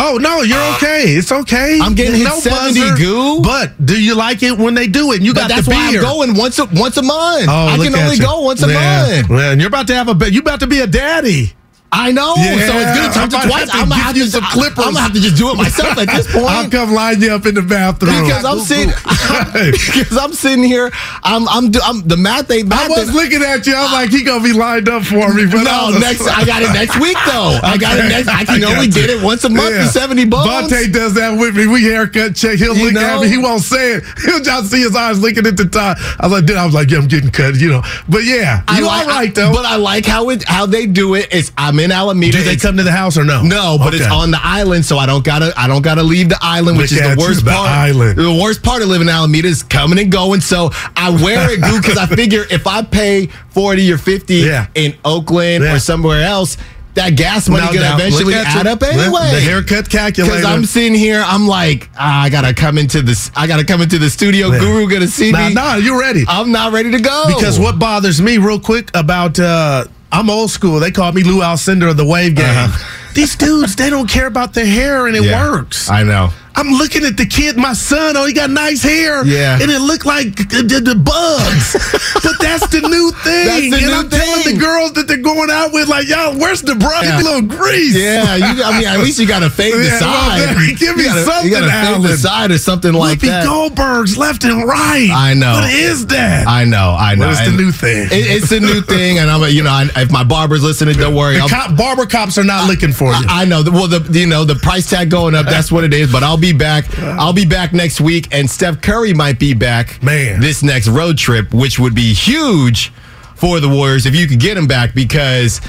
Oh 0.00 0.16
no, 0.20 0.42
you're 0.42 0.58
uh, 0.58 0.76
okay. 0.76 1.02
It's 1.16 1.32
okay. 1.32 1.80
I'm 1.82 1.94
getting 1.94 2.14
hit 2.20 2.28
70 2.28 2.80
buzzer. 2.80 2.96
goo. 2.96 3.40
But 3.42 3.84
do 3.84 4.00
you 4.00 4.14
like 4.14 4.42
it 4.44 4.56
when 4.56 4.74
they 4.74 4.86
do 4.86 5.10
it? 5.12 5.16
And 5.16 5.26
you 5.26 5.34
But 5.34 5.48
got 5.48 5.48
that's 5.50 5.66
the 5.66 5.72
why. 5.74 5.88
I'm 5.88 6.00
going 6.00 6.34
once 6.36 6.58
a 6.58 6.66
once 6.72 6.96
a 6.96 7.02
month. 7.02 7.46
Oh, 7.48 7.66
I 7.66 7.76
can 7.78 7.94
only 7.94 8.16
you. 8.16 8.22
go 8.22 8.40
once 8.42 8.62
a 8.62 8.68
Yeah. 8.68 9.16
month. 9.22 9.30
Man, 9.30 9.58
you're 9.60 9.68
about 9.68 9.86
to 9.88 9.94
have 9.94 10.08
a 10.08 10.30
you 10.30 10.40
about 10.40 10.60
to 10.60 10.66
be 10.66 10.80
a 10.80 10.86
daddy. 10.86 11.52
I 11.90 12.12
know. 12.12 12.34
Yeah, 12.36 12.66
so 12.68 12.72
it's 12.76 12.92
gonna 12.92 13.08
I 13.08 13.12
turn 13.14 13.30
to 13.30 13.48
twice. 13.48 13.68
I'm 13.72 13.88
gonna 13.88 13.94
have 14.02 14.14
to 14.14 14.26
some 14.28 14.44
I'm 14.44 14.72
gonna 14.76 15.00
have 15.00 15.12
to 15.14 15.20
just 15.20 15.36
do 15.36 15.50
it 15.50 15.56
myself 15.56 15.96
at 15.96 16.08
this 16.08 16.30
point. 16.30 16.44
I'll 16.44 16.68
come 16.70 16.92
line 16.92 17.20
you 17.20 17.32
up 17.32 17.46
in 17.46 17.54
the 17.54 17.62
bathroom. 17.62 18.24
because 18.24 18.44
I'm 18.44 18.60
sitting, 18.60 18.92
because 19.52 20.16
I'm 20.18 20.32
sitting 20.32 20.64
here, 20.64 20.90
I'm, 21.24 21.48
I'm, 21.48 21.70
do- 21.70 21.80
I'm 21.82 22.06
the 22.06 22.16
math 22.16 22.50
ain't 22.50 22.72
I 22.72 22.88
was 22.88 23.12
looking 23.14 23.42
at 23.42 23.66
you. 23.66 23.74
I'm 23.74 23.90
like, 23.92 24.10
he 24.10 24.22
gonna 24.22 24.44
be 24.44 24.52
lined 24.52 24.88
up 24.88 25.04
for 25.04 25.32
me. 25.32 25.46
But 25.46 25.64
no, 25.64 25.88
was- 25.92 26.00
next 26.00 26.26
I 26.28 26.44
got 26.44 26.62
it 26.62 26.72
next 26.72 27.00
week 27.00 27.16
though. 27.26 27.58
I 27.62 27.76
got 27.78 27.98
it 27.98 28.08
next. 28.08 28.28
I 28.28 28.44
can 28.44 28.62
I 28.64 28.74
only 28.74 28.88
get 28.88 29.08
it 29.08 29.22
once 29.22 29.44
a 29.44 29.48
month 29.48 29.74
Yeah. 29.74 29.86
for 29.86 29.92
seventy 29.92 30.24
bucks. 30.26 30.48
Vontae 30.72 30.92
does 30.92 31.14
that 31.14 31.38
with 31.38 31.56
me. 31.56 31.66
We 31.66 31.84
haircut 31.84 32.36
check. 32.36 32.58
He'll 32.58 32.76
You 32.76 32.84
look 32.86 32.94
know? 32.94 33.16
at 33.16 33.20
me. 33.22 33.28
He 33.28 33.38
won't 33.38 33.62
say 33.62 33.94
it. 33.94 34.04
He'll 34.24 34.40
just 34.42 34.70
see 34.70 34.80
his 34.82 34.94
eyes 34.94 35.20
looking 35.20 35.46
at 35.46 35.56
the 35.56 35.64
time. 35.64 35.96
I 36.20 36.26
was 36.26 36.32
like, 36.32 36.44
then 36.46 36.58
I 36.58 36.66
was 36.66 36.74
like, 36.74 36.90
yeah, 36.90 36.98
I'm 36.98 37.08
getting 37.08 37.30
cut. 37.30 37.54
You 37.56 37.70
know. 37.70 37.82
But 38.08 38.24
yeah, 38.24 38.62
I 38.68 38.78
you 38.80 38.86
like, 38.86 39.06
all 39.06 39.12
right 39.14 39.34
though. 39.34 39.52
But 39.52 39.64
I 39.64 39.76
like 39.76 40.04
how 40.04 40.28
it 40.30 40.44
how 40.44 40.66
they 40.66 40.84
do 40.86 41.14
it. 41.14 41.28
It's 41.32 41.50
I'm 41.56 41.77
in 41.80 41.92
Alameda. 41.92 42.32
do 42.38 42.38
they 42.44 42.50
It's- 42.52 42.62
come 42.62 42.76
to 42.76 42.82
the 42.82 42.92
house 42.92 43.16
or 43.18 43.24
no? 43.24 43.42
No, 43.42 43.78
but 43.78 43.94
it's 43.94 44.06
on 44.06 44.30
the 44.30 44.40
island, 44.42 44.84
so 44.84 44.98
I 44.98 45.06
don't 45.06 45.24
gotta 45.24 45.52
I 45.56 45.66
don't 45.66 45.82
gotta 45.82 46.02
leave 46.02 46.28
the 46.28 46.38
island, 46.40 46.78
which 46.78 46.92
Look 46.92 47.00
is 47.00 47.06
the 47.08 47.14
you, 47.14 47.26
worst 47.28 47.44
the 47.44 47.50
part. 47.50 47.68
island. 47.70 48.18
The 48.18 48.32
worst 48.32 48.62
part 48.62 48.82
of 48.82 48.88
living 48.88 49.08
in 49.08 49.14
Alameda 49.14 49.48
is 49.48 49.62
coming 49.62 49.98
and 49.98 50.10
going. 50.10 50.40
So 50.40 50.70
I 50.96 51.10
wear 51.10 51.50
it, 51.52 51.60
goo, 51.60 51.80
because 51.80 51.96
I 51.98 52.06
figure 52.22 52.44
if 52.50 52.66
I 52.66 52.82
pay 52.82 53.28
forty 53.50 53.90
or 53.92 53.98
fifty 53.98 54.36
Yeah. 54.36 54.66
in 54.74 54.94
Oakland 55.04 55.64
Yeah. 55.64 55.74
or 55.74 55.78
somewhere 55.78 56.22
else, 56.22 56.56
that 56.94 57.14
gas 57.14 57.48
money 57.48 57.64
No 57.64 57.68
gonna 57.72 57.80
doubt. 57.80 58.00
eventually 58.00 58.34
add 58.34 58.64
you. 58.64 58.70
up 58.72 58.82
anyway. 58.82 59.30
the 59.32 59.40
haircut 59.40 59.88
calculator. 59.88 60.34
Because 60.36 60.44
I'm 60.44 60.64
sitting 60.64 60.94
here, 60.94 61.22
I'm 61.24 61.46
like, 61.46 61.88
ah, 61.96 62.22
I 62.22 62.28
gotta 62.28 62.52
come 62.52 62.76
into 62.76 63.02
this. 63.02 63.30
I 63.36 63.46
gotta 63.46 63.64
come 63.64 63.82
into 63.82 63.98
the 63.98 64.10
studio. 64.10 64.50
Yeah. 64.50 64.58
Guru 64.58 64.88
gonna 64.88 65.06
see 65.06 65.30
Nah, 65.30 65.48
me. 65.48 65.54
nah, 65.54 65.74
you're 65.76 66.00
ready. 66.00 66.24
I'm 66.26 66.50
not 66.50 66.72
ready 66.72 66.90
to 66.90 66.98
go 66.98 67.24
Because 67.28 67.56
what 67.58 67.78
bothers 67.78 68.20
me 68.20 68.38
real 68.38 68.58
quick 68.58 68.90
about 68.94 69.38
uh 69.38 69.84
I'm 70.10 70.30
old 70.30 70.50
school. 70.50 70.80
They 70.80 70.90
call 70.90 71.12
me 71.12 71.22
Lew 71.22 71.40
Alcindor 71.40 71.90
of 71.90 71.96
the 71.96 72.04
wave 72.06 72.34
game. 72.34 72.46
Uh-huh. 72.46 72.94
These 73.14 73.36
dudes, 73.36 73.76
they 73.76 73.90
don't 73.90 74.08
care 74.08 74.26
about 74.26 74.54
their 74.54 74.66
hair 74.66 75.06
and 75.06 75.16
it 75.16 75.24
Yeah. 75.24 75.50
works. 75.50 75.90
I 75.90 76.02
know. 76.02 76.30
I'm 76.58 76.70
looking 76.74 77.04
at 77.04 77.16
the 77.16 77.24
kid, 77.26 77.56
my 77.56 77.72
son. 77.72 78.16
Oh, 78.16 78.26
he 78.26 78.32
got 78.32 78.50
nice 78.50 78.82
hair. 78.82 79.24
Yeah. 79.24 79.58
And 79.62 79.70
it 79.70 79.80
looked 79.80 80.04
like 80.06 80.34
the, 80.34 80.62
the- 80.66 80.80
the 80.88 80.94
bugs. 80.96 81.72
but 82.22 82.34
that's 82.40 82.66
the 82.68 82.80
new 82.82 83.12
thing. 83.22 83.46
That's 83.46 83.70
the 83.70 83.76
and 83.78 83.86
new 83.86 83.92
I'm 83.92 84.08
telling 84.10 84.54
the 84.54 84.58
girls 84.58 84.92
that 84.94 85.06
they're 85.06 85.22
going 85.22 85.50
out 85.50 85.72
with, 85.72 85.86
like, 85.88 86.08
y'all, 86.08 86.36
where's 86.36 86.62
the 86.62 86.74
brush? 86.74 87.04
Yeah. 87.04 87.20
A 87.20 87.22
little 87.22 87.42
grease. 87.42 87.94
Yeah, 87.94 88.34
you, 88.36 88.62
I 88.62 88.78
mean, 88.78 88.88
at 88.88 88.98
least 88.98 89.18
you 89.20 89.26
got 89.28 89.40
to 89.40 89.50
fade 89.50 89.74
the 89.74 89.90
side. 89.98 90.56
give 90.78 90.96
me 90.96 91.02
you 91.04 91.08
gotta, 91.08 91.22
something, 91.24 91.50
You 91.50 91.58
got 91.58 91.66
to 91.66 91.94
fade 92.02 92.10
the 92.10 92.16
side 92.16 92.50
or 92.50 92.58
something 92.58 92.92
like 92.92 93.18
Whoopi 93.20 93.28
that. 93.28 93.44
Goldberg's 93.46 94.16
left 94.18 94.44
and 94.44 94.64
right. 94.66 95.10
I 95.12 95.34
know. 95.34 95.52
What 95.54 95.70
is 95.70 96.06
that? 96.08 96.46
I 96.48 96.64
know, 96.64 96.96
I 96.98 97.14
know. 97.14 97.30
Is 97.30 97.38
the 97.44 97.52
new 97.56 97.70
thing? 97.70 98.06
It, 98.10 98.26
it's 98.42 98.50
the 98.50 98.60
new 98.60 98.80
thing, 98.82 99.18
and 99.18 99.30
I'm, 99.30 99.42
you 99.52 99.62
know, 99.62 99.70
I, 99.70 99.86
if 99.96 100.10
my 100.10 100.24
barber's 100.24 100.62
listening, 100.62 100.96
don't 100.96 101.14
worry. 101.14 101.34
The 101.38 101.46
cop, 101.48 101.76
barber 101.76 102.06
cops 102.06 102.38
are 102.38 102.44
not 102.44 102.66
looking 102.68 102.92
for 102.92 103.12
you. 103.12 103.24
I 103.28 103.44
know. 103.44 103.62
Well, 103.64 103.86
the 103.88 104.00
you 104.18 104.26
know 104.26 104.44
the 104.44 104.54
price 104.56 104.88
tag 104.88 105.10
going 105.10 105.34
up. 105.34 105.46
That's 105.46 105.70
what 105.70 105.84
it 105.84 105.92
is. 105.94 106.10
But 106.10 106.22
I'll 106.22 106.38
be 106.38 106.47
back. 106.52 106.98
I'll 106.98 107.32
be 107.32 107.46
back 107.46 107.72
next 107.72 108.00
week, 108.00 108.28
and 108.32 108.48
Steph 108.50 108.80
Curry 108.80 109.14
might 109.14 109.38
be 109.38 109.54
back. 109.54 110.02
Man. 110.02 110.40
this 110.40 110.62
next 110.62 110.88
road 110.88 111.18
trip, 111.18 111.52
which 111.52 111.78
would 111.78 111.94
be 111.94 112.12
huge 112.12 112.92
for 113.36 113.60
the 113.60 113.68
Warriors 113.68 114.06
if 114.06 114.14
you 114.14 114.26
could 114.26 114.40
get 114.40 114.56
him 114.56 114.66
back 114.66 114.94
because. 114.94 115.60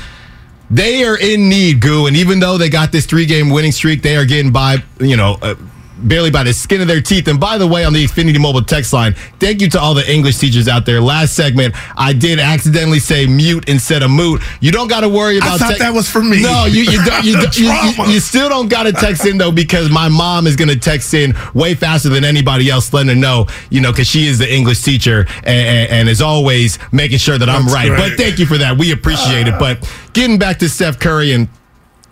They 0.72 1.04
are 1.04 1.18
in 1.18 1.50
need, 1.50 1.82
Goo, 1.82 2.06
and 2.06 2.16
even 2.16 2.40
though 2.40 2.60
they 2.60 2.70
got 2.70 2.92
this 2.92 3.08
three-game 3.08 3.50
winning 3.50 3.72
streak, 3.72 4.04
they 4.04 4.16
are 4.16 4.24
getting 4.24 4.52
by, 4.52 4.84
you 5.00 5.18
know, 5.18 5.40
uh, 5.42 5.56
barely 6.08 6.32
by 6.32 6.44
the 6.44 6.54
skin 6.54 6.82
of 6.82 6.88
their 6.88 7.02
teeth. 7.02 7.28
And 7.28 7.40
by 7.40 7.58
the 7.58 7.68
way, 7.68 7.84
on 7.86 7.94
the 7.94 8.04
Xfinity 8.04 8.40
Mobile 8.40 8.62
text 8.62 8.94
line, 8.94 9.14
thank 9.40 9.62
you 9.62 9.70
to 9.72 9.80
all 9.80 9.94
the 9.94 10.10
English 10.12 10.38
teachers 10.38 10.68
out 10.68 10.86
there. 10.86 11.02
Last 11.02 11.36
segment, 11.36 11.76
I 11.98 12.14
did 12.14 12.40
accidentally 12.40 13.00
say 13.00 13.26
mute 13.26 13.68
instead 13.68 14.04
of 14.04 14.12
moot. 14.12 14.42
You 14.62 14.72
don't 14.72 14.88
got 14.88 15.02
to 15.02 15.10
worry 15.10 15.36
I 15.36 15.38
about. 15.38 15.60
thought 15.60 15.80
that 15.80 15.94
was 15.94 16.10
for 16.10 16.24
me. 16.24 16.42
No, 16.42 16.66
you 16.66 16.84
you 16.84 17.04
don't, 17.04 17.24
you, 17.24 17.38
you, 17.54 18.14
you, 18.14 18.20
still 18.20 18.50
don't 18.50 18.70
got 18.70 18.84
to 18.84 18.92
text 18.92 19.26
in 19.26 19.38
though 19.38 19.52
because 19.52 19.90
my 19.90 20.10
mom 20.10 20.48
is 20.48 20.56
going 20.56 20.70
to 20.70 20.80
text 20.80 21.14
in 21.14 21.34
way 21.54 21.76
faster 21.76 22.10
than 22.10 22.24
anybody 22.24 22.70
else, 22.70 22.92
letting 22.94 23.10
her 23.10 23.16
know, 23.16 23.48
you 23.70 23.82
know, 23.82 23.92
because 23.92 24.08
she 24.08 24.28
is 24.28 24.38
the 24.38 24.52
English 24.52 24.82
teacher 24.82 25.26
and, 25.44 25.48
and, 25.48 25.92
and 25.92 26.10
is 26.10 26.22
always 26.22 26.80
making 26.92 27.18
sure 27.18 27.38
that 27.38 27.50
I'm 27.50 27.64
That's 27.64 27.74
right. 27.74 27.88
great. 27.90 28.10
But 28.10 28.18
thank 28.18 28.40
you 28.40 28.46
for 28.46 28.58
that. 28.58 28.78
We 28.78 28.92
appreciate 28.92 29.48
it. 29.48 29.54
Ah. 29.56 29.60
But 29.60 29.94
getting 30.14 30.38
back 30.38 30.60
to 30.60 30.70
Steph 30.70 31.00
Curry 31.00 31.34
and 31.34 31.50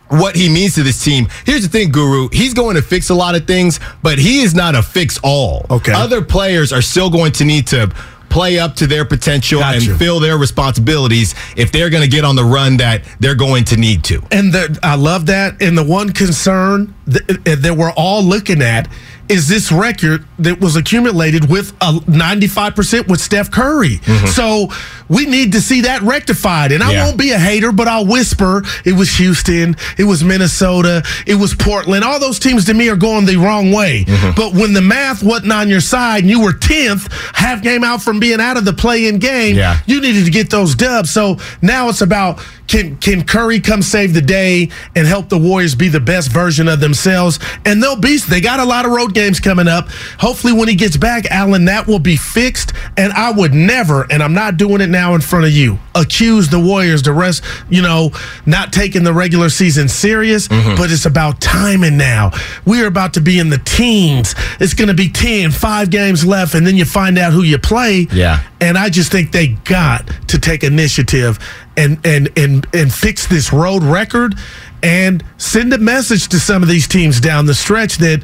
what 0.10 0.36
he 0.36 0.50
means 0.50 0.76
to 0.76 0.84
this 0.84 1.04
team. 1.04 1.28
Here's 1.46 1.63
the 1.63 1.70
thing, 1.70 1.91
Guru. 1.91 2.30
He's 2.32 2.54
going 2.54 2.76
to 2.76 2.82
fix 2.82 3.10
a 3.10 3.15
lot 3.15 3.36
of 3.36 3.46
things, 3.46 3.80
but 4.02 4.17
he 4.17 4.41
is 4.41 4.54
not 4.56 4.76
a 4.76 4.82
fix 4.82 5.20
all. 5.24 5.65
Okay. 5.70 5.91
Other 5.93 6.22
players 6.22 6.72
are 6.72 6.82
still 6.82 7.10
going 7.10 7.32
to 7.34 7.46
need 7.46 7.67
to 7.67 7.93
play 8.30 8.60
up 8.60 8.76
to 8.76 8.88
their 8.88 9.06
potential 9.06 9.60
Got 9.60 9.76
and 9.76 9.84
you. 9.86 9.96
fill 9.96 10.20
their 10.20 10.38
responsibilities 10.38 11.34
if 11.56 11.72
they're 11.72 11.89
going 11.89 12.04
to 12.04 12.10
get 12.10 12.26
on 12.26 12.36
the 12.36 12.43
run 12.43 12.78
that 12.78 13.04
they're 13.20 13.36
going 13.36 13.63
to 13.65 13.78
need 13.78 14.04
to. 14.06 14.22
And 14.32 14.54
the, 14.54 14.78
I 14.84 14.96
love 14.96 15.28
that. 15.28 15.62
And 15.62 15.78
the 15.78 15.84
one 15.84 16.12
concern 16.12 16.93
that, 17.06 17.60
that 17.62 17.76
we're 17.78 17.93
all 17.93 18.24
looking 18.24 18.62
at 18.62 18.89
is 19.30 19.48
this 19.48 19.72
record 19.72 20.26
that 20.40 20.60
was 20.62 20.76
accumulated 20.76 21.50
with 21.50 21.72
a 21.82 21.94
95% 21.94 23.08
with 23.08 23.20
Steph 23.20 23.52
Curry. 23.52 23.98
Mm-hmm. 23.98 24.28
So 24.28 24.70
we 25.10 25.26
need 25.26 25.52
to 25.54 25.62
see 25.62 25.82
that 25.82 26.02
rectified. 26.02 26.72
And 26.72 26.82
I 26.84 26.92
Yeah. 26.94 27.06
won't 27.06 27.18
be 27.18 27.32
a 27.32 27.40
hater, 27.40 27.72
but 27.72 27.88
I'll 27.88 28.06
whisper 28.06 28.63
it 28.86 28.94
was 28.94 29.10
Houston, 29.18 29.76
it 29.98 30.04
was 30.06 30.24
Minnesota, 30.24 31.04
it 31.26 31.36
was 31.36 31.54
Portland. 31.54 32.04
All 32.04 32.20
those 32.20 32.40
teams 32.40 32.66
to 32.66 32.74
me 32.74 32.90
are 32.90 32.96
going 32.96 33.26
the 33.26 33.38
wrong 33.38 33.72
way. 33.72 34.06
Mm-hmm. 34.08 34.32
But 34.36 34.54
when 34.54 34.74
the 34.74 34.82
math 34.82 35.24
wasn't 35.24 35.52
on 35.52 35.70
your 35.70 35.82
side 35.82 36.24
and 36.24 36.30
you 36.30 36.42
were 36.42 36.54
10th, 36.54 37.12
half 37.36 37.62
game 37.62 37.84
out 37.84 38.02
from 38.02 38.20
being 38.20 38.40
out 38.40 38.58
of 38.58 38.66
the 38.66 38.74
play 38.74 39.08
in 39.08 39.20
game, 39.20 39.56
Yeah. 39.56 39.80
you 39.86 40.00
needed 40.02 40.26
to 40.26 40.32
get 40.32 40.50
those 40.50 40.76
dubs. 40.76 41.10
So 41.12 41.38
now 41.62 41.90
it's 41.90 42.02
about 42.02 42.40
can 42.68 42.98
can 42.98 43.24
Curry 43.24 43.60
come 43.60 43.82
save 43.82 44.14
the 44.14 44.22
day 44.22 44.70
and 44.96 45.08
help 45.08 45.30
the 45.30 45.38
Warriors 45.38 45.76
be 45.76 45.88
the 45.88 46.00
best 46.00 46.32
version 46.32 46.68
of 46.68 46.80
themselves? 46.80 47.40
And 47.66 47.82
they'll 47.82 48.00
be. 48.00 48.18
They 48.18 48.42
got 48.42 48.60
a 48.60 48.66
lot 48.66 48.86
of 48.86 48.92
road 48.92 49.14
games 49.14 49.40
coming 49.40 49.68
up. 49.68 49.90
Hopefully, 50.20 50.54
when 50.54 50.68
he 50.68 50.76
gets 50.76 50.98
back, 50.98 51.26
Allen, 51.32 51.66
that 51.66 51.88
will 51.88 52.00
be 52.00 52.16
fixed. 52.16 52.74
And 52.98 53.14
I 53.14 53.32
would 53.32 53.54
never, 53.54 54.12
and 54.12 54.24
I'm 54.24 54.34
not 54.34 54.58
doing 54.58 54.82
it 54.82 54.90
now 54.90 55.14
in 55.14 55.22
front 55.22 55.46
of 55.46 55.52
you, 55.52 55.78
accuse 55.96 56.50
the 56.50 56.60
Warriors 56.60 57.04
the 57.04 57.14
rest, 57.14 57.44
you 57.70 57.82
know, 57.82 58.12
not 58.46 58.74
taking 58.74 59.04
the 59.04 59.14
regular 59.14 59.50
season 59.50 59.88
serious. 59.88 60.48
Mm-hmm. 60.48 60.76
But 60.76 60.92
it's 60.92 61.06
about 61.06 61.40
timing 61.40 61.98
now. 61.98 62.32
We're 62.66 62.88
about 62.88 63.14
to 63.14 63.22
be 63.22 63.40
in 63.40 63.50
the 63.50 63.60
teens. 63.60 64.36
It's 64.60 64.74
going 64.74 64.90
to 64.90 64.94
be 64.94 65.10
10, 65.10 65.52
five 65.52 65.90
games 65.90 66.26
left, 66.26 66.56
and 66.56 66.66
then 66.66 66.76
you 66.76 66.86
find 66.86 67.18
out 67.18 67.34
who 67.34 67.44
you 67.44 67.58
play. 67.58 68.08
Yeah. 68.12 68.44
And 68.60 68.78
I 68.78 68.90
just 68.90 69.12
think 69.12 69.32
they 69.32 69.50
got 69.50 70.10
to 70.30 70.40
take 70.40 70.64
initiative 70.64 71.40
and 71.78 72.04
and 72.06 72.30
and 72.36 72.68
and 72.74 72.94
fix 72.94 73.28
this 73.28 73.54
road 73.54 73.84
record 73.84 74.36
and 74.84 75.24
send 75.38 75.74
a 75.74 75.78
message 75.78 76.28
to 76.28 76.40
some 76.40 76.62
of 76.62 76.70
these 76.70 76.88
teams 76.88 77.20
down 77.20 77.46
the 77.46 77.54
stretch 77.54 77.98
that 77.98 78.24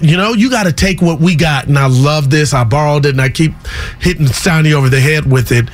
you 0.00 0.16
know 0.16 0.32
you 0.32 0.48
got 0.48 0.64
to 0.64 0.72
take 0.72 1.02
what 1.02 1.20
we 1.20 1.36
got 1.36 1.66
and 1.66 1.78
I 1.78 1.86
love 1.86 2.30
this 2.30 2.54
I 2.54 2.64
borrowed 2.64 3.04
it 3.06 3.10
and 3.10 3.20
I 3.20 3.28
keep 3.28 3.52
hitting 4.00 4.26
Steiny 4.26 4.72
over 4.72 4.88
the 4.88 5.00
head 5.00 5.30
with 5.30 5.52
it 5.52 5.68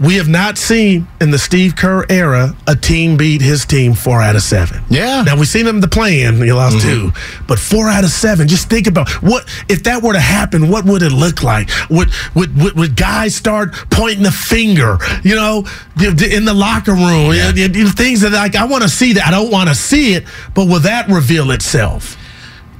we 0.00 0.16
have 0.16 0.28
not 0.28 0.58
seen 0.58 1.06
in 1.20 1.30
the 1.30 1.38
Steve 1.38 1.76
Kerr 1.76 2.04
era 2.08 2.54
a 2.66 2.74
team 2.74 3.16
beat 3.16 3.40
his 3.40 3.64
team 3.64 3.94
four 3.94 4.20
out 4.20 4.34
of 4.34 4.42
seven. 4.42 4.82
Yeah. 4.90 5.22
Now 5.22 5.36
we've 5.36 5.48
seen 5.48 5.64
them 5.64 5.80
the 5.80 5.88
playing, 5.88 6.38
you 6.38 6.54
lost 6.54 6.78
mm-hmm. 6.78 7.10
two, 7.10 7.44
but 7.46 7.58
four 7.58 7.88
out 7.88 8.04
of 8.04 8.10
seven. 8.10 8.48
Just 8.48 8.68
think 8.68 8.86
about 8.86 9.08
what 9.22 9.48
if 9.68 9.84
that 9.84 10.02
were 10.02 10.12
to 10.12 10.20
happen. 10.20 10.68
What 10.68 10.84
would 10.84 11.02
it 11.02 11.12
look 11.12 11.42
like? 11.42 11.70
Would 11.90 12.10
would 12.34 12.56
would, 12.56 12.74
would 12.74 12.96
guys 12.96 13.34
start 13.34 13.72
pointing 13.90 14.24
the 14.24 14.32
finger? 14.32 14.98
You 15.22 15.36
know, 15.36 15.58
in 16.00 16.44
the 16.44 16.54
locker 16.54 16.92
room, 16.92 17.32
Yeah. 17.32 17.52
Things 17.94 18.22
that 18.22 18.32
like 18.32 18.56
I 18.56 18.64
want 18.64 18.82
to 18.82 18.88
see 18.88 19.12
that. 19.14 19.26
I 19.26 19.30
don't 19.30 19.50
want 19.50 19.68
to 19.68 19.74
see 19.74 20.14
it, 20.14 20.24
but 20.54 20.66
will 20.66 20.80
that 20.80 21.08
reveal 21.08 21.50
itself? 21.52 22.16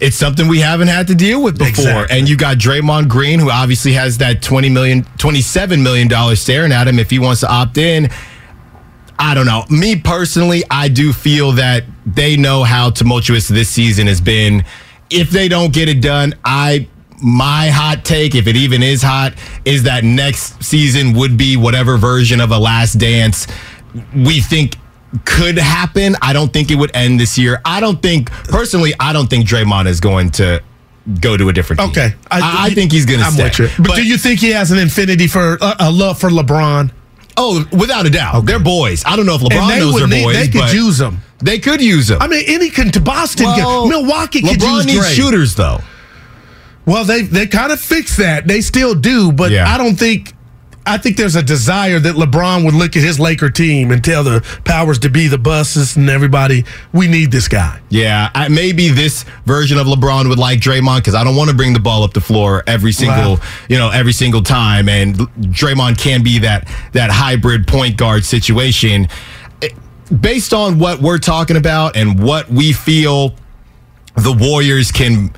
It's 0.04 0.16
something 0.16 0.48
we 0.48 0.60
haven't 0.60 0.88
had 0.88 1.06
to 1.06 1.14
deal 1.14 1.42
with 1.42 1.58
before. 1.58 1.70
Exactly. 1.70 2.18
And 2.18 2.28
you 2.28 2.36
got 2.36 2.58
Draymond 2.58 3.08
Green, 3.08 3.38
who 3.38 3.50
obviously 3.50 3.92
has 3.92 4.18
that 4.18 4.42
20 4.42 4.68
million, 4.68 5.04
27 5.16 5.82
million 5.82 6.08
dollars 6.08 6.40
staring 6.40 6.72
at 6.72 6.86
him 6.86 6.98
if 6.98 7.08
he 7.08 7.18
wants 7.18 7.40
to 7.40 7.50
opt 7.50 7.78
in. 7.78 8.10
I 9.18 9.34
don't 9.34 9.46
know. 9.46 9.64
Me 9.70 9.96
personally, 9.96 10.62
I 10.70 10.88
do 10.88 11.12
feel 11.12 11.52
that 11.52 11.84
they 12.04 12.36
know 12.36 12.64
how 12.64 12.90
tumultuous 12.90 13.48
this 13.48 13.70
season 13.70 14.06
has 14.06 14.20
been. 14.20 14.64
If 15.08 15.30
they 15.30 15.48
don't 15.48 15.72
get 15.72 15.88
it 15.88 16.02
done, 16.02 16.34
I 16.44 16.88
my 17.22 17.68
hot 17.68 18.04
take, 18.04 18.34
if 18.34 18.46
it 18.46 18.56
even 18.56 18.82
is 18.82 19.02
hot, 19.02 19.34
is 19.64 19.84
that 19.84 20.04
next 20.04 20.62
season 20.62 21.14
would 21.14 21.38
be 21.38 21.56
whatever 21.56 21.96
version 21.96 22.40
of 22.40 22.50
a 22.50 22.58
last 22.58 22.94
dance 22.94 23.46
we 24.14 24.40
think 24.40 24.76
could 25.24 25.56
happen. 25.58 26.16
I 26.22 26.32
don't 26.32 26.52
think 26.52 26.70
it 26.70 26.74
would 26.76 26.94
end 26.94 27.20
this 27.20 27.38
year. 27.38 27.60
I 27.64 27.80
don't 27.80 28.00
think 28.02 28.30
personally, 28.30 28.92
I 28.98 29.12
don't 29.12 29.28
think 29.28 29.46
Draymond 29.46 29.86
is 29.86 30.00
going 30.00 30.30
to 30.32 30.62
go 31.20 31.36
to 31.36 31.48
a 31.48 31.52
different 31.52 31.80
team. 31.80 31.90
Okay, 31.90 32.14
I, 32.30 32.66
I 32.66 32.70
think 32.74 32.90
he's 32.92 33.06
going 33.06 33.20
to 33.20 33.26
I'm 33.26 33.32
stay. 33.32 33.44
with 33.44 33.58
you. 33.78 33.84
But, 33.84 33.96
do 33.96 34.04
you 34.06 34.16
think 34.16 34.40
he 34.40 34.50
has 34.50 34.70
an 34.70 34.78
infinity 34.78 35.26
for 35.26 35.58
uh, 35.60 35.74
a 35.80 35.90
love 35.90 36.18
for 36.18 36.30
LeBron? 36.30 36.90
Oh, 37.36 37.64
without 37.72 38.06
a 38.06 38.10
doubt, 38.10 38.46
they're 38.46 38.58
boys. 38.60 39.02
I 39.04 39.16
don't 39.16 39.26
know 39.26 39.34
if 39.34 39.40
LeBron 39.42 39.68
they 39.68 39.78
knows 39.80 39.96
they're 39.96 40.06
need- 40.08 40.24
boys. 40.24 40.36
they 40.36 40.48
could 40.48 40.60
but 40.60 40.98
them. 40.98 41.18
They 41.38 41.58
could 41.58 41.82
use 41.82 42.08
them. 42.08 42.22
I 42.22 42.28
mean, 42.28 42.44
any 42.46 42.70
can 42.70 42.90
to 42.92 43.00
Boston, 43.00 43.46
Well, 43.46 43.84
get, 43.84 43.90
Milwaukee 43.90 44.40
could 44.40 44.58
LeBron 44.60 44.76
use 44.76 44.86
needs 44.86 45.12
shooters 45.14 45.54
though. 45.56 45.80
Well, 46.86 47.04
they 47.04 47.22
they 47.22 47.46
kind 47.46 47.72
of 47.72 47.80
fixed 47.80 48.18
that. 48.18 48.46
They 48.46 48.60
still 48.60 48.94
do, 48.94 49.32
but 49.32 49.50
Yeah. 49.50 49.72
I 49.72 49.78
don't 49.78 49.96
think. 49.96 50.33
I 50.86 50.98
think 50.98 51.16
there's 51.16 51.34
a 51.34 51.42
desire 51.42 51.98
that 51.98 52.14
LeBron 52.14 52.64
would 52.64 52.74
look 52.74 52.94
at 52.96 53.02
his 53.02 53.18
Laker 53.18 53.48
team 53.48 53.90
and 53.90 54.04
tell 54.04 54.22
the 54.22 54.44
powers 54.64 54.98
to 55.00 55.08
be, 55.08 55.28
the 55.28 55.38
buses 55.38 55.96
and 55.96 56.10
everybody, 56.10 56.64
we 56.92 57.08
need 57.08 57.30
this 57.30 57.48
guy. 57.48 57.80
Yeah, 57.88 58.30
I, 58.34 58.48
maybe 58.48 58.88
this 58.90 59.24
version 59.46 59.78
of 59.78 59.86
LeBron 59.86 60.28
would 60.28 60.38
like 60.38 60.60
Draymond 60.60 60.98
because 60.98 61.14
I 61.14 61.24
don't 61.24 61.36
want 61.36 61.48
to 61.48 61.56
bring 61.56 61.72
the 61.72 61.80
ball 61.80 62.02
up 62.02 62.12
the 62.12 62.20
floor 62.20 62.62
every 62.66 62.92
single, 62.92 63.36
Wow. 63.36 63.40
you 63.68 63.78
know, 63.78 63.90
every 63.90 64.12
single 64.12 64.42
time. 64.42 64.88
And 64.90 65.16
Draymond 65.16 65.98
can 65.98 66.22
be 66.22 66.38
that 66.40 66.68
that 66.92 67.10
hybrid 67.10 67.66
point 67.66 67.96
guard 67.96 68.24
situation. 68.24 69.08
Eh, 69.62 69.68
Based 70.20 70.52
on 70.52 70.78
what 70.78 71.00
we're 71.00 71.16
talking 71.18 71.56
about 71.56 71.96
and 71.96 72.22
what 72.22 72.50
we 72.50 72.74
feel 72.74 73.34
the 74.16 74.32
Warriors 74.32 74.92
can 74.92 75.32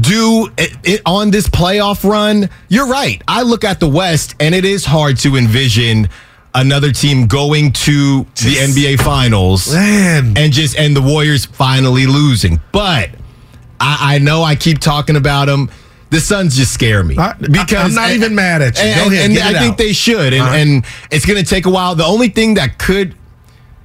do 0.00 0.48
it, 0.58 0.76
it 0.84 1.00
on 1.06 1.30
this 1.30 1.48
playoff 1.48 2.08
run, 2.08 2.48
you're 2.68 2.88
right. 2.88 3.22
I 3.28 3.42
look 3.42 3.64
at 3.64 3.80
the 3.80 3.88
West 3.88 4.34
and 4.40 4.54
it 4.54 4.64
is 4.64 4.84
hard 4.84 5.16
to 5.18 5.36
envision 5.36 6.08
another 6.54 6.90
team 6.90 7.26
going 7.26 7.70
to 7.72 8.24
the 8.36 8.54
NBA 8.56 9.00
Finals 9.02 9.72
Man. 9.72 10.34
and 10.36 10.52
just 10.52 10.76
and 10.76 10.96
the 10.96 11.02
Warriors 11.02 11.44
finally 11.44 12.06
losing. 12.06 12.60
But 12.72 13.10
I, 13.78 14.14
I 14.16 14.18
know 14.18 14.42
I 14.42 14.56
keep 14.56 14.78
talking 14.78 15.16
about 15.16 15.46
them. 15.46 15.70
The 16.08 16.20
Suns 16.20 16.56
just 16.56 16.72
scare 16.72 17.02
me 17.02 17.16
I- 17.18 17.34
I'm 17.76 17.94
not 17.94 18.10
even 18.12 18.34
mad 18.34 18.62
at 18.62 18.76
you. 18.78 18.84
And, 18.84 18.96
Go 18.96 19.04
and- 19.06 19.12
ahead, 19.12 19.30
and 19.30 19.56
I 19.56 19.60
think 19.60 19.72
out. 19.72 19.78
they 19.78 19.92
should, 19.92 20.32
and, 20.32 20.42
right. 20.42 20.58
and 20.60 20.84
it's 21.10 21.26
going 21.26 21.42
to 21.42 21.48
take 21.48 21.66
a 21.66 21.70
while. 21.70 21.94
The 21.94 22.04
only 22.04 22.28
thing 22.28 22.54
that 22.54 22.78
could 22.78 23.14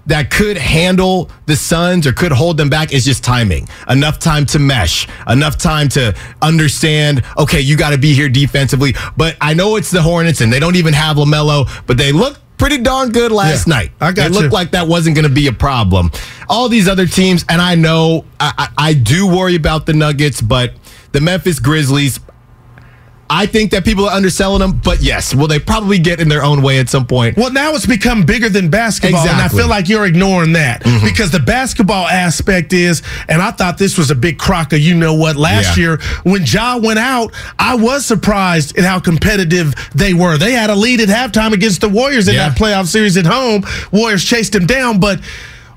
that 0.07 0.31
could 0.31 0.57
handle 0.57 1.29
the 1.45 1.55
Suns 1.55 2.07
or 2.07 2.13
could 2.13 2.31
hold 2.31 2.57
them 2.57 2.69
back 2.69 2.93
is 2.93 3.05
just 3.05 3.23
timing. 3.23 3.67
Enough 3.89 4.19
time 4.19 4.45
to 4.47 4.59
mesh, 4.59 5.07
enough 5.27 5.57
time 5.57 5.89
to 5.89 6.15
understand, 6.41 7.23
okay, 7.37 7.59
you 7.61 7.77
got 7.77 7.91
to 7.91 7.97
be 7.97 8.13
here 8.13 8.29
defensively. 8.29 8.93
But 9.15 9.37
I 9.39 9.53
know 9.53 9.75
it's 9.75 9.91
the 9.91 10.01
Hornets 10.01 10.41
and 10.41 10.51
they 10.51 10.59
don't 10.59 10.75
even 10.75 10.93
have 10.93 11.17
LaMelo, 11.17 11.69
but 11.85 11.97
they 11.97 12.11
look 12.11 12.39
pretty 12.57 12.77
darn 12.77 13.09
good 13.11 13.31
last 13.31 13.67
Yeah, 13.67 13.75
night. 13.75 13.91
I 13.99 14.11
got 14.11 14.27
It 14.27 14.33
looked 14.33 14.53
like 14.53 14.71
that 14.71 14.87
wasn't 14.87 15.15
going 15.15 15.27
to 15.27 15.33
be 15.33 15.47
a 15.47 15.53
problem. 15.53 16.11
All 16.49 16.69
these 16.69 16.87
other 16.87 17.05
teams, 17.05 17.45
and 17.49 17.61
I 17.61 17.75
know 17.75 18.25
I, 18.39 18.53
I, 18.77 18.89
I 18.89 18.93
do 18.93 19.27
worry 19.27 19.55
about 19.55 19.85
the 19.85 19.93
Nuggets, 19.93 20.41
but 20.41 20.73
the 21.11 21.21
Memphis 21.21 21.59
Grizzlies, 21.59 22.19
I 23.33 23.45
think 23.45 23.71
that 23.71 23.85
people 23.85 24.09
are 24.09 24.13
underselling 24.13 24.59
them, 24.59 24.81
but 24.83 25.01
yes, 25.01 25.33
will 25.33 25.47
they 25.47 25.57
probably 25.57 25.97
get 25.99 26.19
in 26.19 26.27
their 26.27 26.43
own 26.43 26.61
way 26.61 26.79
at 26.79 26.89
some 26.89 27.07
point? 27.07 27.37
Well, 27.37 27.49
now 27.49 27.71
it's 27.73 27.85
become 27.85 28.25
bigger 28.25 28.49
than 28.49 28.69
basketball, 28.69 29.25
and 29.25 29.41
I 29.41 29.47
feel 29.47 29.69
like 29.69 29.87
you're 29.87 30.05
ignoring 30.05 30.51
that 30.53 30.83
mm-hmm. 30.83 31.05
because 31.05 31.31
the 31.31 31.39
basketball 31.39 32.07
aspect 32.07 32.73
is, 32.73 33.01
and 33.29 33.41
I 33.41 33.51
thought 33.51 33.77
this 33.77 33.97
was 33.97 34.11
a 34.11 34.15
big 34.15 34.37
crocker. 34.37 34.75
you 34.75 34.95
know 34.95 35.13
what 35.13 35.37
last 35.37 35.77
Yeah. 35.77 35.81
year 35.83 36.01
when 36.23 36.45
Ja 36.45 36.75
went 36.75 36.99
out. 36.99 37.31
I 37.57 37.75
was 37.75 38.05
surprised 38.05 38.77
at 38.77 38.83
how 38.83 38.99
competitive 38.99 39.75
they 39.95 40.13
were. 40.13 40.37
They 40.37 40.51
had 40.51 40.69
a 40.69 40.75
lead 40.75 40.99
at 40.99 41.07
halftime 41.07 41.53
against 41.53 41.79
the 41.79 41.87
Warriors 41.89 42.27
in 42.27 42.35
Yeah. 42.35 42.49
that 42.49 42.57
playoff 42.57 42.87
series 42.87 43.15
at 43.15 43.25
home. 43.25 43.63
Warriors 43.91 44.25
chased 44.25 44.53
him 44.53 44.65
down, 44.65 44.99
but 44.99 45.21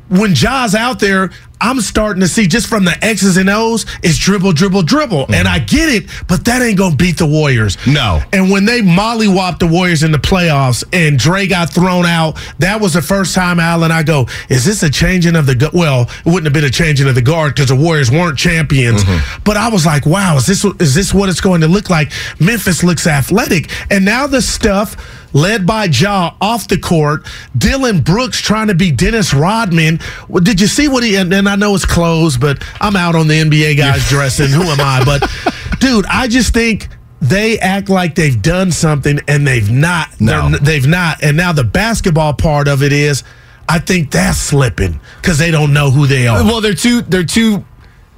when 0.08 0.34
Ja's 0.34 0.74
out 0.74 0.98
there, 0.98 1.30
I'm 1.60 1.80
starting 1.80 2.20
to 2.20 2.28
see 2.28 2.46
just 2.46 2.66
from 2.66 2.84
the 2.84 2.96
X's 3.02 3.36
and 3.36 3.48
O's, 3.48 3.86
it's 4.02 4.18
dribble, 4.18 4.52
dribble, 4.52 4.82
dribble. 4.82 5.24
Mm-hmm. 5.24 5.34
And 5.34 5.48
I 5.48 5.58
get 5.58 5.88
it, 5.88 6.10
but 6.28 6.44
that 6.44 6.62
ain't 6.62 6.78
gonna 6.78 6.96
beat 6.96 7.18
the 7.18 7.26
Warriors. 7.26 7.76
No. 7.86 8.20
And 8.32 8.50
when 8.50 8.64
they 8.64 8.80
mollywopped 8.80 9.58
the 9.58 9.66
Warriors 9.66 10.02
in 10.02 10.12
the 10.12 10.18
playoffs 10.18 10.84
and 10.92 11.18
Dre 11.18 11.46
got 11.46 11.70
thrown 11.70 12.06
out, 12.06 12.38
that 12.58 12.80
was 12.80 12.94
the 12.94 13.02
first 13.02 13.34
time, 13.34 13.60
Alan, 13.60 13.92
I 13.92 14.02
go, 14.02 14.26
is 14.48 14.64
this 14.64 14.82
a 14.82 14.90
changing 14.90 15.36
of 15.36 15.46
the 15.46 15.54
gu-" 15.54 15.70
Well, 15.72 16.02
it 16.02 16.26
wouldn't 16.26 16.44
have 16.44 16.52
been 16.52 16.64
a 16.64 16.70
changing 16.70 17.08
of 17.08 17.14
the 17.14 17.22
guard 17.22 17.54
because 17.54 17.68
the 17.68 17.76
Warriors 17.76 18.10
weren't 18.10 18.38
champions. 18.38 19.04
Mm-hmm. 19.04 19.42
But 19.44 19.56
I 19.56 19.68
was 19.68 19.86
like, 19.86 20.06
wow, 20.06 20.36
is 20.36 20.46
this 20.46 20.64
is 20.80 20.94
this 20.94 21.14
what 21.14 21.28
it's 21.28 21.40
going 21.40 21.60
to 21.62 21.68
look 21.68 21.90
like? 21.90 22.12
Memphis 22.40 22.82
looks 22.82 23.06
athletic. 23.06 23.70
And 23.90 24.04
now 24.04 24.26
the 24.26 24.42
stuff 24.42 24.96
led 25.34 25.66
by 25.66 25.84
Ja 25.86 26.34
off 26.40 26.68
the 26.68 26.78
court, 26.78 27.26
Dillon 27.58 28.00
Brooks 28.00 28.40
trying 28.40 28.68
to 28.68 28.74
be 28.74 28.90
Dennis 28.90 29.34
Rodman. 29.34 30.00
Well, 30.28 30.42
did 30.42 30.60
you 30.60 30.68
see 30.68 30.88
what 30.88 31.02
he 31.02 31.16
and, 31.16 31.32
and 31.34 31.43
I 31.48 31.56
know 31.56 31.74
it's 31.74 31.84
closed, 31.86 32.40
but 32.40 32.62
I'm 32.80 32.96
out 32.96 33.14
on 33.14 33.28
the 33.28 33.34
NBA 33.40 33.76
guys 33.76 34.08
dressing. 34.08 34.48
Who 34.48 34.62
am 34.62 34.80
I? 34.80 35.02
But 35.04 35.30
dude, 35.80 36.06
I 36.06 36.28
just 36.28 36.52
think 36.54 36.88
they 37.20 37.58
act 37.58 37.88
like 37.88 38.14
they've 38.14 38.40
done 38.40 38.70
something 38.70 39.18
and 39.28 39.46
they've 39.46 39.70
not. 39.70 40.20
No. 40.20 40.50
They've 40.50 40.86
not. 40.86 41.22
And 41.22 41.36
now 41.36 41.52
the 41.52 41.64
basketball 41.64 42.34
part 42.34 42.68
of 42.68 42.82
it 42.82 42.92
is 42.92 43.22
I 43.68 43.78
think 43.78 44.10
that's 44.10 44.38
slipping 44.38 45.00
because 45.16 45.38
they 45.38 45.50
don't 45.50 45.72
know 45.72 45.90
who 45.90 46.06
they 46.06 46.26
are. 46.28 46.44
Well, 46.44 46.60
they're 46.60 46.74
too 46.74 47.00
they're 47.02 47.24
too 47.24 47.64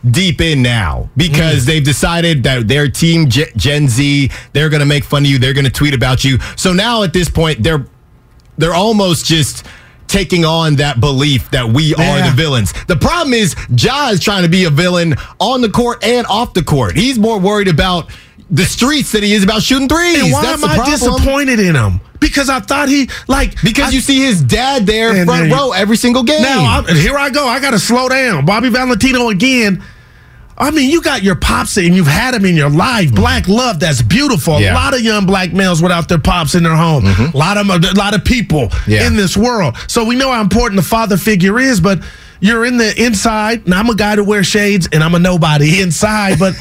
deep 0.08 0.40
in 0.40 0.62
now 0.62 1.08
because 1.16 1.62
Mm. 1.62 1.66
they've 1.66 1.84
decided 1.84 2.42
that 2.44 2.68
their 2.68 2.88
team 2.88 3.28
Gen 3.28 3.88
Z 3.88 4.30
they're 4.52 4.68
going 4.68 4.80
to 4.80 4.86
make 4.86 5.04
fun 5.04 5.24
of 5.24 5.30
you, 5.30 5.38
they're 5.38 5.54
going 5.54 5.64
to 5.64 5.70
tweet 5.70 5.94
about 5.94 6.24
you. 6.24 6.38
So 6.56 6.72
now 6.72 7.02
at 7.02 7.12
this 7.12 7.28
point 7.28 7.62
they're 7.62 7.86
they're 8.58 8.74
almost 8.74 9.24
just 9.26 9.66
taking 10.08 10.44
on 10.44 10.76
that 10.76 11.00
belief 11.00 11.50
that 11.50 11.66
we 11.68 11.94
are 11.94 12.30
the 12.30 12.34
villains. 12.36 12.72
The 12.86 12.96
problem 12.96 13.34
is 13.34 13.54
Ja 13.76 14.10
is 14.10 14.20
trying 14.20 14.42
to 14.42 14.48
be 14.48 14.64
a 14.64 14.70
villain 14.70 15.14
on 15.38 15.60
the 15.60 15.68
court 15.68 16.02
and 16.04 16.26
off 16.26 16.54
the 16.54 16.62
court. 16.62 16.96
He's 16.96 17.18
more 17.18 17.38
worried 17.38 17.68
about 17.68 18.10
the 18.50 18.64
streets 18.64 19.12
than 19.12 19.22
he 19.24 19.32
is 19.34 19.42
about 19.42 19.62
shooting 19.62 19.88
threes. 19.88 20.22
And 20.22 20.32
why 20.32 20.42
That's 20.42 20.62
am 20.62 20.70
I 20.70 20.74
problem. 20.76 20.94
disappointed 20.98 21.58
in 21.60 21.74
him? 21.74 22.00
Because 22.20 22.48
I 22.48 22.60
thought 22.60 22.88
he 22.88 23.10
like 23.28 23.60
Because 23.62 23.88
I- 23.88 23.90
you 23.90 24.00
see 24.00 24.20
his 24.20 24.40
dad 24.42 24.86
there 24.86 25.24
front 25.24 25.52
row 25.52 25.72
every 25.72 25.96
single 25.96 26.22
game. 26.22 26.42
Now 26.42 26.78
I'm, 26.78 26.96
here 26.96 27.16
I 27.16 27.28
go. 27.30 27.46
I 27.46 27.60
got 27.60 27.72
to 27.72 27.78
slow 27.78 28.08
down. 28.08 28.44
Bobby 28.46 28.68
Valentino 28.68 29.28
again. 29.28 29.82
I 30.58 30.70
mean, 30.70 30.90
you 30.90 31.02
got 31.02 31.22
your 31.22 31.34
pops 31.36 31.76
and 31.76 31.94
you've 31.94 32.06
had 32.06 32.32
them 32.34 32.44
in 32.46 32.56
your 32.56 32.70
life. 32.70 33.14
Black 33.14 33.46
love, 33.46 33.78
that's 33.80 34.00
beautiful. 34.02 34.54
Mm-hmm. 34.54 34.62
Yeah. 34.62 34.68
Mm-hmm. 34.68 34.76
A 34.76 34.84
lot 34.84 34.94
of 34.94 35.00
young 35.02 35.26
black 35.26 35.52
males 35.52 35.82
without 35.82 36.08
their 36.08 36.18
pops 36.18 36.54
in 36.54 36.62
their 36.62 36.76
home. 36.76 37.04
A 37.06 37.30
lot 37.36 37.58
of 37.58 37.68
a 37.68 37.78
lot 37.94 38.14
of 38.14 38.24
people 38.24 38.70
Yeah. 38.86 39.06
in 39.06 39.16
this 39.16 39.36
world. 39.36 39.76
So 39.88 40.04
we 40.04 40.16
know 40.16 40.32
how 40.32 40.40
important 40.40 40.80
the 40.80 40.86
father 40.86 41.16
figure 41.18 41.58
is, 41.58 41.80
but 41.80 42.00
you're 42.38 42.66
in 42.66 42.76
the 42.76 42.92
inside, 43.02 43.64
and 43.64 43.72
I'm 43.72 43.88
a 43.88 43.94
guy 43.94 44.14
that 44.16 44.24
wears 44.24 44.46
shades, 44.46 44.86
and 44.92 45.02
I'm 45.02 45.14
a 45.14 45.18
nobody 45.18 45.80
inside. 45.86 46.38
But 46.38 46.54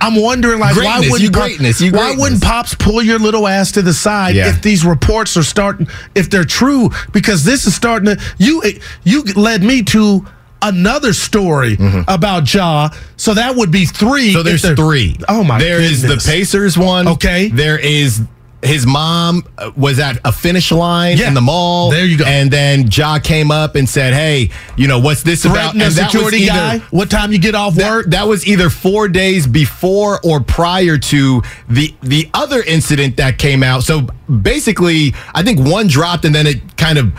I'm 0.00 0.14
wondering, 0.20 0.58
like, 0.60 0.76
why 0.76 1.00
wouldn't 1.00 1.20
you 1.20 1.30
greatness, 1.30 1.80
you 1.80 1.90
why 1.90 1.98
greatness. 2.08 2.20
wouldn't 2.22 2.42
pops 2.42 2.74
pull 2.74 3.02
your 3.02 3.18
little 3.18 3.48
ass 3.48 3.72
to 3.72 3.82
the 3.82 3.94
side 3.94 4.34
Yeah. 4.34 4.48
if 4.50 4.60
these 4.62 4.84
reports 4.84 5.36
are 5.38 5.42
starting 5.42 5.88
if 6.14 6.28
they're 6.28 6.44
true 6.44 6.90
because 7.12 7.44
this 7.44 7.66
is 7.66 7.74
starting 7.74 8.14
to 8.16 8.22
you 8.38 8.62
you 9.04 9.22
led 9.34 9.62
me 9.62 9.82
to 9.84 10.26
another 10.62 11.12
story 11.12 11.76
about 12.08 12.52
Ja 12.52 12.88
so 13.16 13.34
that 13.34 13.56
would 13.56 13.70
be 13.70 13.84
3 13.84 14.12
Mm-hmm. 14.12 14.32
So 14.32 14.42
there's 14.42 14.62
three. 14.74 15.16
oh 15.28 15.42
my 15.44 15.58
There 15.58 15.80
is 15.80 16.02
the. 16.02 16.16
Pacers 16.24 16.76
one. 16.78 17.08
Okay. 17.08 17.48
There 17.48 17.78
is 17.78 18.22
his 18.62 18.86
mom 18.86 19.42
uh, 19.58 19.72
was 19.76 19.98
at 19.98 20.18
a 20.24 20.30
finish 20.30 20.70
line 20.70 21.18
Yeah. 21.18 21.26
in 21.26 21.34
the 21.34 21.40
mall. 21.40 21.90
There 21.90 22.04
you 22.06 22.16
go. 22.16 22.24
And 22.24 22.48
then 22.48 22.86
Ja 22.92 23.18
came 23.18 23.50
up 23.50 23.74
and 23.74 23.88
said, 23.88 24.14
"Hey, 24.14 24.50
you 24.76 24.86
know 24.86 25.00
what's 25.00 25.24
this 25.24 25.44
about?" 25.44 25.72
And 25.74 25.80
that 25.82 26.14
was 26.14 26.32
either- 26.32 26.46
guy 26.46 26.78
what 26.90 27.10
time 27.10 27.32
you 27.32 27.38
get 27.40 27.56
off 27.56 27.74
That, 27.74 27.90
work 27.90 28.06
that 28.10 28.28
was 28.28 28.46
either 28.46 28.70
four 28.70 29.08
days 29.08 29.48
before 29.48 30.20
or 30.22 30.38
prior 30.40 30.96
to 30.96 31.42
the 31.68 31.92
the 32.02 32.30
other 32.34 32.62
incident 32.62 33.16
that 33.16 33.36
came 33.36 33.64
out. 33.64 33.82
So 33.82 34.02
basically, 34.30 35.14
I 35.34 35.42
think 35.42 35.58
one 35.58 35.88
dropped 35.88 36.24
and 36.24 36.32
then 36.34 36.46
it 36.46 36.76
kind 36.76 36.98
of 36.98 37.12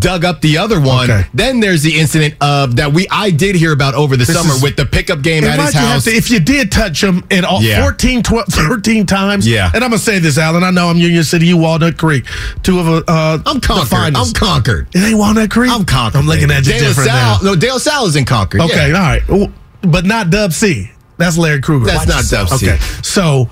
dug 0.00 0.24
up 0.24 0.40
the 0.40 0.58
other 0.58 0.80
one. 0.80 1.10
Okay. 1.10 1.28
Then 1.34 1.60
there's 1.60 1.82
the 1.82 1.98
incident 1.98 2.34
of 2.40 2.76
that 2.76 2.92
we 2.92 3.06
I 3.10 3.30
did 3.30 3.54
hear 3.54 3.72
about 3.72 3.94
over 3.94 4.16
the 4.16 4.24
This 4.24 4.36
summer 4.36 4.54
is- 4.54 4.62
with 4.62 4.76
the 4.76 4.84
pickup 4.86 5.22
game 5.22 5.44
at 5.44 5.58
his 5.60 5.74
you 5.74 5.80
house. 5.80 6.04
to, 6.04 6.10
if 6.10 6.30
you 6.30 6.40
did 6.40 6.72
touch 6.72 7.02
him 7.02 7.24
at 7.30 7.44
all 7.44 7.62
Yeah. 7.62 7.80
14 7.82 8.22
12 8.24 8.46
13 8.50 9.06
times 9.06 9.46
Yeah. 9.46 9.70
and 9.72 9.84
i'm 9.84 9.90
gonna 9.90 9.98
say 9.98 10.18
this 10.18 10.36
alan 10.36 10.64
i 10.64 10.70
know 10.70 10.88
i'm 10.88 10.96
union 10.96 11.22
city 11.22 11.46
you 11.46 11.56
walnut 11.56 11.96
creek 11.96 12.24
two 12.64 12.80
of 12.80 13.04
uh 13.08 13.38
I'm 13.46 13.60
conquered. 13.60 14.16
I'm 14.16 14.32
conquered. 14.32 14.88
it 14.94 14.98
ain't 14.98 15.16
walnut 15.18 15.50
creek 15.50 15.70
I'm 15.70 15.84
conquered. 15.84 16.18
i'm 16.18 16.26
looking 16.26 16.50
at 16.50 16.66
you 16.66 16.72
Dale 16.72 16.80
different 16.88 17.10
Sal, 17.10 17.38
now 17.42 17.50
No, 17.50 17.54
Dale 17.56 17.78
Sal 17.78 18.06
is 18.06 18.16
in 18.16 18.24
Concord. 18.24 18.62
Okay, 18.62 18.90
yeah. 18.90 18.96
all 19.30 19.38
right. 19.38 19.50
But 19.82 20.04
not 20.06 20.30
Dub 20.30 20.52
C. 20.52 20.90
That's 21.18 21.38
Larry 21.38 21.60
Kruger. 21.60 21.86
That's 21.86 22.06
not 22.08 22.24
Dub 22.28 22.48
C. 22.58 22.66
Okay. 22.68 22.78
So 23.02 23.48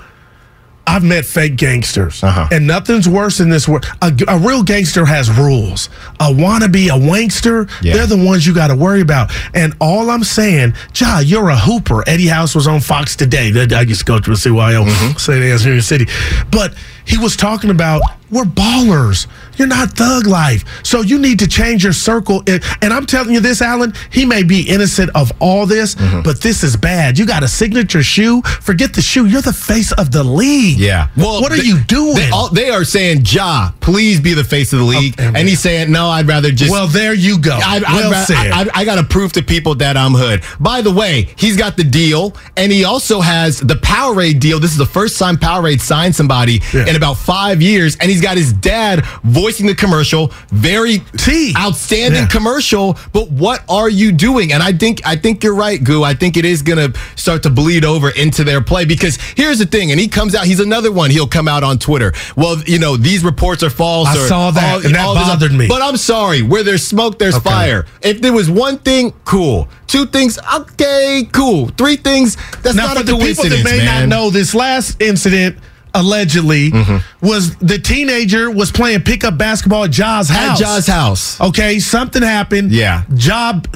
I've 0.88 1.02
met 1.02 1.24
fake 1.24 1.56
gangsters, 1.56 2.22
Uh-huh. 2.22 2.48
and 2.52 2.66
nothing's 2.66 3.08
worse 3.08 3.40
in 3.40 3.48
this 3.50 3.66
world. 3.66 3.84
A, 4.02 4.12
a 4.28 4.38
real 4.38 4.62
gangster 4.62 5.04
has 5.04 5.28
rules. 5.30 5.88
A 6.20 6.26
wannabe, 6.32 6.86
a 6.86 6.98
wankster, 6.98 7.68
Yeah. 7.82 7.94
they're 7.94 8.06
the 8.06 8.16
ones 8.16 8.46
you 8.46 8.54
got 8.54 8.68
to 8.68 8.76
worry 8.76 9.00
about. 9.00 9.32
And 9.52 9.74
all 9.80 10.10
I'm 10.10 10.22
saying, 10.24 10.74
Ja, 10.94 11.18
you're 11.18 11.48
a 11.48 11.56
hooper. 11.56 12.04
Eddie 12.08 12.28
House 12.28 12.54
was 12.54 12.66
on 12.68 12.80
Fox 12.80 13.16
today. 13.16 13.50
I 13.74 13.84
to 13.84 14.04
go 14.04 14.18
to 14.20 14.30
CYO, 14.36 14.86
St. 15.18 15.42
Anne's 15.42 15.64
Union 15.64 15.82
City. 15.82 16.06
But 16.50 16.72
he 17.04 17.18
was 17.18 17.36
talking 17.36 17.70
about 17.70 18.02
we're 18.30 18.44
ballers. 18.44 19.26
You're 19.56 19.68
not 19.68 19.92
thug 19.92 20.26
life. 20.26 20.64
So 20.84 21.00
you 21.02 21.18
need 21.18 21.38
to 21.40 21.48
change 21.48 21.84
your 21.84 21.92
circle. 21.92 22.42
And, 22.46 22.62
I'm 22.96 23.06
telling 23.06 23.32
you 23.34 23.40
this, 23.40 23.60
Alan, 23.60 23.92
he 24.10 24.24
may 24.24 24.42
be 24.42 24.62
innocent 24.62 25.10
of 25.14 25.32
all 25.40 25.66
this, 25.66 25.94
Mm-hmm. 25.96 26.22
but 26.22 26.40
this 26.42 26.62
is 26.64 26.76
bad. 26.76 27.18
You 27.18 27.26
got 27.26 27.42
a 27.42 27.48
signature 27.48 28.02
shoe. 28.02 28.42
Forget 28.42 28.92
the 28.94 29.02
shoe. 29.02 29.26
You're 29.26 29.42
the 29.42 29.52
face 29.52 29.92
of 29.92 30.10
the 30.12 30.22
league. 30.24 30.78
Yeah. 30.78 31.08
Well, 31.16 31.40
what 31.42 31.52
are 31.52 31.56
they- 31.56 31.62
you 31.64 31.78
doing? 31.84 32.14
They, 32.16 32.30
all, 32.30 32.48
they 32.48 32.70
are 32.70 32.84
saying, 32.84 33.22
Ja, 33.26 33.70
please 33.80 34.20
be 34.20 34.34
the 34.34 34.44
face 34.44 34.72
of 34.72 34.78
the 34.80 34.84
league. 34.84 35.14
Oh, 35.18 35.22
and 35.34 35.48
he's 35.48 35.60
saying, 35.60 35.90
no, 35.92 36.08
I'd 36.08 36.26
rather 36.26 36.50
just. 36.50 36.70
well, 36.70 36.86
there 36.86 37.14
you 37.14 37.38
go. 37.38 37.58
I, 37.62 37.80
well 37.80 38.14
I, 38.14 38.24
said. 38.24 38.50
I, 38.52 38.66
I 38.74 38.84
got 38.84 38.96
to 38.96 39.04
prove 39.04 39.32
to 39.34 39.42
people 39.42 39.74
that 39.76 39.96
I'm 39.96 40.12
hood. 40.12 40.42
By 40.60 40.80
the 40.82 40.92
way, 40.92 41.28
he's 41.36 41.56
got 41.56 41.76
the 41.76 41.84
deal, 41.84 42.34
and 42.56 42.70
he 42.72 42.84
also 42.84 43.20
has 43.20 43.58
the 43.60 43.74
Powerade 43.74 44.40
deal. 44.40 44.58
This 44.60 44.72
is 44.72 44.78
the 44.78 44.86
first 44.86 45.18
time 45.18 45.36
Powerade 45.36 45.80
signed 45.80 46.14
somebody 46.14 46.60
Yeah. 46.72 46.86
in 46.88 46.96
about 46.96 47.14
five 47.14 47.60
years, 47.62 47.96
and 47.96 48.10
he's 48.10 48.20
got 48.22 48.36
his 48.36 48.52
dad 48.52 49.04
voicing 49.46 49.66
the 49.66 49.74
commercial. 49.76 50.32
Very 50.50 50.98
T. 51.18 51.54
outstanding 51.56 52.22
Yeah. 52.22 52.26
commercial. 52.26 52.98
But 53.12 53.30
what 53.30 53.62
are 53.68 53.88
you 53.88 54.10
doing? 54.10 54.52
And 54.52 54.60
I 54.62 54.72
think 54.72 55.00
I 55.04 55.14
think 55.14 55.44
you're 55.44 55.54
right, 55.54 55.82
Goo. 55.82 56.02
I 56.02 56.14
think 56.14 56.36
it 56.36 56.44
is 56.44 56.62
going 56.62 56.80
to 56.92 56.98
start 57.14 57.44
to 57.44 57.50
bleed 57.50 57.84
over 57.84 58.10
into 58.10 58.42
their 58.42 58.60
play 58.60 58.84
because 58.84 59.18
here's 59.36 59.58
the 59.60 59.66
thing. 59.66 59.92
And 59.92 60.00
he 60.00 60.08
comes 60.08 60.34
out. 60.34 60.46
He's 60.46 60.58
another 60.58 60.90
one. 60.90 61.10
He'll 61.10 61.28
come 61.28 61.46
out 61.46 61.62
on 61.62 61.78
Twitter. 61.78 62.12
Well, 62.34 62.56
you 62.66 62.78
know 62.80 62.96
these 62.96 63.22
reports 63.22 63.62
are 63.62 63.70
false. 63.70 64.08
I 64.08 64.16
or 64.18 64.26
saw 64.26 64.50
that, 64.50 64.84
and 64.84 64.94
that 64.94 65.14
this- 65.14 65.28
bothered 65.28 65.52
me. 65.52 65.68
But 65.68 65.80
I'm 65.80 65.96
sorry. 65.96 66.42
Where 66.42 66.64
there's 66.64 66.84
smoke, 66.84 67.18
there's 67.20 67.36
Okay. 67.36 67.48
fire. 67.50 67.86
If 68.02 68.20
there 68.20 68.32
was 68.32 68.50
one 68.50 68.78
thing, 68.78 69.12
cool. 69.24 69.68
Two 69.86 70.06
things, 70.06 70.38
okay, 70.60 71.28
cool. 71.30 71.70
Three 71.78 71.94
things, 71.96 72.36
that's 72.62 72.74
now, 72.74 72.86
not 72.88 72.96
for 72.96 73.02
a 73.02 73.06
the 73.06 73.16
people 73.16 73.44
that 73.48 73.62
may 73.64 73.78
man. 73.78 74.08
not 74.08 74.08
know, 74.08 74.30
this 74.30 74.52
last 74.54 75.00
incident 75.00 75.56
allegedly 75.96 76.70
Mm-hmm. 76.70 77.26
was 77.26 77.56
the 77.56 77.78
teenager 77.78 78.50
was 78.50 78.70
playing 78.70 79.00
pickup 79.02 79.36
basketball 79.38 79.84
at 79.84 79.90
Ja's 79.90 80.30
At 80.30 80.36
house. 80.36 80.58
Ja's 80.58 80.86
house. 80.86 81.40
Okay, 81.40 81.78
something 81.78 82.22
happened. 82.22 82.70
Yeah. 82.70 83.02
Job 83.14 83.66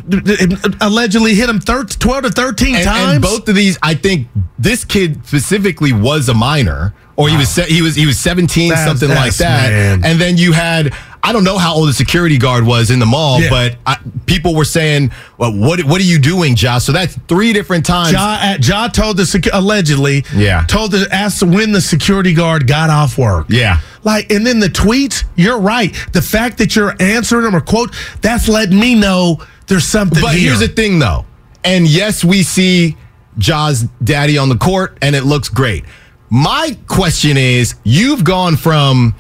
allegedly 0.80 1.34
hit 1.34 1.48
him 1.48 1.60
thir- 1.60 1.84
12 1.84 2.22
to 2.24 2.30
13 2.30 2.74
and, 2.76 2.84
times. 2.84 3.12
and 3.14 3.22
both 3.22 3.48
of 3.48 3.54
these, 3.54 3.78
I 3.82 3.94
think 3.94 4.28
this 4.58 4.84
kid 4.84 5.26
specifically 5.26 5.92
was 5.92 6.28
a 6.28 6.34
minor, 6.34 6.94
or 7.20 7.28
he 7.28 7.36
was 7.36 7.54
he 7.56 7.82
was 7.82 7.94
he 7.94 8.06
was 8.06 8.18
seventeen, 8.18 8.70
That's- 8.70 8.86
something 8.88 9.08
like 9.10 9.34
that. 9.36 9.70
man. 9.70 10.04
And 10.04 10.20
then 10.20 10.36
you 10.36 10.52
had 10.52 10.92
I 11.22 11.32
don't 11.34 11.44
know 11.44 11.58
how 11.58 11.74
old 11.74 11.86
the 11.88 11.92
security 11.92 12.38
guard 12.38 12.64
was 12.64 12.90
in 12.90 12.98
the 12.98 13.04
mall, 13.06 13.42
Yeah. 13.42 13.50
but 13.50 13.76
I, 13.86 13.98
people 14.24 14.54
were 14.54 14.64
saying, 14.64 15.10
well, 15.36 15.52
"What 15.52 15.84
what 15.84 16.00
are 16.00 16.04
you 16.04 16.18
doing, 16.18 16.54
Josh?" 16.56 16.84
So 16.84 16.92
that's 16.92 17.14
three 17.28 17.52
different 17.52 17.84
times. 17.84 18.12
Ja, 18.12 18.38
at, 18.40 18.66
ja 18.66 18.88
told 18.88 19.18
the 19.18 19.24
secu- 19.24 19.50
allegedly, 19.52 20.24
Yeah. 20.34 20.64
told 20.66 20.92
the 20.92 21.06
asked 21.12 21.42
when 21.42 21.72
the 21.72 21.80
security 21.82 22.32
guard 22.32 22.66
got 22.66 22.88
off 22.88 23.18
work. 23.18 23.46
Yeah. 23.50 23.80
Like, 24.02 24.32
and 24.32 24.46
then 24.46 24.60
the 24.60 24.68
tweets, 24.70 25.24
you're 25.36 25.58
right. 25.60 25.94
The 26.12 26.22
fact 26.22 26.56
that 26.56 26.74
you're 26.74 26.94
answering 27.00 27.44
them 27.44 27.54
or 27.54 27.60
quote, 27.60 27.94
that's 28.22 28.48
letting 28.48 28.80
me 28.80 28.94
know 28.94 29.42
there's 29.66 29.84
something 29.84 30.22
But 30.22 30.34
here. 30.36 30.48
here's 30.48 30.60
the 30.60 30.68
thing, 30.68 31.00
though. 31.00 31.26
And 31.62 31.86
yes, 31.86 32.24
we 32.24 32.42
see 32.42 32.96
Ja's 33.36 33.82
daddy 34.02 34.38
on 34.38 34.48
the 34.48 34.56
court, 34.56 34.96
and 35.02 35.14
it 35.14 35.24
looks 35.24 35.50
great. 35.50 35.84
My 36.30 36.76
question 36.86 37.36
is 37.36 37.74
you've 37.84 38.22
gone 38.24 38.56
from 38.56 39.14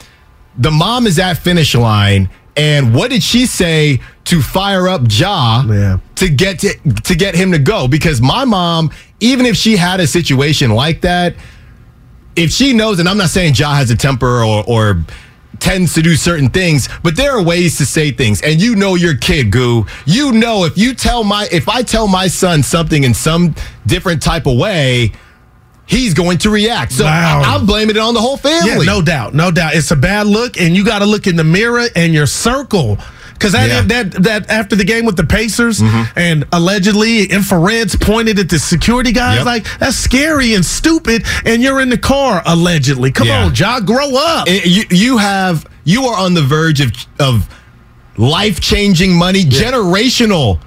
the 0.56 0.70
mom 0.70 1.06
is 1.06 1.18
at 1.18 1.34
finish 1.38 1.74
line, 1.74 2.30
and 2.56 2.94
what 2.94 3.10
did 3.10 3.22
she 3.22 3.46
say 3.46 4.00
to 4.24 4.40
fire 4.42 4.88
up 4.88 5.02
Ja 5.08 5.64
Yeah. 5.66 5.98
to 6.16 6.28
get 6.28 6.60
to, 6.60 6.74
to 7.04 7.14
get 7.14 7.34
him 7.34 7.52
to 7.52 7.58
go? 7.58 7.88
Because 7.88 8.20
my 8.20 8.44
mom, 8.44 8.90
even 9.20 9.46
if 9.46 9.56
she 9.56 9.76
had 9.76 9.98
a 10.00 10.06
situation 10.06 10.70
like 10.70 11.00
that, 11.00 11.34
if 12.36 12.50
she 12.52 12.72
knows, 12.72 13.00
and 13.00 13.08
I'm 13.08 13.18
not 13.18 13.30
saying 13.30 13.54
Ja 13.54 13.74
has 13.74 13.90
a 13.90 13.96
temper 13.96 14.44
or, 14.44 14.62
or 14.68 15.04
tends 15.58 15.94
to 15.94 16.02
do 16.02 16.14
certain 16.16 16.48
things, 16.48 16.88
but 17.02 17.16
there 17.16 17.32
are 17.36 17.42
ways 17.42 17.76
to 17.78 17.84
say 17.86 18.12
things. 18.12 18.40
And 18.42 18.60
you 18.62 18.76
know 18.76 18.94
your 18.94 19.16
kid, 19.16 19.50
Goo. 19.50 19.84
You 20.06 20.30
know 20.32 20.64
if 20.64 20.78
you 20.78 20.94
tell 20.94 21.24
my 21.24 21.48
if 21.50 21.68
I 21.68 21.82
tell 21.82 22.06
my 22.06 22.28
son 22.28 22.62
something 22.62 23.02
in 23.04 23.14
some 23.14 23.54
different 23.84 24.22
type 24.22 24.46
of 24.46 24.56
way, 24.56 25.12
he's 25.90 26.14
going 26.14 26.38
to 26.38 26.50
react. 26.50 26.92
So 26.92 27.04
Wow. 27.04 27.42
I, 27.44 27.54
am 27.56 27.66
blaming 27.66 27.96
it 27.96 28.00
on 28.00 28.14
the 28.14 28.20
whole 28.20 28.36
family. 28.36 28.70
Yeah, 28.86 28.92
no 28.94 29.02
doubt, 29.02 29.34
no 29.34 29.50
doubt. 29.50 29.74
It's 29.74 29.90
a 29.90 29.96
bad 29.96 30.26
look, 30.26 30.58
and 30.60 30.74
you 30.76 30.84
got 30.84 31.00
to 31.00 31.06
look 31.06 31.26
in 31.26 31.36
the 31.36 31.44
mirror 31.44 31.86
and 31.96 32.14
your 32.14 32.26
circle. 32.26 32.98
Because 33.34 33.52
that, 33.52 33.68
Yeah. 33.68 33.80
that 34.02 34.22
that 34.24 34.50
after 34.50 34.76
the 34.76 34.84
game 34.84 35.06
with 35.06 35.16
the 35.16 35.24
Pacers 35.24 35.80
Mm-hmm. 35.80 36.18
and 36.18 36.44
allegedly 36.52 37.26
infrareds 37.26 37.98
pointed 37.98 38.38
at 38.38 38.50
the 38.50 38.58
security 38.58 39.12
guys, 39.12 39.38
Yep. 39.38 39.46
like 39.46 39.78
that's 39.78 39.96
scary 39.96 40.52
and 40.54 40.64
stupid. 40.64 41.24
And 41.46 41.62
you're 41.62 41.80
in 41.80 41.88
the 41.88 41.96
car 41.98 42.42
allegedly. 42.44 43.10
Come 43.12 43.28
Yeah. 43.28 43.44
on, 43.46 43.54
Ja, 43.54 43.80
grow 43.80 44.14
up. 44.14 44.46
It- 44.46 44.66
you 44.66 44.84
you 44.90 45.18
have 45.18 45.64
you 45.84 46.04
are 46.04 46.18
on 46.18 46.34
the 46.34 46.42
verge 46.42 46.80
of 46.82 46.92
of 47.18 47.48
life 48.18 48.60
changing 48.60 49.16
money, 49.16 49.44
generational 49.46 50.58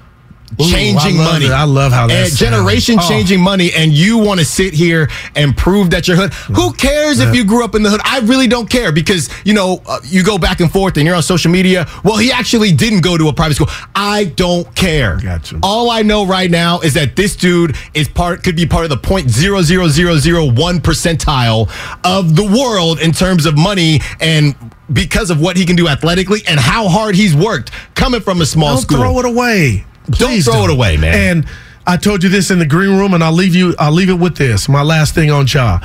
Ooh, 0.60 0.70
changing 0.70 1.20
I 1.20 1.24
money. 1.24 1.46
it. 1.46 1.50
I 1.52 1.64
love 1.64 1.92
how 1.92 2.06
that 2.06 2.32
generation 2.32 2.98
Oh. 3.00 3.08
changing 3.08 3.40
money, 3.40 3.72
and 3.72 3.92
you 3.92 4.18
want 4.18 4.40
to 4.40 4.46
sit 4.46 4.74
here 4.74 5.08
and 5.34 5.56
prove 5.56 5.90
that 5.90 6.06
you're 6.08 6.16
hood. 6.16 6.32
Who 6.54 6.72
cares 6.72 7.20
if 7.20 7.34
you 7.34 7.44
grew 7.44 7.64
up 7.64 7.74
in 7.74 7.82
the 7.82 7.90
hood? 7.90 8.00
I 8.04 8.20
really 8.20 8.46
don't 8.46 8.68
care 8.70 8.92
because 8.92 9.28
you 9.44 9.54
know 9.54 9.82
uh, 9.86 9.98
you 10.04 10.22
go 10.22 10.38
back 10.38 10.60
and 10.60 10.70
forth 10.70 10.96
and 10.96 11.06
you're 11.06 11.16
on 11.16 11.22
social 11.22 11.50
media. 11.50 11.86
Well, 12.04 12.16
he 12.16 12.30
actually 12.32 12.72
didn't 12.72 13.00
go 13.00 13.16
to 13.18 13.28
a 13.28 13.32
private 13.32 13.54
school. 13.54 13.68
I 13.94 14.24
don't 14.24 14.72
care. 14.74 15.18
Gotcha. 15.22 15.58
All 15.62 15.90
I 15.90 16.02
know 16.02 16.26
right 16.26 16.50
now 16.50 16.80
is 16.80 16.94
that 16.94 17.16
this 17.16 17.36
dude 17.36 17.76
is 17.94 18.08
part 18.08 18.42
could 18.44 18.56
be 18.56 18.66
part 18.66 18.84
of 18.84 18.90
the 18.90 18.96
point 18.96 19.30
zero 19.30 19.62
zero 19.62 19.88
zero 19.88 20.16
zero 20.18 20.44
one 20.50 20.80
percentile 20.80 21.68
of 22.04 22.36
the 22.36 22.44
world 22.44 23.00
in 23.00 23.12
terms 23.12 23.46
of 23.46 23.56
money 23.56 24.00
and 24.20 24.54
because 24.92 25.30
of 25.30 25.40
what 25.40 25.56
he 25.56 25.64
can 25.64 25.76
do 25.76 25.88
athletically 25.88 26.42
and 26.46 26.60
how 26.60 26.88
hard 26.88 27.14
he's 27.14 27.34
worked 27.34 27.70
coming 27.94 28.20
from 28.20 28.40
a 28.42 28.46
small 28.46 28.74
Don't 28.74 28.82
school. 28.82 28.98
throw 28.98 29.18
it 29.18 29.24
away. 29.24 29.84
Don't 30.06 30.28
Please 30.30 30.44
throw 30.44 30.64
it 30.64 30.70
away, 30.70 30.96
man. 30.96 31.14
And 31.38 31.46
I 31.86 31.96
told 31.96 32.22
you 32.22 32.28
this 32.28 32.50
in 32.50 32.58
the 32.58 32.66
green 32.66 32.90
room, 32.96 33.14
and 33.14 33.24
I'll 33.24 33.32
leave 33.32 33.54
you. 33.54 33.74
I'll 33.78 33.92
leave 33.92 34.10
it 34.10 34.18
with 34.18 34.36
this. 34.36 34.68
My 34.68 34.82
last 34.82 35.14
thing 35.14 35.30
on 35.30 35.46
Ja. 35.46 35.80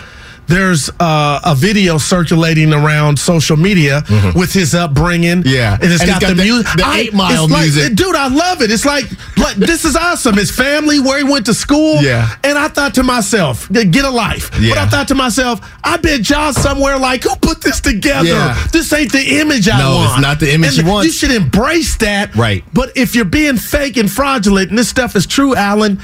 There's 0.49 0.89
uh, 0.99 1.39
a 1.45 1.55
video 1.55 1.97
circulating 1.97 2.73
around 2.73 3.17
social 3.19 3.55
media 3.57 4.03
with 4.35 4.51
his 4.51 4.73
upbringing. 4.75 5.43
Mm-hmm. 5.43 5.47
Yeah. 5.55 5.75
and 5.81 5.91
it's 5.91 6.01
And 6.01 6.09
got, 6.09 6.17
it's 6.21 6.25
got 6.25 6.29
the, 6.29 6.33
the- 6.35 6.43
music. 6.43 6.77
the 6.77 6.91
Eight 6.95 7.13
Mile 7.13 7.43
it's 7.45 7.53
like- 7.53 7.61
music. 7.63 7.95
dude. 7.95 8.15
I 8.15 8.27
love 8.27 8.61
it. 8.61 8.71
It's 8.71 8.85
like, 8.85 9.05
like 9.37 9.55
this 9.55 9.85
is 9.85 9.95
awesome. 9.95 10.35
His 10.35 10.51
family, 10.51 10.99
where 10.99 11.17
he 11.19 11.23
went 11.23 11.45
to 11.45 11.53
school. 11.53 12.01
Yeah. 12.01 12.35
And 12.43 12.57
I 12.57 12.67
thought 12.67 12.95
to 12.95 13.03
myself, 13.03 13.71
get 13.71 14.03
a 14.03 14.09
life. 14.09 14.49
Yeah. 14.59 14.69
But 14.71 14.77
I 14.79 14.85
thought 14.89 15.07
to 15.09 15.15
myself, 15.15 15.61
I 15.83 15.97
bet 15.97 16.27
Ja 16.29 16.51
somewhere 16.51 16.97
like, 16.97 17.23
who 17.23 17.35
put 17.37 17.61
this 17.61 17.79
together? 17.79 18.27
Yeah. 18.29 18.67
This 18.73 18.91
ain't 18.91 19.11
the 19.11 19.39
image 19.39 19.69
I 19.69 19.77
No, 19.79 19.95
want. 19.95 20.11
it's 20.13 20.21
not 20.21 20.39
the 20.39 20.53
image 20.53 20.77
And 20.77 20.85
you 20.87 20.91
want. 20.91 21.05
You 21.05 21.11
should 21.13 21.31
embrace 21.31 21.95
that. 21.97 22.35
Right. 22.35 22.63
But 22.73 22.97
if 22.97 23.15
you're 23.15 23.25
being 23.25 23.57
fake 23.57 23.95
and 23.97 24.11
fraudulent, 24.11 24.69
and 24.69 24.77
this 24.79 24.89
stuff 24.89 25.15
is 25.15 25.25
true, 25.25 25.55
Alan, 25.55 25.99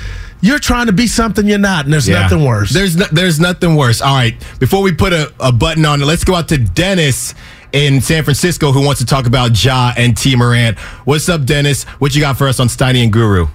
you're 0.45 0.59
trying 0.59 0.85
to 0.87 0.93
be 0.93 1.07
something 1.07 1.47
you're 1.47 1.57
not, 1.57 1.85
and 1.85 1.93
there's 1.93 2.07
Yeah. 2.07 2.21
nothing 2.21 2.43
worse. 2.45 2.69
There's 2.71 2.95
no, 2.95 3.05
there's 3.11 3.39
nothing 3.39 3.75
worse. 3.75 4.01
All 4.01 4.13
right, 4.15 4.35
before 4.59 4.81
we 4.83 4.91
put 4.93 5.11
a, 5.13 5.33
a 5.39 5.51
button 5.51 5.85
on 5.85 6.01
it, 6.01 6.05
let's 6.05 6.23
go 6.23 6.35
out 6.35 6.47
to 6.49 6.57
Dennis 6.57 7.33
in 7.73 7.99
San 7.99 8.23
Francisco 8.23 8.71
who 8.71 8.85
wants 8.85 8.99
to 9.01 9.05
talk 9.07 9.25
about 9.25 9.61
Ja 9.63 9.93
and 9.97 10.15
Tee 10.15 10.35
Morant. 10.35 10.77
What's 11.05 11.27
up, 11.29 11.45
Dennis? 11.45 11.83
What 11.99 12.13
you 12.15 12.21
got 12.21 12.37
for 12.37 12.47
us 12.47 12.59
on 12.59 12.67
Steiny 12.67 13.03
and 13.03 13.11
Guru? 13.11 13.47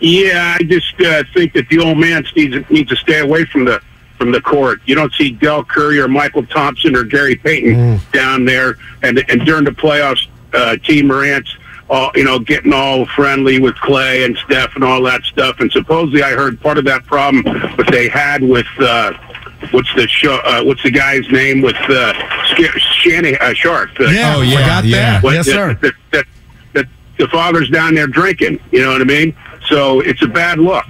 Yeah, 0.00 0.56
I 0.58 0.62
just 0.64 1.00
uh, 1.00 1.22
think 1.34 1.52
that 1.54 1.68
the 1.68 1.78
old 1.78 1.98
man 1.98 2.24
needs 2.36 2.56
needs 2.70 2.88
to 2.90 2.96
stay 2.96 3.20
away 3.20 3.44
from 3.46 3.64
the 3.64 3.80
from 4.18 4.32
the 4.32 4.40
court. 4.40 4.80
You 4.86 4.94
don't 4.94 5.12
see 5.14 5.30
Del 5.30 5.64
Curry 5.64 6.00
or 6.00 6.08
Michael 6.08 6.44
Thompson 6.46 6.96
or 6.96 7.04
Gary 7.04 7.36
Payton 7.36 8.00
down 8.12 8.44
there, 8.44 8.76
and 9.02 9.22
and 9.28 9.44
during 9.46 9.64
the 9.64 9.70
playoffs, 9.70 10.26
uh, 10.52 10.76
Tee 10.84 11.02
Morant's 11.02 11.54
all 11.90 12.10
you 12.14 12.24
know 12.24 12.38
getting 12.38 12.72
all 12.72 13.06
friendly 13.06 13.58
with 13.58 13.74
Klay 13.76 14.24
and 14.24 14.36
Steph 14.38 14.74
and 14.74 14.84
all 14.84 15.02
that 15.02 15.22
stuff. 15.24 15.60
And 15.60 15.70
supposedly, 15.72 16.22
I 16.22 16.30
heard 16.30 16.60
part 16.60 16.78
of 16.78 16.84
that 16.86 17.04
problem 17.06 17.42
that 17.76 17.88
they 17.90 18.08
had 18.08 18.42
with. 18.42 18.66
Uh, 18.78 19.12
What's 19.70 19.92
the 19.94 20.06
show? 20.06 20.34
Uh, 20.44 20.62
what's 20.62 20.82
the 20.82 20.90
guy's 20.90 21.26
name 21.30 21.62
with 21.62 21.76
uh, 21.88 22.12
Sk- 22.48 22.76
Shanny 23.00 23.34
uh, 23.38 23.54
Sharpe? 23.54 23.98
Uh, 23.98 24.04
yeah, 24.10 24.34
Oh, 24.36 24.42
yeah, 24.42 24.58
forgot 24.58 24.84
yeah. 24.84 24.96
that. 24.98 25.22
what- 25.22 25.34
Yes, 25.34 25.46
that- 25.46 25.52
sir. 25.52 25.74
That, 25.80 25.94
that, 26.12 26.26
that 26.74 26.86
the 27.18 27.28
father's 27.28 27.70
down 27.70 27.94
there 27.94 28.06
drinking. 28.06 28.60
You 28.72 28.82
know 28.82 28.92
what 28.92 29.00
I 29.00 29.04
mean? 29.04 29.34
So 29.68 30.00
it's 30.00 30.22
a 30.22 30.26
bad 30.26 30.58
look. 30.58 30.84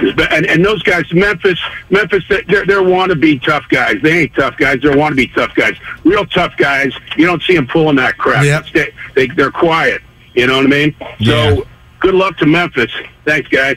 And, 0.00 0.44
and 0.46 0.64
those 0.64 0.82
guys, 0.82 1.04
Memphis, 1.12 1.60
Memphis, 1.90 2.24
they're, 2.28 2.66
they're 2.66 2.82
wannabe 2.82 3.40
tough 3.44 3.68
guys. 3.68 3.96
They 4.02 4.22
ain't 4.22 4.34
tough 4.34 4.56
guys. 4.56 4.80
They're 4.82 4.92
wannabe 4.94 5.32
tough 5.32 5.54
guys. 5.54 5.76
Real 6.02 6.26
tough 6.26 6.56
guys. 6.56 6.92
You 7.16 7.26
don't 7.26 7.42
see 7.44 7.54
them 7.54 7.68
pulling 7.68 7.96
that 7.96 8.18
crap. 8.18 8.44
Yep. 8.44 8.66
They, 8.74 8.92
they, 9.14 9.26
they're 9.28 9.52
quiet. 9.52 10.02
You 10.34 10.46
know 10.46 10.56
what 10.56 10.66
I 10.66 10.68
mean? 10.68 10.96
Yeah. 11.18 11.56
So 11.56 11.66
good 12.00 12.14
luck 12.14 12.36
to 12.38 12.46
Memphis. 12.46 12.92
Thanks, 13.24 13.48
guys. 13.48 13.76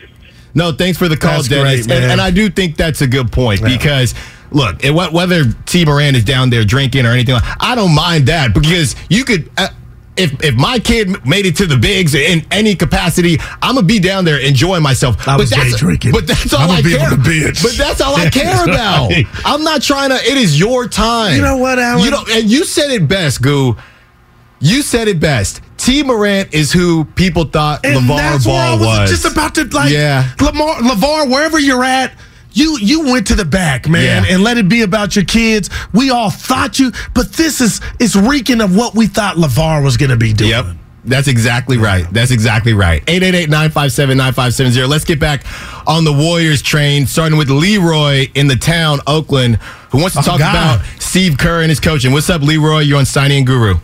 No, 0.55 0.71
thanks 0.71 0.97
for 0.99 1.07
the 1.07 1.17
call, 1.17 1.37
That's 1.37 1.47
Dennis. 1.47 1.87
great, 1.87 1.97
and, 1.97 2.11
and 2.13 2.21
I 2.21 2.29
do 2.29 2.49
think 2.49 2.77
that's 2.77 3.01
a 3.01 3.07
good 3.07 3.31
point 3.31 3.63
because 3.63 4.13
look, 4.51 4.83
it, 4.83 4.91
whether 4.91 5.45
Tee 5.65 5.83
Morant 5.83 6.15
is 6.15 6.23
down 6.23 6.51
there 6.51 6.63
drinking 6.63 7.05
or 7.07 7.09
anything, 7.09 7.35
I 7.59 7.73
don't 7.73 7.95
mind 7.95 8.27
that 8.27 8.53
because 8.53 8.95
you 9.09 9.25
could. 9.25 9.49
Uh, 9.57 9.69
if 10.15 10.31
if 10.43 10.53
my 10.53 10.77
kid 10.77 11.25
made 11.25 11.47
it 11.47 11.55
to 11.55 11.65
the 11.65 11.75
bigs 11.75 12.13
in 12.13 12.45
any 12.51 12.75
capacity, 12.75 13.39
I'm 13.63 13.73
gonna 13.73 13.87
be 13.87 13.97
down 13.99 14.25
there 14.25 14.37
enjoying 14.39 14.83
myself. 14.83 15.27
I 15.27 15.37
was 15.37 15.49
but 15.49 15.55
that's 15.57 15.71
day 15.71 15.77
drinking. 15.79 16.11
But 16.11 16.27
that's 16.27 16.53
all 16.53 16.61
I'ma 16.61 16.73
I 16.73 16.81
be 16.83 16.91
care. 16.91 17.09
on. 17.09 17.17
But 17.19 17.73
that's 17.75 17.99
all 17.99 18.15
I 18.15 18.29
care 18.29 18.63
about. 18.63 19.11
I'm 19.43 19.63
not 19.63 19.81
trying 19.81 20.09
to. 20.11 20.15
It 20.17 20.37
is 20.37 20.59
your 20.59 20.87
time. 20.87 21.35
You 21.35 21.41
know 21.41 21.57
what, 21.57 21.79
Alan? 21.79 22.03
You 22.05 22.11
know, 22.11 22.23
and 22.29 22.47
you 22.47 22.63
said 22.63 22.91
it 22.91 23.07
best, 23.07 23.41
Goo. 23.41 23.75
You 24.65 24.81
said 24.81 25.09
it 25.09 25.19
best. 25.19 25.61
Tee 25.77 26.03
Morant 26.03 26.53
is 26.53 26.71
who 26.71 27.03
people 27.03 27.43
thought 27.43 27.85
And 27.85 27.97
LaVar 27.97 28.17
that's 28.17 28.45
where 28.45 28.55
I 28.55 28.69
Ball 28.69 28.79
was, 28.79 28.99
was. 28.99 29.09
just 29.21 29.25
about 29.31 29.55
to 29.55 29.65
like 29.65 29.91
Yeah. 29.91 30.29
Lamar 30.39 30.75
LaVar, 30.75 31.29
wherever 31.29 31.59
you're 31.59 31.83
at. 31.83 32.13
You 32.53 32.77
you 32.79 33.01
went 33.11 33.27
to 33.27 33.35
the 33.35 33.43
back, 33.45 33.89
man, 33.89 34.23
Yeah. 34.23 34.33
and 34.35 34.43
let 34.43 34.57
it 34.57 34.69
be 34.69 34.83
about 34.83 35.15
your 35.17 35.25
kids. 35.25 35.69
We 35.91 36.11
all 36.11 36.29
thought 36.29 36.79
you, 36.79 36.91
but 37.13 37.33
this 37.33 37.59
is 37.59 37.81
it's 37.99 38.15
reeking 38.15 38.61
of 38.61 38.73
what 38.75 38.95
we 38.95 39.07
thought 39.07 39.35
Lavar 39.35 39.83
was 39.83 39.97
going 39.97 40.11
to 40.11 40.17
be 40.17 40.31
doing. 40.33 40.51
Yep. 40.51 40.65
That's 41.05 41.27
exactly 41.27 41.77
right. 41.77 42.05
That's 42.13 42.31
exactly 42.31 42.73
right. 42.73 43.03
888-957-9570. 43.07 44.87
Let's 44.87 45.03
get 45.03 45.19
back 45.19 45.43
on 45.85 46.05
the 46.05 46.13
Warriors 46.13 46.61
train, 46.61 47.05
starting 47.07 47.37
with 47.37 47.49
Leroy 47.49 48.29
in 48.35 48.47
the 48.47 48.55
town, 48.55 48.99
Oakland, 49.07 49.57
who 49.91 49.97
wants 49.99 50.13
to 50.15 50.21
Oh, 50.21 50.23
talk 50.23 50.39
God. 50.39 50.51
about 50.79 50.85
Steve 50.99 51.37
Kerr 51.37 51.59
and 51.61 51.69
his 51.69 51.81
coaching. 51.81 52.13
What's 52.13 52.29
up, 52.29 52.41
Leroy? 52.41 52.79
You're 52.79 52.99
on 52.99 53.05
and 53.17 53.45
Guru. 53.45 53.75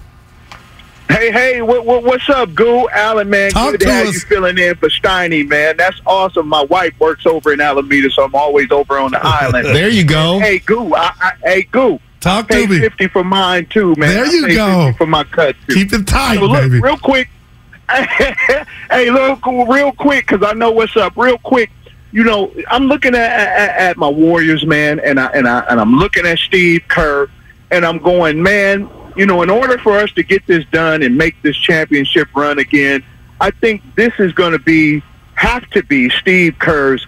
Hey, 1.09 1.31
hey, 1.31 1.61
what, 1.63 1.85
what, 1.85 2.03
what's 2.03 2.29
up, 2.29 2.53
Goo? 2.53 2.87
Alan, 2.89 3.29
man, 3.29 3.49
Talk 3.49 3.71
good 3.71 3.79
to 3.81 3.85
to 3.87 3.91
have 3.91 4.07
us. 4.07 4.13
you 4.13 4.19
filling 4.21 4.57
in 4.59 4.75
for 4.75 4.89
Steiny, 4.89 5.47
man. 5.47 5.75
That's 5.75 5.99
awesome. 6.05 6.47
My 6.47 6.63
wife 6.65 6.93
works 6.99 7.25
over 7.25 7.51
in 7.51 7.59
Alameda, 7.59 8.11
so 8.11 8.23
I'm 8.23 8.35
always 8.35 8.71
over 8.71 8.97
on 8.99 9.11
the 9.11 9.19
island. 9.21 9.67
There 9.73 9.89
you 9.89 10.03
go. 10.05 10.39
Hey, 10.39 10.59
Goo, 10.59 10.93
I, 10.93 11.11
I, 11.19 11.31
hey, 11.43 11.63
Goo. 11.63 11.99
Talk 12.19 12.51
I 12.53 12.61
to 12.61 12.67
me. 12.67 12.79
50 12.79 13.07
for 13.07 13.23
mine, 13.23 13.65
too, 13.67 13.95
man. 13.97 14.09
There 14.13 14.25
you 14.27 14.55
go. 14.55 14.85
50 14.87 14.97
for 14.97 15.07
my 15.07 15.23
cut, 15.23 15.55
too. 15.67 15.73
Keep 15.73 15.93
it 15.93 16.05
tight, 16.07 16.35
So 16.37 16.45
look, 16.45 16.61
baby. 16.61 16.79
real 16.79 16.97
quick. 16.97 17.27
hey, 17.89 19.09
look, 19.09 19.43
real 19.47 19.91
quick, 19.93 20.27
because 20.27 20.47
I 20.47 20.53
know 20.53 20.69
what's 20.71 20.95
up. 20.95 21.17
Real 21.17 21.39
quick, 21.39 21.71
you 22.11 22.23
know, 22.23 22.53
I'm 22.69 22.85
looking 22.85 23.15
at, 23.15 23.31
at, 23.31 23.77
at 23.77 23.97
my 23.97 24.07
Warriors, 24.07 24.63
man, 24.65 24.99
and 24.99 25.19
I 25.19 25.25
and 25.27 25.47
I 25.47 25.61
and 25.61 25.79
I'm 25.79 25.95
looking 25.95 26.25
at 26.27 26.37
Steve 26.37 26.83
Kerr, 26.87 27.27
and 27.71 27.83
I'm 27.83 27.97
going, 27.97 28.43
man. 28.43 28.87
You 29.15 29.25
know, 29.25 29.41
in 29.41 29.49
order 29.49 29.77
for 29.77 29.97
us 29.97 30.11
to 30.13 30.23
get 30.23 30.45
this 30.47 30.65
done 30.65 31.03
and 31.03 31.17
make 31.17 31.41
this 31.41 31.57
championship 31.57 32.27
run 32.35 32.59
again, 32.59 33.03
I 33.41 33.51
think 33.51 33.81
this 33.95 34.13
is 34.19 34.33
going 34.33 34.53
to 34.53 34.59
be 34.59 35.01
have 35.35 35.69
to 35.69 35.83
be 35.83 36.09
Steve 36.09 36.57
Kerr's 36.59 37.05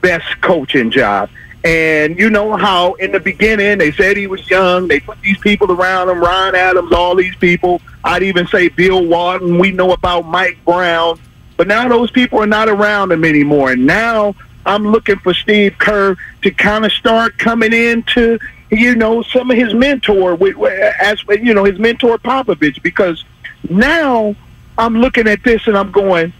best 0.00 0.40
coaching 0.40 0.90
job. 0.90 1.28
And 1.64 2.18
you 2.18 2.30
know 2.30 2.56
how 2.56 2.94
in 2.94 3.12
the 3.12 3.20
beginning 3.20 3.78
they 3.78 3.92
said 3.92 4.16
he 4.16 4.26
was 4.26 4.48
young. 4.50 4.88
They 4.88 5.00
put 5.00 5.20
these 5.20 5.38
people 5.38 5.70
around 5.70 6.08
him, 6.08 6.20
Ron 6.20 6.54
Adams, 6.54 6.92
all 6.92 7.14
these 7.14 7.36
people. 7.36 7.80
I'd 8.04 8.22
even 8.22 8.46
say 8.48 8.68
Bill 8.68 9.04
Walton. 9.04 9.58
We 9.58 9.70
know 9.70 9.92
about 9.92 10.26
Mike 10.26 10.58
Brown. 10.64 11.20
But 11.56 11.68
now 11.68 11.88
those 11.88 12.10
people 12.10 12.40
are 12.40 12.46
not 12.46 12.68
around 12.68 13.12
him 13.12 13.24
anymore. 13.24 13.72
And 13.72 13.86
now 13.86 14.34
I'm 14.66 14.88
looking 14.88 15.18
for 15.18 15.34
Steve 15.34 15.76
Kerr 15.78 16.16
to 16.42 16.50
kind 16.50 16.84
of 16.84 16.92
start 16.92 17.38
coming 17.38 17.72
into, 17.72 18.38
you 18.72 18.94
know, 18.94 19.22
some 19.22 19.50
of 19.50 19.56
his 19.56 19.74
mentor, 19.74 20.34
with, 20.34 20.56
as 20.58 21.22
you 21.28 21.52
know, 21.52 21.64
his 21.64 21.78
mentor 21.78 22.16
Popovich, 22.18 22.82
because 22.82 23.22
now 23.68 24.34
I'm 24.78 24.96
looking 24.96 25.28
at 25.28 25.44
this 25.44 25.66
and 25.66 25.76
I'm 25.76 25.92
going, 25.92 26.32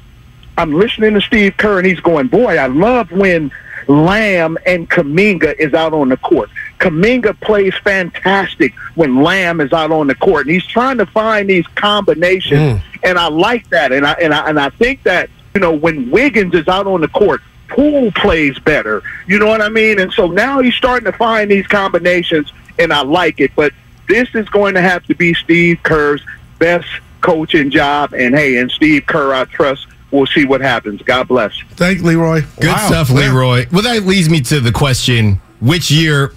I'm 0.57 0.73
listening 0.73 1.13
to 1.15 1.21
Steve 1.21 1.57
Kerr 1.59 1.79
and 1.79 1.87
he's 1.87 2.01
going, 2.01 2.29
boy, 2.29 2.57
I 2.57 2.67
love 2.67 3.13
when 3.13 3.53
Lamb 3.87 4.57
and 4.67 4.89
Kuminga 4.89 5.59
is 5.59 5.75
out 5.75 5.93
on 5.93 6.09
the 6.09 6.17
court. 6.17 6.49
Kuminga 6.79 7.39
plays 7.41 7.75
fantastic 7.85 8.73
when 8.95 9.23
Lamb 9.23 9.61
is 9.61 9.73
out 9.73 9.93
on 9.93 10.07
the 10.07 10.15
court, 10.15 10.47
and 10.47 10.55
he's 10.55 10.67
trying 10.67 10.99
to 10.99 11.07
find 11.07 11.51
these 11.51 11.67
combinations, 11.69 12.61
mm. 12.61 12.83
and 13.03 13.19
I 13.19 13.29
like 13.29 13.69
that, 13.71 13.93
and 13.93 14.07
I 14.07 14.13
and 14.13 14.33
I 14.33 14.49
and 14.49 14.59
I 14.59 14.71
think 14.71 15.03
that 15.03 15.31
you 15.55 15.61
know 15.61 15.73
when 15.73 16.11
Wiggins 16.11 16.55
is 16.55 16.69
out 16.69 16.87
on 16.87 17.01
the 17.01 17.09
court, 17.09 17.41
Poole 17.75 18.13
plays 18.13 18.59
better. 18.61 19.03
You 19.27 19.39
know 19.39 19.47
what 19.47 19.61
I 19.63 19.69
mean? 19.69 19.99
And 20.01 20.13
so 20.13 20.27
now 20.29 20.61
he's 20.61 20.75
starting 20.75 21.11
to 21.11 21.17
find 21.17 21.51
these 21.51 21.67
combinations, 21.67 22.53
and 22.79 22.93
I 22.93 23.03
like 23.03 23.41
it. 23.41 23.51
But 23.57 23.73
this 24.09 24.29
is 24.35 24.49
going 24.51 24.75
to 24.75 24.81
have 24.83 25.05
to 25.07 25.15
be 25.15 25.33
Steve 25.35 25.79
Kerr's 25.83 26.23
best 26.59 26.87
coaching 27.23 27.71
job, 27.71 28.13
and 28.13 28.35
hey, 28.35 28.59
and 28.59 28.71
Steve 28.71 29.07
Kerr, 29.07 29.33
I 29.35 29.45
trust. 29.47 29.87
We'll 30.11 30.27
see 30.27 30.45
what 30.45 30.61
happens. 30.61 31.01
God 31.03 31.29
bless. 31.29 31.53
Thank 31.77 32.03
Leroy. 32.03 32.43
Good 32.61 32.67
Wow. 32.69 32.87
stuff, 32.89 33.09
Leroy. 33.11 33.67
Well, 33.73 33.83
that 33.83 34.03
leads 34.03 34.29
me 34.29 34.43
to 34.43 34.61
the 34.61 34.73
question: 34.73 35.41
Which 35.61 35.91
year, 35.91 36.33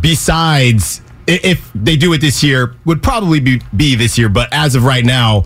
besides 0.00 1.00
if 1.26 1.68
they 1.74 1.96
do 1.96 2.12
it 2.12 2.20
this 2.20 2.44
year, 2.44 2.76
would 2.84 3.02
probably 3.02 3.40
be, 3.40 3.60
be 3.76 3.96
this 3.96 4.16
year, 4.16 4.28
but 4.28 4.48
as 4.52 4.76
of 4.76 4.84
right 4.84 5.04
now, 5.04 5.42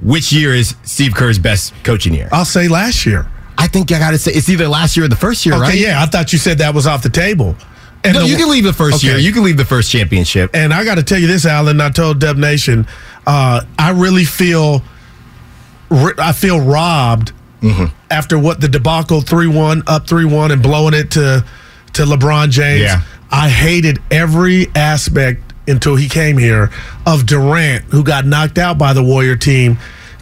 which 0.00 0.32
year 0.32 0.54
is 0.54 0.74
Steve 0.84 1.14
Kerr's 1.14 1.38
best 1.38 1.74
coaching 1.84 2.14
year? 2.14 2.30
I'll 2.32 2.46
say 2.46 2.66
last 2.68 3.04
year. 3.04 3.28
I 3.58 3.66
think 3.66 3.90
I 3.92 3.98
got 3.98 4.12
to 4.12 4.18
say 4.18 4.30
it's 4.32 4.48
either 4.48 4.68
last 4.68 4.96
year 4.96 5.04
or 5.06 5.08
the 5.08 5.16
first 5.16 5.44
year, 5.44 5.54
Okay, 5.56 5.62
right? 5.64 5.78
yeah, 5.78 6.00
I 6.02 6.06
thought 6.06 6.32
you 6.32 6.38
said 6.38 6.58
that 6.58 6.72
was 6.74 6.86
off 6.86 7.02
the 7.02 7.10
table. 7.10 7.56
And 8.04 8.14
no, 8.14 8.20
the- 8.22 8.28
you 8.28 8.36
can 8.36 8.48
leave 8.48 8.62
the 8.64 8.72
first 8.72 8.98
Okay. 8.98 9.08
year. 9.08 9.18
You 9.18 9.32
can 9.32 9.42
leave 9.42 9.56
the 9.56 9.64
first 9.64 9.90
championship. 9.90 10.50
And 10.54 10.72
I 10.72 10.84
got 10.84 10.94
to 10.94 11.02
tell 11.02 11.18
you 11.18 11.26
this, 11.26 11.44
Alan. 11.44 11.80
I 11.80 11.90
told 11.90 12.20
Dub 12.20 12.36
Nation, 12.36 12.86
uh, 13.26 13.62
I 13.78 13.90
really 13.90 14.24
feel, 14.24 14.82
I 15.90 16.32
feel 16.32 16.60
robbed 16.60 17.32
Mm-hmm. 17.60 17.86
after 18.08 18.38
what 18.38 18.60
the 18.60 18.68
debacle 18.68 19.20
three 19.20 19.48
one 19.48 19.82
up 19.88 20.06
three 20.06 20.24
one 20.24 20.52
and 20.52 20.62
blowing 20.62 20.94
it 20.94 21.10
to 21.10 21.44
to 21.94 22.02
LeBron 22.04 22.50
James. 22.50 22.82
Yeah. 22.82 23.00
I 23.32 23.48
hated 23.48 23.98
every 24.12 24.68
aspect 24.76 25.42
until 25.66 25.96
he 25.96 26.08
came 26.08 26.38
here 26.38 26.70
of 27.04 27.26
Durant, 27.26 27.86
who 27.86 28.04
got 28.04 28.24
knocked 28.26 28.58
out 28.58 28.78
by 28.78 28.92
the 28.92 29.02
Warrior 29.02 29.34
team. 29.34 29.76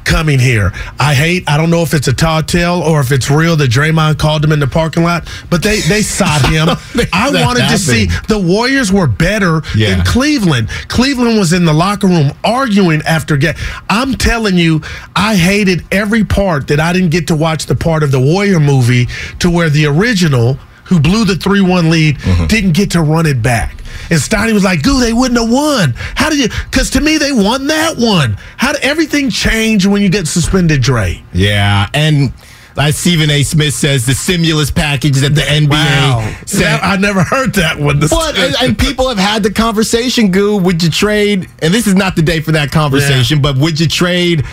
Coming 0.06 0.38
here, 0.38 0.72
I 1.00 1.14
hate. 1.14 1.42
I 1.48 1.56
don't 1.56 1.68
know 1.68 1.82
if 1.82 1.92
it's 1.92 2.06
a 2.06 2.12
tall 2.12 2.40
tale 2.42 2.80
or 2.80 3.00
if 3.00 3.10
it's 3.10 3.28
real 3.28 3.56
that 3.56 3.70
Draymond 3.72 4.18
called 4.18 4.44
him 4.44 4.52
in 4.52 4.60
the 4.60 4.68
parking 4.68 5.02
lot, 5.02 5.28
but 5.50 5.64
they 5.64 5.80
they 5.80 6.00
sought 6.02 6.42
him. 6.48 6.68
I 7.12 7.28
wanted 7.44 7.68
to 7.70 7.76
see 7.76 8.06
the 8.28 8.38
Warriors 8.38 8.92
were 8.92 9.08
better 9.08 9.62
Yeah. 9.74 9.96
than 9.96 10.04
Cleveland. 10.06 10.68
Cleveland 10.86 11.36
was 11.38 11.52
in 11.52 11.64
the 11.64 11.72
locker 11.74 12.06
room 12.06 12.30
arguing 12.44 13.02
after 13.02 13.36
game. 13.36 13.54
I'm 13.90 14.14
telling 14.14 14.56
you, 14.56 14.80
I 15.16 15.34
hated 15.34 15.82
every 15.90 16.22
part 16.24 16.68
that 16.68 16.78
I 16.78 16.92
didn't 16.92 17.10
get 17.10 17.26
to 17.26 17.34
watch 17.34 17.66
the 17.66 17.74
part 17.74 18.04
of 18.04 18.12
the 18.12 18.20
Warrior 18.20 18.60
movie 18.60 19.08
to 19.40 19.50
where 19.50 19.68
the 19.70 19.86
original, 19.86 20.54
who 20.84 21.00
blew 21.00 21.24
the 21.24 21.34
3 21.34 21.60
1 21.62 21.90
lead, 21.90 22.18
Mm-hmm. 22.18 22.46
didn't 22.46 22.72
get 22.72 22.92
to 22.92 23.02
run 23.02 23.26
it 23.26 23.42
back. 23.42 23.75
And 24.10 24.20
Steiny 24.20 24.52
was 24.52 24.64
like, 24.64 24.82
Goo, 24.82 25.00
they 25.00 25.12
wouldn't 25.12 25.40
have 25.40 25.50
won. 25.50 25.94
How 26.14 26.30
did 26.30 26.38
you? 26.38 26.48
Because 26.70 26.90
to 26.90 27.00
me, 27.00 27.18
they 27.18 27.32
won 27.32 27.66
that 27.66 27.96
one. 27.96 28.36
How 28.56 28.72
did 28.72 28.82
everything 28.82 29.30
change 29.30 29.86
when 29.86 30.02
you 30.02 30.08
get 30.08 30.26
suspended, 30.26 30.80
Dre? 30.82 31.22
Yeah, 31.32 31.88
and 31.94 32.32
as 32.78 32.96
Stephen 32.98 33.30
A. 33.30 33.42
Smith 33.42 33.72
says, 33.72 34.04
the 34.04 34.12
stimulus 34.14 34.70
package 34.70 35.16
that 35.20 35.34
the 35.34 35.40
NBA 35.40 35.70
Wow. 35.70 36.34
sent. 36.44 36.62
That- 36.62 36.84
I 36.84 36.96
never 36.96 37.22
heard 37.22 37.54
that 37.54 37.78
one. 37.78 38.00
But 38.00 38.36
and, 38.38 38.54
and 38.60 38.78
people 38.78 39.08
have 39.08 39.16
had 39.18 39.42
the 39.42 39.50
conversation, 39.50 40.30
Goo. 40.30 40.58
Would 40.58 40.82
you 40.82 40.90
trade? 40.90 41.48
And 41.62 41.72
this 41.72 41.86
is 41.86 41.94
not 41.94 42.16
the 42.16 42.22
day 42.22 42.40
for 42.40 42.52
that 42.52 42.70
conversation. 42.70 43.40
But 43.40 43.56
would 43.58 43.80
you 43.80 43.88
trade 43.88 44.44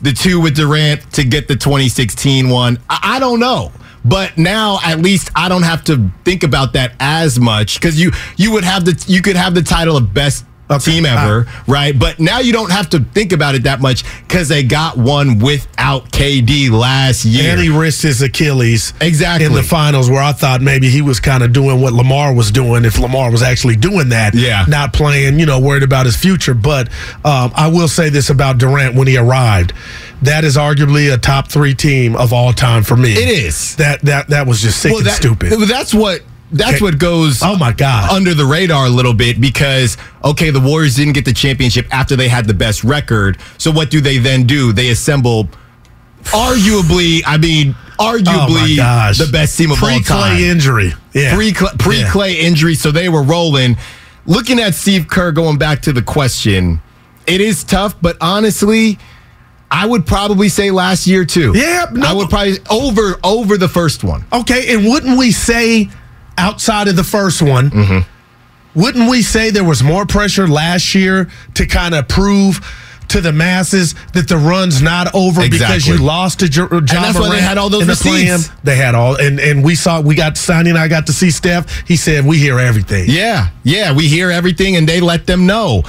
the 0.00 0.12
two 0.12 0.40
with 0.40 0.54
Durant 0.56 1.12
to 1.14 1.24
get 1.24 1.48
the 1.48 1.56
2016 1.56 2.48
one? 2.48 2.78
I, 2.88 3.16
I 3.16 3.18
don't 3.18 3.40
know. 3.40 3.72
But 4.04 4.36
now 4.36 4.78
at 4.84 5.00
least 5.00 5.30
I 5.34 5.48
don't 5.48 5.62
have 5.62 5.84
to 5.84 6.10
think 6.24 6.42
about 6.42 6.72
that 6.72 6.94
as 6.98 7.38
much 7.38 7.80
because 7.80 8.00
you 8.00 8.10
you 8.36 8.52
would 8.52 8.64
have 8.64 8.84
the 8.84 9.04
you 9.06 9.22
could 9.22 9.36
have 9.36 9.54
the 9.54 9.62
title 9.62 9.96
of 9.96 10.12
best 10.12 10.44
team 10.78 11.06
ever, 11.06 11.46
right? 11.66 11.98
But 11.98 12.20
now 12.20 12.38
you 12.40 12.52
don't 12.52 12.70
have 12.70 12.90
to 12.90 13.00
think 13.00 13.32
about 13.32 13.54
it 13.54 13.64
that 13.64 13.80
much 13.80 14.04
because 14.26 14.48
they 14.48 14.62
got 14.62 14.96
one 14.96 15.38
without 15.38 16.10
KD 16.12 16.70
last 16.70 17.24
year. 17.24 17.52
And 17.52 17.60
he 17.60 17.68
risked 17.68 18.02
his 18.02 18.22
Achilles 18.22 18.94
exactly 19.00 19.46
in 19.46 19.52
the 19.52 19.62
finals, 19.62 20.08
where 20.10 20.22
I 20.22 20.32
thought 20.32 20.60
maybe 20.62 20.88
he 20.88 21.02
was 21.02 21.20
kind 21.20 21.42
of 21.42 21.52
doing 21.52 21.80
what 21.80 21.92
Lamar 21.92 22.32
was 22.34 22.50
doing. 22.50 22.84
If 22.84 22.98
Lamar 22.98 23.30
was 23.30 23.42
actually 23.42 23.76
doing 23.76 24.10
that, 24.10 24.34
Yeah. 24.34 24.64
not 24.68 24.92
playing, 24.92 25.38
you 25.38 25.46
know, 25.46 25.60
worried 25.60 25.82
about 25.82 26.06
his 26.06 26.16
future. 26.16 26.54
But 26.54 26.88
um, 27.24 27.52
I 27.54 27.68
will 27.68 27.88
say 27.88 28.08
this 28.08 28.30
about 28.30 28.58
Durant 28.58 28.94
when 28.94 29.06
he 29.08 29.16
arrived. 29.16 29.72
That 30.22 30.44
is 30.44 30.56
arguably 30.56 31.12
a 31.12 31.18
top 31.18 31.48
three 31.48 31.74
team 31.74 32.14
of 32.14 32.32
all 32.32 32.52
time 32.52 32.84
for 32.84 32.96
me. 32.96 33.12
It 33.12 33.28
is. 33.28 33.74
That 33.76 34.02
that 34.02 34.28
that 34.28 34.46
was 34.46 34.60
just 34.62 34.80
sick 34.80 34.92
and 34.92 35.04
that- 35.06 35.16
stupid. 35.16 35.50
That's 35.68 35.92
what 35.92 36.22
that's 36.52 36.80
what 36.80 36.98
goes 36.98 37.40
Oh 37.42 37.56
my 37.56 37.72
god. 37.72 38.10
under 38.10 38.34
the 38.34 38.44
radar 38.44 38.86
a 38.86 38.90
little 38.90 39.14
bit 39.14 39.40
because 39.40 39.96
okay, 40.24 40.50
the 40.50 40.60
Warriors 40.60 40.96
didn't 40.96 41.14
get 41.14 41.24
the 41.24 41.32
championship 41.32 41.86
after 41.90 42.14
they 42.16 42.28
had 42.28 42.46
the 42.46 42.54
best 42.54 42.84
record. 42.84 43.38
So 43.58 43.70
what 43.70 43.90
do 43.90 44.00
they 44.00 44.18
then 44.18 44.46
do? 44.46 44.72
They 44.72 44.90
assemble 44.90 45.48
arguably, 46.24 47.22
I 47.26 47.36
mean, 47.38 47.74
oh 47.98 48.16
arguably 48.16 48.78
Oh 48.80 49.12
the 49.24 49.30
best 49.32 49.56
team 49.58 49.70
of 49.72 49.82
all 49.82 49.88
time. 49.88 50.36
Pre-Klay 50.36 50.40
injury. 50.50 50.92
Yeah. 51.12 51.34
Pre 51.34 51.52
pre 51.52 51.96
Klay 52.02 52.34
injury, 52.36 52.74
so 52.74 52.90
they 52.90 53.08
were 53.08 53.22
rolling. 53.22 53.76
Looking 54.26 54.60
at 54.60 54.74
Steve 54.74 55.08
Kerr, 55.08 55.32
going 55.32 55.58
back 55.58 55.82
to 55.82 55.92
the 55.92 56.02
question, 56.02 56.80
it 57.26 57.40
is 57.40 57.64
tough, 57.64 57.96
but 58.00 58.16
honestly, 58.20 58.98
I 59.70 59.86
would 59.86 60.06
probably 60.06 60.48
say 60.48 60.70
last 60.70 61.06
year 61.06 61.24
too. 61.24 61.52
Yeah, 61.56 61.86
no. 61.92 62.06
I 62.06 62.12
would 62.12 62.28
probably 62.28 62.58
over 62.70 63.18
over 63.24 63.56
the 63.56 63.68
first 63.68 64.04
one. 64.04 64.24
Okay, 64.32 64.74
and 64.74 64.86
wouldn't 64.86 65.18
we 65.18 65.32
say 65.32 65.88
outside 66.38 66.88
of 66.88 66.96
the 66.96 67.04
first 67.04 67.42
one, 67.42 67.70
Mm-hmm. 67.70 68.80
wouldn't 68.80 69.08
we 69.10 69.22
say 69.22 69.50
there 69.50 69.64
was 69.64 69.82
more 69.82 70.06
pressure 70.06 70.48
last 70.48 70.94
year 70.94 71.28
to 71.54 71.66
kind 71.66 71.94
of 71.94 72.08
prove 72.08 72.60
to 73.08 73.20
the 73.20 73.32
masses 73.32 73.94
that 74.14 74.26
the 74.26 74.38
run's 74.38 74.80
not 74.80 75.14
over 75.14 75.46
because 75.46 75.86
you 75.86 75.98
lost 75.98 76.40
to 76.40 76.48
John 76.48 76.68
And 76.72 76.88
that's 76.88 77.18
why 77.18 77.28
they 77.28 77.42
had 77.42 77.58
all 77.58 77.68
those 77.68 77.82
in 77.82 77.88
the 77.88 77.94
They 78.64 78.76
had 78.76 78.94
all, 78.94 79.16
and 79.16 79.38
and 79.38 79.62
we 79.62 79.74
saw 79.74 80.00
we 80.00 80.14
got 80.14 80.38
Sonny 80.38 80.70
and 80.70 80.78
I 80.78 80.88
got 80.88 81.06
to 81.08 81.12
see 81.12 81.30
Steph. 81.30 81.86
He 81.86 81.96
said 81.96 82.24
we 82.24 82.38
hear 82.38 82.58
everything. 82.58 83.04
Yeah, 83.08 83.48
yeah, 83.64 83.92
we 83.94 84.08
hear 84.08 84.30
everything 84.30 84.76
and 84.76 84.88
they 84.88 85.00
let 85.00 85.26
them 85.26 85.44
know. 85.46 85.82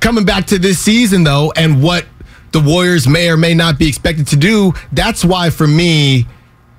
Coming 0.00 0.24
back 0.26 0.46
to 0.48 0.58
this 0.58 0.78
season 0.78 1.24
though, 1.24 1.52
and 1.56 1.82
what 1.82 2.04
the 2.50 2.60
Warriors 2.60 3.08
may 3.08 3.30
or 3.30 3.38
may 3.38 3.54
not 3.54 3.78
be 3.78 3.88
expected 3.88 4.26
to 4.26 4.36
do, 4.36 4.74
that's 4.92 5.24
why 5.24 5.48
for 5.48 5.66
me, 5.66 6.26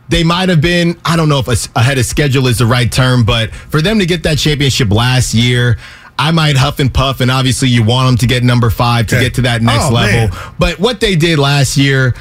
they 0.10 0.24
might 0.24 0.49
have 0.49 0.62
been, 0.62 0.97
I 1.06 1.16
don't 1.16 1.30
know 1.30 1.39
if 1.39 1.47
a- 1.47 1.80
ahead 1.80 1.97
of 1.97 2.06
schedule 2.06 2.47
is 2.47 2.58
the 2.60 2.66
right 2.66 2.91
term, 2.91 3.24
but 3.24 3.54
for 3.54 3.82
them 3.82 3.99
to 3.99 4.06
get 4.06 4.24
that 4.24 4.38
championship 4.38 4.91
last 4.91 5.34
year, 5.34 5.78
I 6.20 6.32
might 6.32 6.58
huff 6.58 6.80
and 6.80 6.93
puff, 6.93 7.22
and 7.22 7.32
obviously 7.32 7.70
you 7.70 7.84
want 7.84 8.08
them 8.08 8.18
to 8.18 8.28
get 8.28 8.43
number 8.43 8.70
five 8.70 9.08
to 9.08 9.16
Okay. 9.16 9.26
get 9.26 9.34
to 9.36 9.41
that 9.43 9.62
next 9.62 9.86
Oh, 9.86 9.93
level. 9.93 10.28
man. 10.30 10.32
But 10.60 10.80
what 10.80 10.99
they 10.99 11.16
did 11.16 11.39
last 11.39 11.76
year, 11.78 12.14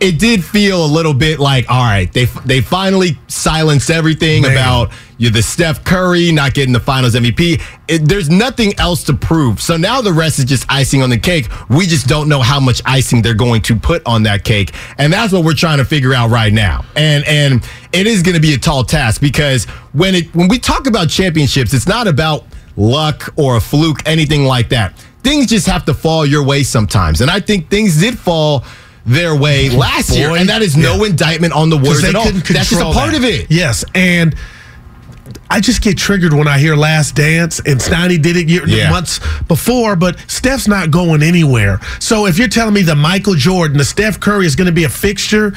it 0.00 0.18
did 0.18 0.44
feel 0.44 0.84
a 0.84 0.88
little 0.88 1.14
bit 1.14 1.38
like, 1.38 1.66
all 1.70 1.82
right, 1.84 2.12
they 2.12 2.26
they 2.44 2.60
finally 2.60 3.18
silenced 3.28 3.90
everything 3.90 4.42
Man. 4.42 4.52
about 4.52 4.90
you 5.18 5.30
the 5.30 5.42
Steph 5.42 5.84
Curry 5.84 6.30
not 6.32 6.54
getting 6.54 6.72
the 6.72 6.80
Finals 6.80 7.14
MVP. 7.14 7.62
It, 7.88 8.08
there's 8.08 8.28
nothing 8.28 8.78
else 8.78 9.02
to 9.04 9.14
prove. 9.14 9.60
So 9.62 9.76
now 9.76 10.00
the 10.00 10.12
rest 10.12 10.38
is 10.38 10.44
just 10.44 10.66
icing 10.68 11.02
on 11.02 11.10
the 11.10 11.18
cake. 11.18 11.48
We 11.68 11.86
just 11.86 12.06
don't 12.06 12.28
know 12.28 12.40
how 12.40 12.60
much 12.60 12.82
icing 12.84 13.22
they're 13.22 13.34
going 13.34 13.62
to 13.62 13.76
put 13.76 14.02
on 14.06 14.24
that 14.24 14.44
cake, 14.44 14.74
and 14.98 15.12
that's 15.12 15.32
what 15.32 15.44
we're 15.44 15.54
trying 15.54 15.78
to 15.78 15.84
figure 15.84 16.14
out 16.14 16.30
right 16.30 16.52
now. 16.52 16.84
And 16.94 17.24
and 17.26 17.68
it 17.92 18.06
is 18.06 18.22
going 18.22 18.34
to 18.34 18.40
be 18.40 18.54
a 18.54 18.58
tall 18.58 18.84
task 18.84 19.20
because 19.20 19.64
when 19.92 20.14
it 20.14 20.34
when 20.34 20.48
we 20.48 20.58
talk 20.58 20.86
about 20.86 21.08
championships, 21.08 21.72
it's 21.72 21.88
not 21.88 22.06
about 22.06 22.44
luck 22.76 23.32
or 23.36 23.56
a 23.56 23.60
fluke, 23.60 24.06
anything 24.06 24.44
like 24.44 24.68
that. 24.70 24.98
Things 25.22 25.46
just 25.46 25.66
have 25.66 25.84
to 25.86 25.94
fall 25.94 26.24
your 26.24 26.44
way 26.44 26.62
sometimes, 26.62 27.20
and 27.20 27.30
I 27.30 27.40
think 27.40 27.70
things 27.70 28.00
did 28.00 28.18
fall 28.18 28.64
their 29.06 29.36
way 29.36 29.70
last 29.70 30.10
year, 30.16 30.30
and 30.30 30.48
that 30.48 30.62
is 30.62 30.76
no 30.76 30.96
yeah. 30.96 31.10
indictment 31.10 31.52
on 31.52 31.70
the 31.70 31.78
Warriors 31.78 32.04
at 32.04 32.14
all. 32.14 32.24
That's 32.30 32.70
just 32.70 32.80
a 32.80 32.92
part 32.92 33.12
that. 33.12 33.16
of 33.16 33.24
it. 33.24 33.50
Yes, 33.50 33.84
and 33.94 34.34
I 35.50 35.60
just 35.60 35.82
get 35.82 35.96
triggered 35.98 36.32
when 36.32 36.48
I 36.48 36.58
hear 36.58 36.76
Last 36.76 37.14
Dance 37.14 37.60
and 37.60 37.80
Steiny 37.80 38.20
did 38.20 38.36
it 38.36 38.48
year, 38.48 38.66
Yeah. 38.66 38.90
months 38.90 39.20
before, 39.48 39.96
but 39.96 40.18
Steph's 40.28 40.68
not 40.68 40.90
going 40.90 41.22
anywhere. 41.22 41.80
So 41.98 42.26
if 42.26 42.38
you're 42.38 42.48
telling 42.48 42.74
me 42.74 42.82
the 42.82 42.94
Michael 42.94 43.34
Jordan, 43.34 43.78
the 43.78 43.84
Steph 43.84 44.20
Curry 44.20 44.46
is 44.46 44.56
going 44.56 44.66
to 44.66 44.72
be 44.72 44.84
a 44.84 44.88
fixture, 44.88 45.54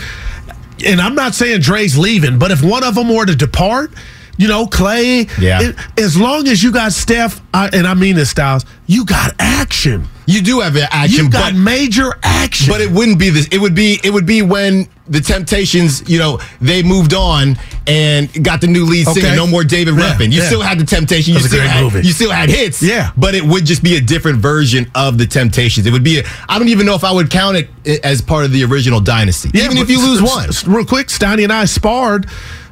and 0.85 1.01
I'm 1.01 1.15
not 1.15 1.35
saying 1.35 1.61
Dre's 1.61 1.97
leaving, 1.97 2.39
but 2.39 2.51
if 2.51 2.61
one 2.63 2.83
of 2.83 2.95
them 2.95 3.13
were 3.13 3.25
to 3.25 3.35
depart. 3.35 3.91
You 4.39 4.47
know, 4.47 4.65
Klay. 4.65 5.29
Yeah. 5.39 5.61
it- 5.61 5.75
as 5.97 6.17
long 6.17 6.47
as 6.47 6.63
you 6.63 6.71
got 6.71 6.93
Steph, 6.93 7.41
I, 7.53 7.67
and 7.73 7.85
I 7.85 7.93
mean 7.93 8.15
this, 8.15 8.29
Styles, 8.29 8.65
you 8.87 9.03
got 9.05 9.33
action. 9.37 10.07
You 10.25 10.41
do 10.41 10.59
have 10.61 10.77
action, 10.77 11.25
You 11.25 11.29
got 11.29 11.53
but 11.53 11.59
major 11.59 12.13
action. 12.23 12.67
but 12.71 12.81
it 12.81 12.89
wouldn't 12.89 13.19
be 13.19 13.29
this. 13.31 13.47
It 13.51 13.59
would 13.59 13.73
be 13.75 13.99
it 14.03 14.11
would 14.11 14.25
be 14.27 14.41
when 14.43 14.87
the 15.07 15.19
Temptations, 15.21 16.07
you 16.07 16.19
know, 16.19 16.39
they 16.61 16.83
moved 16.83 17.15
on 17.15 17.57
and 17.87 18.29
got 18.43 18.61
the 18.61 18.67
new 18.67 18.85
lead 18.85 19.07
singer. 19.07 19.25
Okay. 19.27 19.35
No 19.35 19.47
more 19.47 19.63
David 19.63 19.95
Yeah, 19.97 20.11
Ruffin. 20.11 20.31
You 20.31 20.39
yeah. 20.41 20.45
still 20.45 20.61
had 20.61 20.79
the 20.79 20.85
Temptation. 20.85 21.33
You 21.33 21.39
still 21.39 21.67
had 21.67 21.83
movie. 21.83 22.05
you 22.07 22.13
still 22.13 22.29
had 22.31 22.47
hits. 22.49 22.81
Yeah. 22.83 23.11
but 23.17 23.33
it 23.33 23.43
would 23.43 23.65
just 23.65 23.81
be 23.83 23.95
a 23.97 24.01
different 24.01 24.37
version 24.37 24.89
of 24.93 25.17
the 25.17 25.25
Temptations. 25.25 25.87
It 25.87 25.91
would 25.91 26.03
be. 26.03 26.19
A, 26.19 26.23
I 26.47 26.59
don't 26.59 26.69
even 26.69 26.85
know 26.85 26.93
if 26.95 27.03
I 27.03 27.11
would 27.11 27.31
count 27.31 27.57
it 27.57 27.69
eh, 27.85 27.97
as 28.03 28.21
part 28.21 28.45
of 28.45 28.51
the 28.51 28.63
original 28.63 28.99
dynasty. 29.01 29.49
even 29.55 29.77
if 29.77 29.89
you 29.89 29.99
lose 29.99 30.21
one. 30.21 30.49
Real 30.71 30.85
quick, 30.85 31.07
Steiny 31.07 31.43
and 31.43 31.51
I 31.51 31.65
sparred 31.65 32.27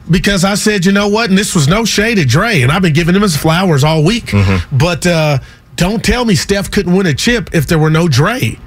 because 0.10 0.44
I 0.44 0.56
said, 0.56 0.86
you 0.86 0.92
know 0.92 1.08
what, 1.08 1.30
and 1.30 1.38
this 1.38 1.54
was 1.56 1.68
no 1.68 1.86
shade 1.86 2.18
at 2.20 2.28
Dre, 2.28 2.62
and 2.62 2.72
I've 2.72 2.82
been 2.82 2.94
giving 2.94 3.16
him 3.16 3.22
his 3.22 3.36
flowers 3.36 3.84
all 3.84 4.04
week. 4.04 4.26
Mm-hmm. 4.28 4.78
But 4.78 5.06
uh, 5.06 5.40
don't 5.76 6.04
tell 6.04 6.26
me 6.26 6.36
Steph 6.36 6.72
couldn't 6.72 6.96
win 6.96 7.06
a 7.06 7.14
chip 7.14 7.50
if 7.54 7.68
there 7.68 7.80
were 7.80 7.90
no 7.90 8.08
Dre. 8.08 8.58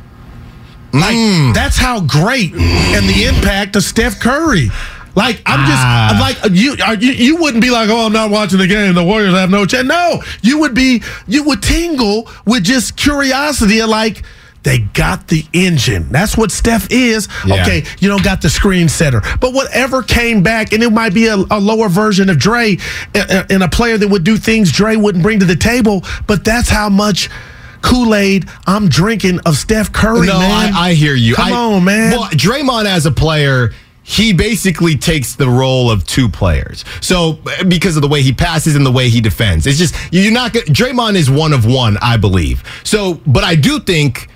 Like 0.93 1.15
Mm. 1.15 1.55
that's 1.55 1.77
how 1.77 2.01
great 2.01 2.53
and 2.53 3.09
the 3.09 3.25
impact 3.25 3.77
of 3.77 3.85
Steph 3.85 4.19
Curry. 4.19 4.71
Like 5.15 5.41
I'm 5.47 5.61
just 5.67 5.79
Ah. 5.79 6.19
Like 6.21 6.53
you, 6.53 6.77
are, 6.85 6.95
you 6.95 7.13
you 7.13 7.37
wouldn't 7.37 7.63
be 7.63 7.71
like 7.71 7.89
oh 7.91 8.07
I'm 8.07 8.13
not 8.13 8.31
watching 8.31 8.59
the 8.59 8.67
game 8.67 8.95
the 8.95 9.05
Warriors 9.05 9.35
have 9.35 9.51
no 9.51 9.67
chance 9.67 9.87
no 9.87 10.21
you 10.43 10.59
would 10.61 10.75
be 10.75 11.03
you 11.29 11.45
would 11.45 11.63
tingle 11.63 12.29
with 12.45 12.65
just 12.65 12.97
curiosity 12.97 13.81
of 13.81 13.89
like 13.89 14.23
they 14.63 14.79
got 14.79 15.29
the 15.29 15.45
engine 15.53 16.09
that's 16.11 16.37
what 16.37 16.51
Steph 16.51 16.87
is 16.91 17.29
Yeah. 17.47 17.63
okay 17.63 17.85
you 17.99 18.09
don't 18.09 18.23
got 18.23 18.43
the 18.43 18.51
screen 18.51 18.89
setter 18.89 19.23
but 19.41 19.53
whatever 19.55 20.03
came 20.03 20.43
back 20.43 20.73
and 20.73 20.83
it 20.83 20.91
might 20.91 21.15
be 21.15 21.27
a, 21.29 21.37
a 21.37 21.59
lower 21.59 21.89
version 21.89 22.29
of 22.29 22.39
Dre 22.39 22.77
and 23.15 23.63
a 23.63 23.69
player 23.69 23.97
that 23.99 24.09
would 24.09 24.25
do 24.25 24.37
things 24.37 24.71
Dre 24.71 24.97
wouldn't 24.97 25.23
bring 25.23 25.41
to 25.41 25.47
the 25.47 25.57
table 25.57 26.05
but 26.27 26.45
that's 26.45 26.69
how 26.69 26.89
much 26.89 27.31
Kool-Aid 27.83 28.47
I'm 28.67 28.89
drinking 28.89 29.41
of 29.47 29.57
Steph 29.57 29.93
Curry 29.93 30.27
no, 30.27 30.39
man 30.39 30.75
I, 30.75 30.89
I 30.91 30.95
hear 30.95 31.15
you. 31.15 31.35
come 31.35 31.53
I- 31.53 31.57
on 31.57 31.85
man 31.85 32.13
Well, 32.13 32.25
Draymond 32.31 32.85
as 32.85 33.07
a 33.07 33.11
player. 33.11 33.73
He 34.03 34.33
basically 34.33 34.97
takes 34.97 35.37
the 35.37 35.49
role 35.49 35.89
of 35.89 36.05
two 36.05 36.29
players. 36.29 36.85
So 37.01 37.39
because 37.69 37.95
of 37.97 38.03
the 38.03 38.09
way 38.09 38.23
he 38.23 38.33
passes 38.33 38.75
and 38.75 38.85
the 38.85 38.91
way 38.91 39.09
he 39.09 39.21
defends, 39.21 39.69
it's 39.69 39.79
just 39.79 39.95
you're 40.11 40.33
not. 40.33 40.53
Draymond 40.53 41.15
is 41.15 41.31
one 41.31 41.53
of 41.53 41.65
one, 41.65 41.97
I 41.99 42.17
believe. 42.17 42.65
So, 42.83 43.21
but 43.27 43.45
I 43.45 43.55
do 43.55 43.79
think 43.79 44.29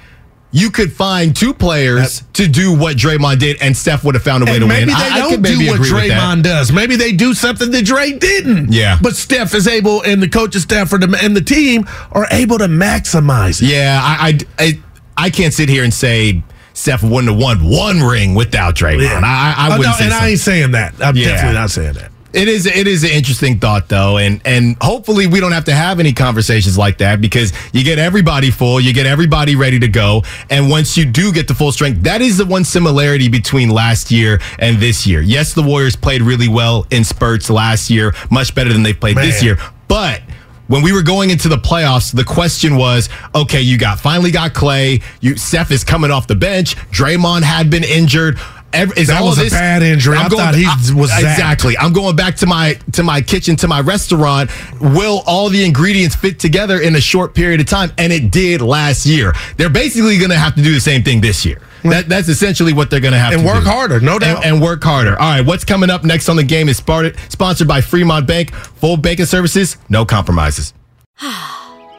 you 0.57 0.71
could 0.71 0.93
find 0.93 1.35
two 1.35 1.53
players 1.53 2.23
to 2.35 2.47
do 2.47 2.73
what 2.79 2.97
Draymond 2.97 3.41
did, 3.41 3.61
and 3.61 3.77
Steph 3.77 4.05
would 4.05 4.15
have 4.15 4.23
found 4.23 4.45
a 4.45 4.47
way 4.47 4.61
to 4.61 4.67
maybe 4.69 4.87
win. 4.87 4.89
they 4.89 4.95
I, 4.95 5.09
I 5.15 5.19
don't 5.19 5.31
could 5.33 5.43
maybe 5.43 5.65
do 5.65 5.71
what. 5.73 5.81
Draymond 5.81 6.45
does. 6.45 6.71
Maybe 6.71 6.95
they 6.95 7.11
do 7.11 7.35
something 7.35 7.73
that 7.73 7.85
Dray 7.85 8.13
didn't. 8.13 8.73
Yeah. 8.73 8.97
But 9.03 9.17
Steph 9.17 9.53
is 9.53 9.67
able, 9.67 10.03
and 10.03 10.23
the 10.23 10.29
coaching 10.29 10.61
staff 10.61 10.91
the, 10.91 11.19
and 11.21 11.37
the 11.37 11.41
team 11.41 11.87
are 12.13 12.29
able 12.31 12.59
to 12.59 12.67
maximize 12.67 13.61
it. 13.61 13.69
Yeah, 13.71 13.99
I, 14.01 14.39
I, 14.59 14.65
I, 14.65 14.81
I 15.27 15.31
can't 15.31 15.53
sit 15.53 15.69
here 15.69 15.83
and 15.83 15.93
say 15.93 16.45
Steph 16.73 17.03
wouldn't 17.03 17.33
have 17.33 17.41
won 17.43 17.65
one 17.69 18.01
ring 18.01 18.37
without 18.37 18.77
Draymond. 18.77 19.25
I, 19.25 19.55
I 19.59 19.67
Oh, 19.75 19.79
wouldn't 19.79 19.87
no, 19.87 19.99
say 19.99 20.05
and 20.05 20.13
so. 20.13 20.19
I 20.21 20.29
ain't 20.29 20.39
saying 20.41 20.71
that. 20.71 20.95
I'm 21.01 21.17
Yeah. 21.17 21.31
definitely 21.31 21.55
not 21.55 21.71
saying 21.71 21.95
that. 21.95 22.13
It 22.35 22.49
is 22.49 22.67
it 22.67 22.89
is 22.89 23.05
an 23.05 23.11
interesting 23.11 23.61
thought 23.61 23.89
though, 23.89 24.19
and 24.19 24.41
and 24.45 24.77
hopefully 24.81 25.29
we 25.29 25.39
don't 25.39 25.53
have 25.53 25.67
to 25.67 25.73
have 25.73 26.01
any 26.01 26.13
conversations 26.13 26.77
like 26.77 26.99
that 26.99 27.21
because 27.21 27.53
you 27.73 27.85
get 27.85 28.01
everybody 28.01 28.51
full, 28.51 28.81
you 28.81 28.93
get 28.93 29.07
everybody 29.07 29.55
ready 29.55 29.79
to 29.79 29.87
go, 29.87 30.25
and 30.51 30.69
once 30.69 30.97
you 30.97 31.05
do 31.05 31.33
get 31.33 31.47
the 31.47 31.55
full 31.55 31.71
strength, 31.71 32.03
that 32.03 32.21
is 32.21 32.37
the 32.37 32.45
one 32.45 32.65
similarity 32.65 33.29
between 33.29 33.71
last 33.71 34.11
year 34.11 34.41
and 34.59 34.79
this 34.79 35.07
year. 35.07 35.21
Yes, 35.21 35.55
the 35.55 35.63
Warriors 35.63 35.95
played 35.95 36.23
really 36.23 36.49
well 36.49 36.89
in 36.91 37.05
spurts 37.05 37.51
last 37.51 37.89
year, 37.89 38.13
much 38.33 38.53
better 38.53 38.73
than 38.73 38.83
they 38.83 38.93
played 38.93 39.17
this 39.17 39.43
year, 39.43 39.57
but. 39.89 40.21
When 40.67 40.83
we 40.83 40.95
were 40.95 41.03
going 41.03 41.29
into 41.29 41.51
the 41.51 41.59
playoffs, 41.59 42.11
the 42.11 42.25
question 42.25 42.77
was, 42.77 43.11
okay, 43.35 43.61
you 43.61 43.77
got 43.77 44.01
finally 44.01 44.31
got 44.31 44.55
Klay. 44.55 45.03
You 45.21 45.37
Steph 45.37 45.71
is 45.71 45.85
coming 45.85 46.11
off 46.11 46.27
the 46.27 46.35
bench. 46.35 46.75
Draymond 46.91 47.43
had 47.43 47.69
been 47.69 47.85
injured. 47.85 48.39
Ev- 48.75 48.93
Is 48.99 49.09
That 49.09 49.23
all 49.23 49.29
was 49.29 49.39
a 49.39 49.49
bad 49.51 49.83
injury. 49.83 50.17
I 50.17 50.29
thought 50.29 50.55
he 50.55 50.65
was 50.95 51.11
zapped. 51.11 51.19
exactly. 51.21 51.79
I'm 51.79 51.93
going 51.93 52.17
back 52.17 52.37
to 52.37 52.47
my 52.47 52.79
to 52.93 53.03
my 53.03 53.21
kitchen 53.21 53.57
to 53.57 53.69
my 53.69 53.81
restaurant. 53.81 54.51
Will 54.81 55.23
all 55.27 55.49
the 55.49 55.65
ingredients 55.65 56.15
fit 56.17 56.39
together 56.39 56.81
in 56.81 56.95
a 56.97 57.01
short 57.01 57.35
period 57.35 57.61
of 57.61 57.67
time? 57.67 57.93
And 57.99 58.13
it 58.13 58.31
did 58.31 58.61
last 58.61 59.07
year. 59.07 59.33
They're 59.57 59.71
basically 59.71 60.19
going 60.19 60.31
to 60.31 60.39
have 60.39 60.55
to 60.57 60.63
do 60.63 60.73
the 60.75 60.81
same 60.81 61.03
thing 61.03 61.21
this 61.21 61.45
year. 61.47 61.61
That, 61.85 62.09
that's 62.09 62.29
essentially 62.29 62.73
what 62.73 62.91
they're 62.91 62.99
going 63.01 63.13
to 63.13 63.19
have 63.19 63.33
to 63.33 63.37
do. 63.37 63.41
And 63.43 63.49
to 63.49 63.55
work 63.55 63.65
do. 63.65 63.71
harder, 63.71 64.01
no 64.01 64.13
And- 64.13 64.21
doubt. 64.23 64.45
And, 64.47 64.61
work 64.63 64.83
harder. 64.83 65.13
All 65.21 65.29
right, 65.29 65.45
what's 65.45 65.65
coming 65.65 65.91
up 65.91 66.03
next 66.03 66.29
on 66.31 66.37
the 66.37 66.43
game 66.43 66.69
is 66.71 66.79
sponsored 66.79 67.17
sponsored 67.29 67.69
by 67.69 67.81
Fremont 67.83 68.27
Bank. 68.27 68.55
Full 68.55 68.97
banking 68.97 69.27
services, 69.27 69.77
no 69.91 70.05
compromises. 70.07 70.73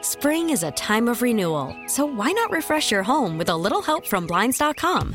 Spring 0.02 0.50
is 0.50 0.62
a 0.62 0.70
time 0.72 1.08
of 1.08 1.22
renewal, 1.22 1.76
so 1.88 2.04
why 2.06 2.32
not 2.32 2.50
refresh 2.50 2.90
your 2.90 3.02
home 3.02 3.38
with 3.38 3.48
a 3.48 3.56
little 3.56 3.82
help 3.82 4.06
from 4.06 4.26
Blinds.com? 4.26 5.14